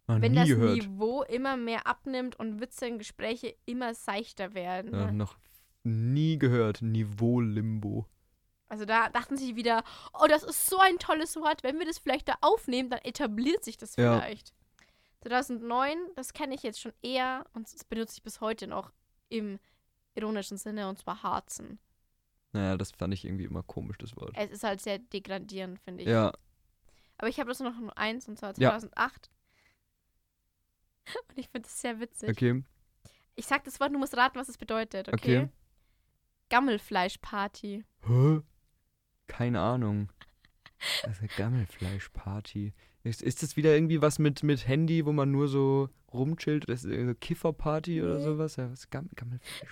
Wenn 0.07 0.34
das 0.36 0.47
gehört. 0.47 0.76
Niveau 0.78 1.24
immer 1.24 1.57
mehr 1.57 1.86
abnimmt 1.88 2.36
und 2.39 2.59
Witze 2.59 2.88
und 2.88 2.97
Gespräche 2.97 3.55
immer 3.66 3.93
seichter 3.93 4.53
werden. 4.53 4.93
Ja, 4.93 5.11
noch 5.11 5.38
nie 5.84 6.38
gehört. 6.39 6.82
Niveau-Limbo. 6.82 8.07
Also 8.70 8.86
da 8.86 9.09
dachten 9.09 9.38
sie 9.38 9.55
wieder, 9.55 9.84
oh, 10.20 10.26
das 10.28 10.43
ist 10.43 10.66
so 10.68 10.80
ein 10.80 10.97
tolles 10.97 11.36
Wort. 11.36 11.61
Wenn 11.64 11.78
wir 11.78 11.86
das 11.86 11.99
vielleicht 11.99 12.28
da 12.28 12.36
aufnehmen, 12.41 12.89
dann 12.89 13.01
etabliert 13.03 13.64
sich 13.64 13.78
das 13.78 13.95
Ja. 13.95 14.20
vielleicht. 14.20 14.53
2009, 15.22 15.97
das 16.16 16.34
kenne 16.34 16.55
ich 16.55 16.64
jetzt 16.64 16.82
schon 16.82 16.93
eher 17.01 17.45
und 17.53 17.72
das 17.72 17.84
benutze 17.86 18.16
ich 18.18 18.24
bis 18.24 18.41
heute 18.41 18.68
noch 18.68 18.91
im 19.30 19.59
ironischen 20.16 20.57
Sinne 20.57 20.88
und 20.89 20.97
zwar 20.99 21.24
Harzen. 21.24 21.80
Naja, 22.51 22.78
das 22.78 22.91
fand 22.91 23.14
ich 23.14 23.26
irgendwie 23.26 23.45
immer 23.45 23.64
komisch, 23.64 23.97
das 23.97 24.16
Wort. 24.16 24.32
Es 24.36 24.51
ist 24.51 24.64
halt 24.64 24.80
sehr 24.82 24.99
degradierend, 24.99 25.80
finde 25.80 26.03
ich. 26.03 26.09
Ja, 26.09 26.32
Aber 27.18 27.28
ich 27.30 27.39
habe 27.39 27.49
das 27.49 27.59
noch 27.59 27.78
nur 27.80 27.97
eins 27.97 28.28
und 28.28 28.38
zwar 28.38 28.49
Ja. 28.59 28.72
2008. 28.72 29.30
Und 31.30 31.38
ich 31.38 31.49
finde 31.49 31.68
das 31.68 31.82
sehr 31.82 31.99
witzig. 31.99 32.30
okay. 32.30 32.64
Ich 33.36 33.45
sag 33.47 33.64
das 33.64 33.80
Wort, 33.80 33.91
du 33.93 33.97
musst 33.97 34.16
raten, 34.16 34.38
was 34.39 34.47
es 34.49 34.57
bedeutet, 34.57 35.07
okay? 35.09 35.39
Okay. 35.39 35.49
Gammelfleischparty. 36.49 37.84
Hä? 38.05 38.41
Keine 39.28 39.59
Ahnung. 39.59 40.11
Also 41.03 41.26
Gammelfleischparty. 41.38 42.74
Ist, 43.04 43.22
ist 43.22 43.43
das 43.43 43.58
wieder 43.58 43.74
irgendwie 43.74 44.01
was 44.01 44.18
mit, 44.20 44.43
mit 44.43 44.66
Handy, 44.68 45.06
wo 45.06 45.12
man 45.12 45.30
nur 45.32 45.47
so 45.49 45.89
rumchillt? 46.14 46.70
Das 46.70 46.86
ist 46.86 47.06
so 47.08 47.14
Kifferparty 47.16 48.01
oder 48.01 48.18
Nee. 48.18 48.24
sowas? 48.24 48.56
Ja, 48.56 48.72
was 48.72 48.89
Gam 48.89 49.10
Gammelfleisch? 49.16 49.70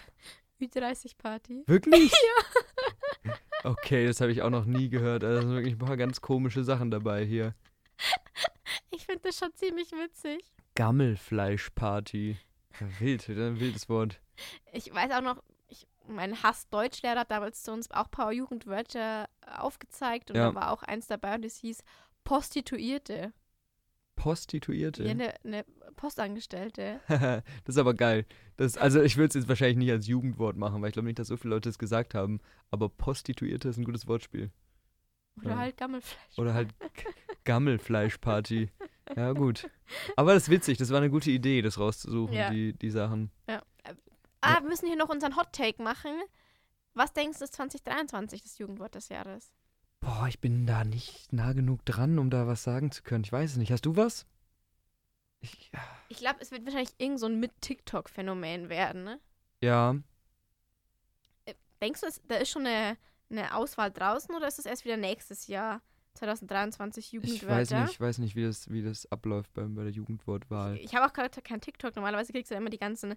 Ü30-Party. 0.62 1.64
Wirklich? 1.68 2.12
Okay, 3.64 4.08
das 4.08 4.22
habe 4.22 4.32
ich 4.32 4.42
auch 4.42 4.50
noch 4.50 4.66
nie 4.66 4.90
gehört. 4.90 5.24
Also, 5.24 5.36
da 5.36 5.42
sind 5.46 5.54
wirklich 5.56 5.76
ein 5.76 5.86
paar 5.86 5.96
ganz 5.96 6.20
komische 6.20 6.64
Sachen 6.64 6.90
dabei 6.90 7.24
hier. 7.24 7.54
Ich 8.90 9.06
finde 9.06 9.22
das 9.22 9.38
schon 9.38 9.54
ziemlich 9.54 9.92
witzig. 9.92 10.52
Gammelfleischparty. 10.74 12.38
Ja, 12.80 12.88
wild, 13.00 13.30
ein 13.30 13.60
wildes 13.60 13.88
Wort. 13.88 14.20
Ich 14.74 14.92
weiß 14.92 15.12
auch 15.12 15.22
noch, 15.22 15.44
ich, 15.68 15.86
mein 16.08 16.42
Hass-Deutschlehrer 16.42 17.20
hat 17.20 17.30
damals 17.30 17.62
zu 17.62 17.72
uns 17.72 17.92
auch 17.92 18.06
ein 18.06 18.10
paar 18.12 18.32
Jugendwörter 18.34 19.30
aufgezeigt 19.46 20.32
und 20.32 20.38
Ja. 20.38 20.50
da 20.50 20.56
war 20.56 20.72
auch 20.72 20.82
eins 20.82 21.06
dabei 21.06 21.36
und 21.36 21.46
es 21.46 21.58
hieß 21.58 21.84
Prostituierte. 22.24 23.34
Prostituierte. 24.16 25.04
Ja, 25.04 25.12
eine 25.12 25.34
ne 25.44 25.66
Postangestellte. 25.96 27.00
das 27.08 27.44
ist 27.76 27.78
aber 27.78 27.94
geil. 27.94 28.26
Das, 28.58 28.78
also 28.78 29.02
ich 29.02 29.18
würde 29.18 29.30
es 29.30 29.34
jetzt 29.36 29.50
wahrscheinlich 29.50 29.78
nicht 29.78 29.92
als 29.92 30.08
Jugendwort 30.08 30.58
machen, 30.58 30.82
weil 30.82 30.90
ich 30.90 30.94
glaube 30.94 31.08
nicht, 31.08 31.20
dass 31.20 31.28
so 31.28 31.38
viele 31.38 31.56
Leute 31.56 31.70
es 31.70 31.80
gesagt 31.80 32.14
haben. 32.14 32.40
Aber 32.70 32.90
Prostituierte 32.90 33.70
ist 33.70 33.78
ein 33.78 33.84
gutes 33.86 34.08
Wortspiel. 34.08 34.52
Oder 35.40 35.52
Ja. 35.52 35.58
halt 35.58 35.78
Gammelfleisch. 35.78 36.38
Oder 36.38 36.54
halt 36.54 36.70
Gammelfleischparty. 37.46 38.70
Ja, 39.16 39.34
gut. 39.34 39.70
Aber 40.16 40.34
das 40.34 40.44
ist 40.44 40.50
witzig, 40.50 40.78
das 40.78 40.90
war 40.90 40.98
eine 40.98 41.10
gute 41.10 41.32
Idee, 41.32 41.62
das 41.62 41.80
rauszusuchen, 41.80 42.36
Ja. 42.36 42.50
die, 42.50 42.74
die 42.74 42.90
Sachen. 42.90 43.32
Ah, 43.48 44.62
wir 44.62 44.70
müssen 44.70 44.88
hier 44.88 44.96
noch 44.98 45.10
unseren 45.10 45.36
Hot 45.36 45.52
Take 45.54 45.82
machen. 45.82 46.12
Was 46.94 47.14
denkst 47.14 47.40
du 47.40 47.46
ist 47.46 47.54
2023 47.56 48.42
das 48.44 48.58
Jugendwort 48.58 48.96
des 48.96 49.10
Jahres? 49.10 49.54
Boah, 50.02 50.28
ich 50.28 50.40
bin 50.40 50.66
da 50.66 50.84
nicht 50.84 51.32
nah 51.32 51.54
genug 51.54 51.86
dran, 51.86 52.20
um 52.20 52.30
da 52.30 52.46
was 52.48 52.64
sagen 52.64 52.92
zu 52.92 53.04
können. 53.04 53.24
Ich 53.24 53.32
weiß 53.32 53.52
es 53.52 53.58
nicht. 53.58 53.72
Hast 53.72 53.86
du 53.86 53.96
was? 53.96 54.26
Ich, 55.40 55.72
Ich 56.10 56.18
glaube, 56.18 56.40
es 56.42 56.52
wird 56.52 56.66
wahrscheinlich 56.66 56.94
irgend 56.98 57.20
so 57.20 57.28
ein 57.28 57.40
Mit-TikTok-Phänomen 57.40 58.70
werden, 58.70 59.04
ne? 59.04 59.20
ja, 59.62 59.96
Denkst 61.82 62.02
du, 62.02 62.08
da 62.28 62.36
ist 62.36 62.52
schon 62.52 62.66
eine, 62.68 62.96
eine 63.32 63.56
Auswahl 63.56 63.92
draußen 63.92 64.36
oder 64.36 64.48
ist 64.48 64.60
es 64.60 64.66
erst 64.68 64.86
wieder 64.86 64.98
nächstes 64.98 65.48
Jahr, 65.48 65.82
2023 66.14 67.06
ich 67.06 67.12
Jugendwörter? 67.14 67.56
weiß 67.56 67.72
nicht, 67.72 67.92
ich 67.94 68.00
weiß 68.00 68.18
nicht, 68.20 68.36
wie 68.36 68.44
das, 68.44 68.70
wie 68.70 68.84
das 68.84 69.12
abläuft 69.12 69.52
bei, 69.54 69.64
bei 69.64 69.84
der 69.84 69.92
Jugendwortwahl. 69.92 70.78
Ich 70.78 70.94
habe 70.96 71.08
auch 71.08 71.14
gerade 71.14 71.42
kein 71.42 71.60
TikTok. 71.60 71.96
Normalerweise 71.96 72.34
kriegst 72.34 72.52
du 72.52 72.56
immer 72.56 72.70
die 72.70 72.78
ganzen 72.78 73.16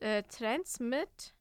äh, 0.00 0.24
Trends 0.24 0.80
mit. 0.80 1.32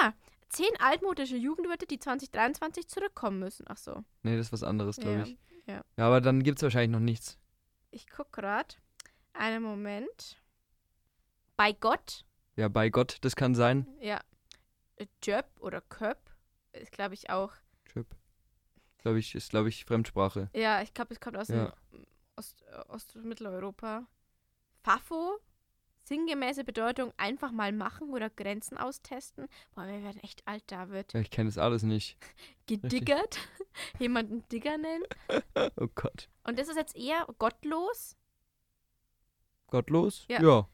Ah, 0.00 0.12
zehn 0.50 0.70
altmodische 0.80 1.36
Jugendwörter, 1.36 1.86
die 1.86 1.98
2023 1.98 2.88
zurückkommen 2.88 3.38
müssen. 3.38 3.64
Ach 3.68 3.76
so. 3.78 4.04
Nee, 4.22 4.36
das 4.36 4.46
ist 4.48 4.52
was 4.52 4.62
anderes, 4.62 4.96
glaube 4.96 5.18
Ja, 5.18 5.22
ich. 5.24 5.38
ja. 5.66 5.84
Ja, 5.96 6.06
aber 6.06 6.20
dann 6.20 6.42
gibt 6.42 6.58
es 6.58 6.62
wahrscheinlich 6.62 6.90
noch 6.90 7.00
nichts. 7.04 7.38
Ich 7.90 8.06
guck 8.08 8.32
gerade. 8.32 8.74
Einen 9.32 9.62
Moment. 9.62 10.40
Bei 11.56 11.72
Gott. 11.72 12.24
Ja, 12.56 12.68
bei 12.68 12.88
Gott, 12.90 13.18
das 13.22 13.36
kann 13.36 13.54
sein. 13.54 13.86
Ja. 14.00 14.20
Äh, 14.96 15.06
Jöp 15.24 15.46
oder 15.60 15.80
Köp. 15.80 16.18
Ist, 16.72 16.92
glaube 16.92 17.14
ich, 17.14 17.30
auch. 17.30 17.52
Chip. 17.86 18.06
Glaube 18.98 19.18
ich, 19.18 19.34
ist, 19.34 19.50
glaube 19.50 19.68
ich, 19.68 19.84
Fremdsprache. 19.84 20.50
Ja, 20.54 20.82
ich 20.82 20.92
glaube, 20.94 21.14
es 21.14 21.20
kommt 21.20 21.36
aus 21.36 21.48
Ja. 21.48 21.72
Ost, 22.36 22.62
äh, 22.62 22.74
Ost- 22.88 23.16
und 23.16 23.24
Mitteleuropa. 23.24 24.06
Fafo. 24.82 25.38
Sinngemäße 26.10 26.64
Bedeutung 26.64 27.12
einfach 27.16 27.52
mal 27.52 27.72
machen 27.72 28.10
oder 28.10 28.28
Grenzen 28.30 28.76
austesten. 28.76 29.46
Boah, 29.74 29.86
wir 29.86 30.02
werden 30.02 30.20
echt 30.22 30.46
alt, 30.46 30.64
David. 30.66 31.12
Ja, 31.12 31.20
ich 31.20 31.30
kenne 31.30 31.48
das 31.48 31.56
alles 31.56 31.84
nicht. 31.84 32.18
Gediggert. 32.66 33.38
Jemanden 33.98 34.46
Digger 34.48 34.76
nennen. 34.76 35.04
Oh 35.76 35.88
Gott. 35.94 36.28
Und 36.44 36.58
das 36.58 36.68
ist 36.68 36.76
jetzt 36.76 36.96
eher 36.96 37.26
gottlos. 37.38 38.16
Gottlos? 39.68 40.26
Ja. 40.28 40.42
Ja. 40.42 40.68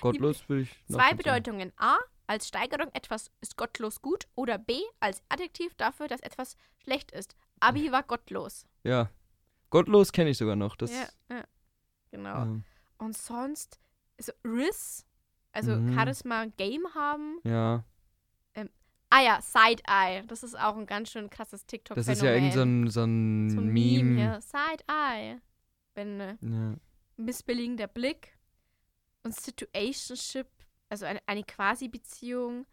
Gottlos 0.00 0.48
würde 0.48 0.62
ich. 0.62 0.70
Zwei 0.86 0.96
nachvollziehen. 0.98 1.16
Bedeutungen. 1.16 1.72
A. 1.76 1.96
Als 2.26 2.48
Steigerung 2.48 2.90
etwas 2.92 3.30
ist 3.40 3.56
gottlos 3.56 4.02
gut. 4.02 4.28
Oder 4.34 4.58
B. 4.58 4.80
Als 5.00 5.22
Adjektiv 5.28 5.74
dafür, 5.76 6.08
dass 6.08 6.20
etwas 6.20 6.56
schlecht 6.82 7.10
ist. 7.12 7.36
Abi 7.60 7.90
war 7.90 8.02
gottlos. 8.02 8.66
Ja. 8.84 9.10
Gottlos 9.70 10.12
kenne 10.12 10.30
ich 10.30 10.38
sogar 10.38 10.56
noch. 10.56 10.76
Das, 10.76 10.92
ja, 10.92 11.08
ja. 11.30 11.44
Genau. 12.10 12.28
ja. 12.28 12.60
Und 12.98 13.16
sonst 13.16 13.80
so 14.18 14.32
Riss, 14.44 15.06
also 15.52 15.76
Mhm. 15.76 15.94
Charisma 15.94 16.46
Game 16.56 16.86
haben. 16.94 17.38
ja. 17.44 17.84
Ah 19.10 19.22
ja, 19.22 19.40
Side-Eye. 19.40 20.24
Das 20.26 20.42
ist 20.42 20.54
auch 20.54 20.76
ein 20.76 20.84
ganz 20.84 21.10
schön 21.10 21.30
krasses 21.30 21.62
Das 21.62 21.66
TikTok-Phänomen. 21.66 22.12
ist 22.12 22.22
ja 22.22 22.30
irgend 22.34 22.52
so 22.52 22.60
ein, 22.60 22.90
so 22.90 23.02
ein, 23.04 23.48
so 23.48 23.60
ein 23.62 23.68
Meme. 23.72 24.04
Meme. 24.04 24.20
ja. 24.20 24.38
Side-Eye. 24.42 25.40
Wenn 25.94 26.20
äh, 26.20 26.36
Ja. 26.42 26.74
missbilligender 27.16 27.86
Blick. 27.86 28.36
Und 29.22 29.34
Situationship, 29.34 30.46
also 30.90 31.06
eine, 31.06 31.20
eine 31.24 31.42
Quasi-Beziehung. 31.42 32.66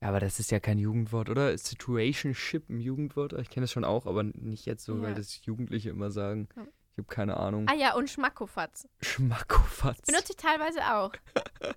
Ja, 0.00 0.08
aber 0.08 0.20
das 0.20 0.40
ist 0.40 0.50
ja 0.50 0.60
kein 0.60 0.78
Jugendwort, 0.78 1.28
oder? 1.28 1.52
Ist 1.52 1.66
Situationship 1.66 2.70
ein 2.70 2.80
Jugendwort? 2.80 3.34
Ich 3.34 3.50
kenne 3.50 3.64
das 3.64 3.70
schon 3.72 3.84
auch, 3.84 4.06
aber 4.06 4.22
nicht 4.22 4.64
jetzt 4.64 4.86
so, 4.86 4.96
Ja. 4.96 5.02
weil 5.02 5.14
das 5.14 5.44
Jugendliche 5.44 5.90
immer 5.90 6.10
sagen. 6.10 6.48
Ja. 6.96 7.02
Ich 7.02 7.04
habe 7.04 7.14
keine 7.14 7.36
Ahnung. 7.36 7.66
Ah 7.68 7.74
ja, 7.74 7.94
und 7.94 8.08
Schmackofatz. 8.08 8.88
Schmackofatz. 9.00 10.06
Benutze 10.06 10.32
ich 10.32 10.36
teilweise 10.36 10.80
auch. 10.80 11.12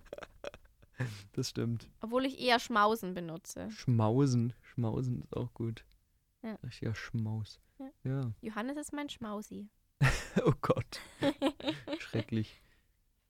Das 1.33 1.49
stimmt. 1.49 1.87
Obwohl 2.01 2.25
ich 2.25 2.39
eher 2.39 2.59
Schmausen 2.59 3.13
benutze. 3.13 3.69
Schmausen. 3.69 4.53
Schmausen 4.63 5.21
ist 5.21 5.37
auch 5.37 5.53
gut. 5.53 5.85
Ja. 6.41 6.55
Richtiger 6.63 6.95
Schmaus. 6.95 7.59
Ja. 7.77 7.89
ja. 8.03 8.31
Johannes 8.41 8.77
ist 8.77 8.93
mein 8.93 9.09
Schmausi. 9.09 9.69
Oh 10.43 10.53
Gott. 10.61 10.99
Schrecklich. 11.99 12.59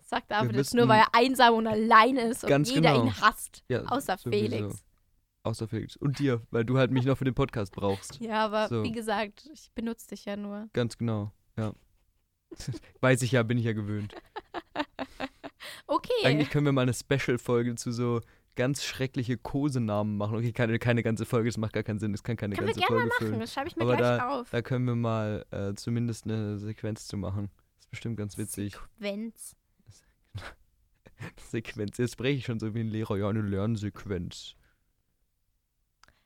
Sagt 0.02 0.32
David 0.32 0.56
jetzt 0.56 0.74
nur, 0.74 0.88
weil 0.88 1.00
er 1.00 1.14
einsam 1.14 1.56
und 1.56 1.68
alleine 1.68 2.30
ist 2.30 2.44
und 2.44 2.68
jeder 2.70 2.94
genau. 2.94 3.06
ihn 3.06 3.22
hasst. 3.22 3.64
Ja, 3.70 3.84
Außer 3.84 4.18
sowieso. 4.18 4.50
Felix. 4.50 4.86
Außer 5.44 5.68
Felix. 5.68 5.96
Und 5.98 6.20
dir, 6.20 6.42
weil 6.52 6.66
du 6.66 6.78
halt 6.78 6.92
mich 6.92 7.06
noch 7.06 7.18
für 7.18 7.26
den 7.26 7.34
Podcast 7.34 7.74
brauchst. 7.74 8.20
Ja, 8.20 8.46
aber 8.46 8.68
So. 8.68 8.84
wie 8.84 8.92
gesagt, 8.92 9.50
ich 9.54 9.72
benutze 9.74 10.08
dich 10.10 10.26
ja 10.26 10.36
nur. 10.36 10.70
Ganz 10.74 10.98
genau. 10.98 11.32
Ja. 11.58 11.74
Weiß 13.02 13.22
ich 13.22 13.32
ja, 13.32 13.44
bin 13.44 13.58
ich 13.58 13.66
ja 13.66 13.74
gewöhnt. 13.74 14.16
Okay. 15.88 16.12
Eigentlich 16.26 16.50
können 16.50 16.66
wir 16.66 16.74
mal 16.74 16.82
eine 16.82 16.94
Special-Folge 16.94 17.76
zu 17.76 17.92
so 17.94 18.22
ganz 18.56 18.84
schreckliche 18.84 19.38
Kosenamen 19.38 20.18
machen. 20.18 20.36
Okay, 20.36 20.52
keine, 20.52 20.80
keine 20.80 21.02
ganze 21.02 21.26
Folge, 21.26 21.48
das 21.50 21.58
macht 21.58 21.74
gar 21.74 21.84
keinen 21.84 22.00
Sinn. 22.00 22.12
Das 22.12 22.24
kann 22.24 22.36
keine 22.36 22.56
Können 22.56 22.68
wir 22.68 22.74
ganze 22.74 22.88
gerne 22.88 22.96
mal 22.96 23.02
Folge 23.02 23.14
machen. 23.16 23.28
füllen. 23.28 23.40
Das 23.40 23.54
schreibe 23.54 23.70
ich 23.70 23.76
mir 23.78 23.84
Aber 23.84 23.96
gleich 23.96 24.22
auf. 24.22 24.50
Da 24.50 24.62
können 24.62 24.86
wir 24.86 24.96
mal 24.96 25.46
äh, 25.52 25.74
zumindest 25.76 26.26
eine 26.26 26.58
Sequenz 26.58 27.08
zu 27.08 27.16
machen. 27.16 27.50
Das 27.76 27.86
ist 27.86 27.90
bestimmt 27.92 28.18
ganz 28.18 28.38
witzig. 28.38 28.74
Sequenz. 29.00 29.56
Sequenz. 31.50 31.98
Jetzt 31.98 32.14
spreche 32.14 32.38
ich 32.40 32.46
schon 32.46 32.60
so 32.60 32.74
wie 32.74 32.82
ein 32.82 32.90
Lehrer. 32.90 33.16
Ja, 33.16 33.30
eine 33.30 33.42
Lernsequenz. 33.42 34.56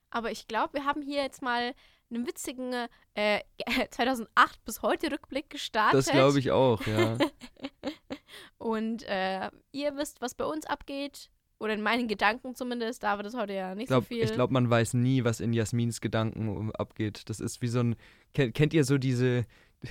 Aber 0.10 0.32
ich 0.32 0.48
glaube, 0.48 0.74
wir 0.74 0.86
haben 0.86 1.02
hier 1.04 1.22
jetzt 1.22 1.42
mal 1.42 1.74
einen 2.12 2.28
witzigen 2.28 2.74
äh, 3.16 3.40
2008 3.90 4.64
bis 4.66 4.82
heute 4.82 5.12
Rückblick 5.12 5.50
gestartet. 5.50 6.00
Das 6.00 6.10
glaube 6.10 6.40
ich 6.40 6.52
auch, 6.52 6.86
ja. 6.86 7.18
Und 8.58 9.04
äh, 9.04 9.50
ihr 9.72 9.96
wisst, 9.98 10.22
was 10.22 10.36
bei 10.36 10.46
uns 10.46 10.66
abgeht. 10.66 11.30
Oder 11.60 11.76
in 11.76 11.84
meinen 11.84 12.08
Gedanken 12.08 12.56
zumindest. 12.56 13.04
David 13.04 13.28
ist 13.28 13.38
heute 13.38 13.54
ja 13.54 13.76
nicht 13.76 13.84
Ich 13.84 13.88
glaube, 13.90 14.06
so 14.06 14.08
viel. 14.08 14.24
ich 14.24 14.34
glaub, 14.34 14.50
man 14.50 14.68
weiß 14.68 14.96
nie, 14.96 15.24
was 15.24 15.40
in 15.40 15.54
Jasmins 15.54 16.02
Gedanken 16.02 16.72
abgeht. 16.72 17.30
Das 17.30 17.40
ist 17.40 17.62
wie 17.62 17.68
so 17.68 17.82
ein. 17.82 17.96
Kennt, 18.34 18.56
kennt 18.56 18.74
ihr 18.74 18.84
so 18.84 18.98
diese. 18.98 19.46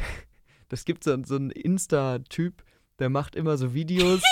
Das 0.69 0.85
gibt 0.85 1.03
so, 1.03 1.21
so 1.25 1.35
einen 1.35 1.51
Insta-Typ, 1.51 2.63
der 3.01 3.09
macht 3.09 3.35
immer 3.35 3.57
so 3.57 3.75
Videos. 3.75 4.23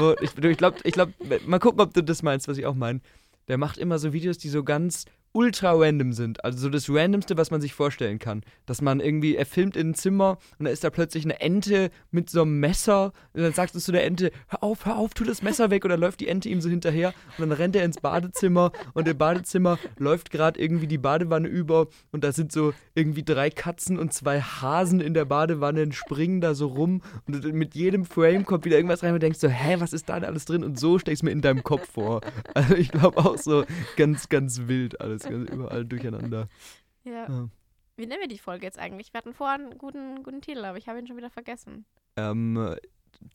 wo, 0.00 0.16
ich 0.20 0.36
ich 0.36 0.58
glaube, 0.58 0.78
ich 0.82 0.92
glaub, 0.92 1.10
mal 1.46 1.60
gucken, 1.60 1.80
ob 1.80 1.94
du 1.94 2.02
das 2.02 2.24
meinst, 2.24 2.48
was 2.48 2.58
ich 2.58 2.66
auch 2.66 2.74
meine. 2.74 3.00
Der 3.46 3.58
macht 3.58 3.78
immer 3.78 4.00
so 4.00 4.12
Videos, 4.12 4.36
die 4.36 4.48
so 4.48 4.64
ganz 4.64 5.04
ultra 5.34 5.72
random 5.72 6.12
sind. 6.12 6.44
Also 6.44 6.58
so 6.58 6.68
das 6.70 6.88
Randomste, 6.88 7.36
was 7.36 7.50
man 7.50 7.60
sich 7.60 7.74
vorstellen 7.74 8.18
kann. 8.18 8.42
Dass 8.66 8.80
man 8.80 9.00
irgendwie, 9.00 9.36
er 9.36 9.46
filmt 9.46 9.76
in 9.76 9.90
ein 9.90 9.94
Zimmer 9.94 10.38
und 10.58 10.64
da 10.64 10.70
ist 10.70 10.84
da 10.84 10.90
plötzlich 10.90 11.24
eine 11.24 11.40
Ente 11.40 11.90
mit 12.10 12.30
so 12.30 12.42
einem 12.42 12.60
Messer 12.60 13.12
und 13.34 13.42
dann 13.42 13.52
sagst 13.52 13.74
du 13.74 13.80
zu 13.80 13.92
der 13.92 14.04
Ente, 14.04 14.30
hör 14.48 14.62
auf, 14.62 14.86
hör 14.86 14.96
auf, 14.96 15.12
tu 15.12 15.24
das 15.24 15.42
Messer 15.42 15.70
weg 15.70 15.84
und 15.84 15.90
dann 15.90 16.00
läuft 16.00 16.20
die 16.20 16.28
Ente 16.28 16.48
ihm 16.48 16.60
so 16.60 16.68
hinterher 16.68 17.12
und 17.36 17.48
dann 17.48 17.52
rennt 17.52 17.74
er 17.74 17.84
ins 17.84 18.00
Badezimmer 18.00 18.70
und 18.94 19.08
im 19.08 19.18
Badezimmer 19.18 19.78
läuft 19.98 20.30
gerade 20.30 20.60
irgendwie 20.60 20.86
die 20.86 20.98
Badewanne 20.98 21.48
über 21.48 21.88
und 22.12 22.22
da 22.22 22.30
sind 22.30 22.52
so 22.52 22.72
irgendwie 22.94 23.24
drei 23.24 23.50
Katzen 23.50 23.98
und 23.98 24.12
zwei 24.12 24.40
Hasen 24.40 25.00
in 25.00 25.14
der 25.14 25.24
Badewanne 25.24 25.82
und 25.82 25.94
springen 25.96 26.40
da 26.40 26.54
so 26.54 26.68
rum 26.68 27.02
und 27.26 27.44
mit 27.52 27.74
jedem 27.74 28.04
Frame 28.04 28.46
kommt 28.46 28.64
wieder 28.64 28.76
irgendwas 28.76 29.02
rein 29.02 29.10
und 29.10 29.16
du 29.16 29.26
denkst 29.26 29.40
so, 29.40 29.48
hä, 29.48 29.76
was 29.80 29.92
ist 29.92 30.08
da 30.08 30.14
denn 30.20 30.28
alles 30.28 30.44
drin? 30.44 30.62
Und 30.62 30.78
so 30.78 31.00
stell 31.00 31.14
ich 31.14 31.22
mir 31.24 31.32
in 31.32 31.42
deinem 31.42 31.64
Kopf 31.64 31.90
vor. 31.90 32.20
Also 32.54 32.76
ich 32.76 32.90
glaube 32.90 33.18
auch 33.18 33.36
so 33.36 33.64
ganz, 33.96 34.28
ganz 34.28 34.62
wild 34.66 35.00
alles, 35.00 35.23
ganz 35.30 35.50
überall 35.50 35.84
durcheinander. 35.84 36.48
ja. 37.04 37.28
Ja. 37.28 37.48
Wie 37.96 38.06
nennen 38.06 38.20
wir 38.20 38.28
die 38.28 38.38
Folge 38.38 38.66
jetzt 38.66 38.78
eigentlich? 38.78 39.12
Wir 39.12 39.18
hatten 39.18 39.34
vorhin 39.34 39.66
einen 39.66 39.78
guten, 39.78 40.22
guten 40.24 40.40
Titel, 40.40 40.64
aber 40.64 40.78
ich 40.78 40.88
habe 40.88 40.98
ihn 40.98 41.06
schon 41.06 41.16
wieder 41.16 41.30
vergessen. 41.30 41.84
Ähm, 42.16 42.76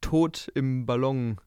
Tod 0.01 0.51
im 0.53 0.85
Ballongeschäft. 0.85 1.39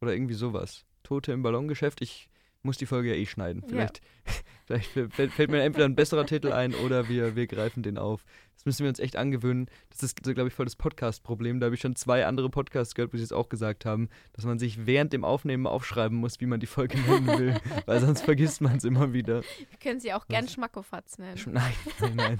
Oder 0.00 0.14
irgendwie 0.14 0.34
sowas. 0.34 0.84
Tote 1.02 1.32
im 1.32 1.42
Ballongeschäft. 1.42 2.00
Ich 2.00 2.28
muss 2.62 2.78
die 2.78 2.86
Folge 2.86 3.10
ja 3.10 3.14
eh 3.14 3.26
schneiden. 3.26 3.62
Ja. 3.62 3.68
Vielleicht, 3.68 4.00
vielleicht 4.66 5.12
fällt, 5.12 5.32
fällt 5.32 5.50
mir 5.50 5.62
entweder 5.62 5.84
ein 5.84 5.94
besserer 5.94 6.26
Titel 6.26 6.52
ein 6.52 6.74
oder 6.74 7.08
wir, 7.08 7.36
wir 7.36 7.46
greifen 7.46 7.82
den 7.82 7.98
auf. 7.98 8.24
Das 8.54 8.64
müssen 8.64 8.84
wir 8.84 8.90
uns 8.90 9.00
echt 9.00 9.16
angewöhnen. 9.16 9.66
Das 9.90 10.02
ist, 10.02 10.22
glaube 10.22 10.46
ich, 10.48 10.54
voll 10.54 10.66
das 10.66 10.76
Podcast-Problem. 10.76 11.58
Da 11.58 11.66
habe 11.66 11.74
ich 11.74 11.80
schon 11.80 11.96
zwei 11.96 12.26
andere 12.26 12.48
Podcasts 12.48 12.94
gehört, 12.94 13.12
wo 13.12 13.16
sie 13.16 13.24
es 13.24 13.32
auch 13.32 13.48
gesagt 13.48 13.84
haben, 13.84 14.08
dass 14.34 14.44
man 14.44 14.58
sich 14.58 14.86
während 14.86 15.12
dem 15.12 15.24
Aufnehmen 15.24 15.66
aufschreiben 15.66 16.16
muss, 16.16 16.40
wie 16.40 16.46
man 16.46 16.60
die 16.60 16.66
Folge 16.66 16.98
nennen 17.00 17.26
will. 17.26 17.60
weil 17.86 18.00
sonst 18.00 18.22
vergisst 18.22 18.60
man 18.60 18.76
es 18.76 18.84
immer 18.84 19.12
wieder. 19.12 19.42
Wir 19.42 19.78
können 19.80 19.98
sie 19.98 20.12
auch 20.12 20.28
gern? 20.28 20.46
Schmackofatz 20.46 21.18
nennen. 21.18 21.40
Nein, 21.46 21.72
nein, 22.00 22.14
nein. 22.14 22.38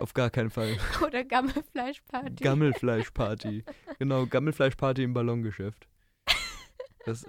Auf 0.00 0.14
gar 0.14 0.30
keinen 0.30 0.50
Fall. 0.50 0.76
Oder 1.06 1.24
Gammelfleischparty. 1.24 2.42
Gammelfleischparty. 2.42 3.64
Genau, 3.98 4.26
Gammelfleischparty 4.26 5.02
im 5.02 5.12
Ballongeschäft. 5.12 5.86
Das, 7.04 7.26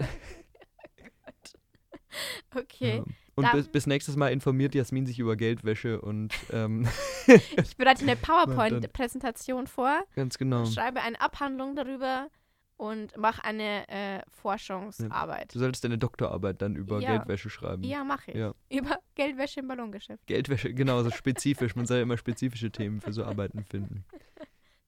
okay. 2.55 2.97
ja. 2.97 3.03
Und 3.35 3.51
bis, 3.51 3.67
bis 3.67 3.85
nächstes 3.85 4.15
Mal 4.15 4.29
informiert 4.29 4.73
Jasmin 4.73 5.05
sich 5.05 5.19
über 5.19 5.35
Geldwäsche 5.35 6.01
und 6.01 6.33
ähm, 6.51 6.87
Ich 7.27 7.77
bereite 7.77 8.01
eine 8.01 8.15
PowerPoint-Präsentation 8.15 9.67
vor, 9.67 10.03
ganz 10.15 10.37
genau. 10.37 10.65
schreibe 10.65 11.01
eine 11.01 11.21
Abhandlung 11.21 11.75
darüber 11.75 12.29
und 12.77 13.15
mache 13.17 13.43
eine 13.43 13.87
äh, 13.89 14.21
Forschungsarbeit. 14.29 15.53
Du 15.53 15.59
solltest 15.59 15.83
deine 15.83 15.97
Doktorarbeit 15.97 16.61
dann 16.61 16.75
über 16.75 16.99
Ja. 16.99 17.17
Geldwäsche 17.17 17.49
schreiben. 17.49 17.83
Ja, 17.83 18.03
mache 18.03 18.31
ich. 18.31 18.37
Ja. 18.37 18.53
Über 18.71 18.99
Geldwäsche 19.15 19.59
im 19.59 19.67
Ballongeschäft. 19.67 20.25
Geldwäsche, 20.27 20.73
genau, 20.73 21.03
so 21.03 21.09
spezifisch. 21.11 21.75
Man 21.75 21.85
soll 21.85 21.97
ja 21.97 22.03
immer 22.03 22.17
spezifische 22.17 22.71
Themen 22.71 23.01
für 23.01 23.13
so 23.13 23.23
Arbeiten 23.23 23.63
finden. 23.65 24.05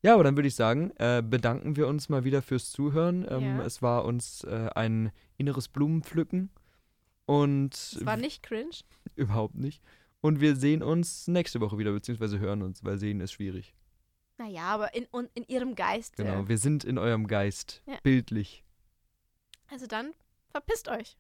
Ja, 0.02 0.14
aber 0.14 0.24
dann 0.24 0.38
würde 0.38 0.48
ich 0.48 0.56
sagen, 0.56 0.92
äh, 0.96 1.22
bedanken 1.22 1.76
wir 1.76 1.88
uns 1.88 2.10
mal 2.10 2.24
wieder 2.24 2.42
fürs 2.42 2.72
Zuhören. 2.72 3.28
Ähm, 3.30 3.58
Ja. 3.58 3.66
Es 3.66 3.82
war 3.82 4.06
uns 4.06 4.44
äh, 4.46 4.70
ein 4.76 5.12
inneres 5.38 5.68
Blumenpflücken. 5.68 6.52
Und 7.30 7.76
Es 7.76 8.04
war 8.08 8.18
nicht 8.18 8.42
cringe. 8.42 8.72
überhaupt 9.16 9.54
nicht. 9.54 9.84
Und 10.20 10.42
wir 10.42 10.56
sehen 10.56 10.82
uns 10.82 11.28
nächste 11.28 11.62
Woche 11.62 11.78
wieder, 11.78 11.92
beziehungsweise 11.92 12.40
hören 12.40 12.64
uns, 12.64 12.84
weil 12.84 12.98
sehen 12.98 13.22
ist 13.22 13.34
schwierig. 13.34 13.76
Naja, 14.40 14.64
aber 14.64 14.96
in, 14.96 15.06
in 15.36 15.44
ihrem 15.44 15.76
Geist. 15.76 16.16
Genau, 16.18 16.48
wir 16.48 16.58
sind 16.58 16.84
in 16.84 16.98
eurem 16.98 17.28
Geist, 17.28 17.84
Ja. 17.86 18.00
bildlich. 18.02 18.64
Also 19.70 19.86
dann, 19.86 20.14
verpisst 20.50 20.88
euch. 20.88 21.18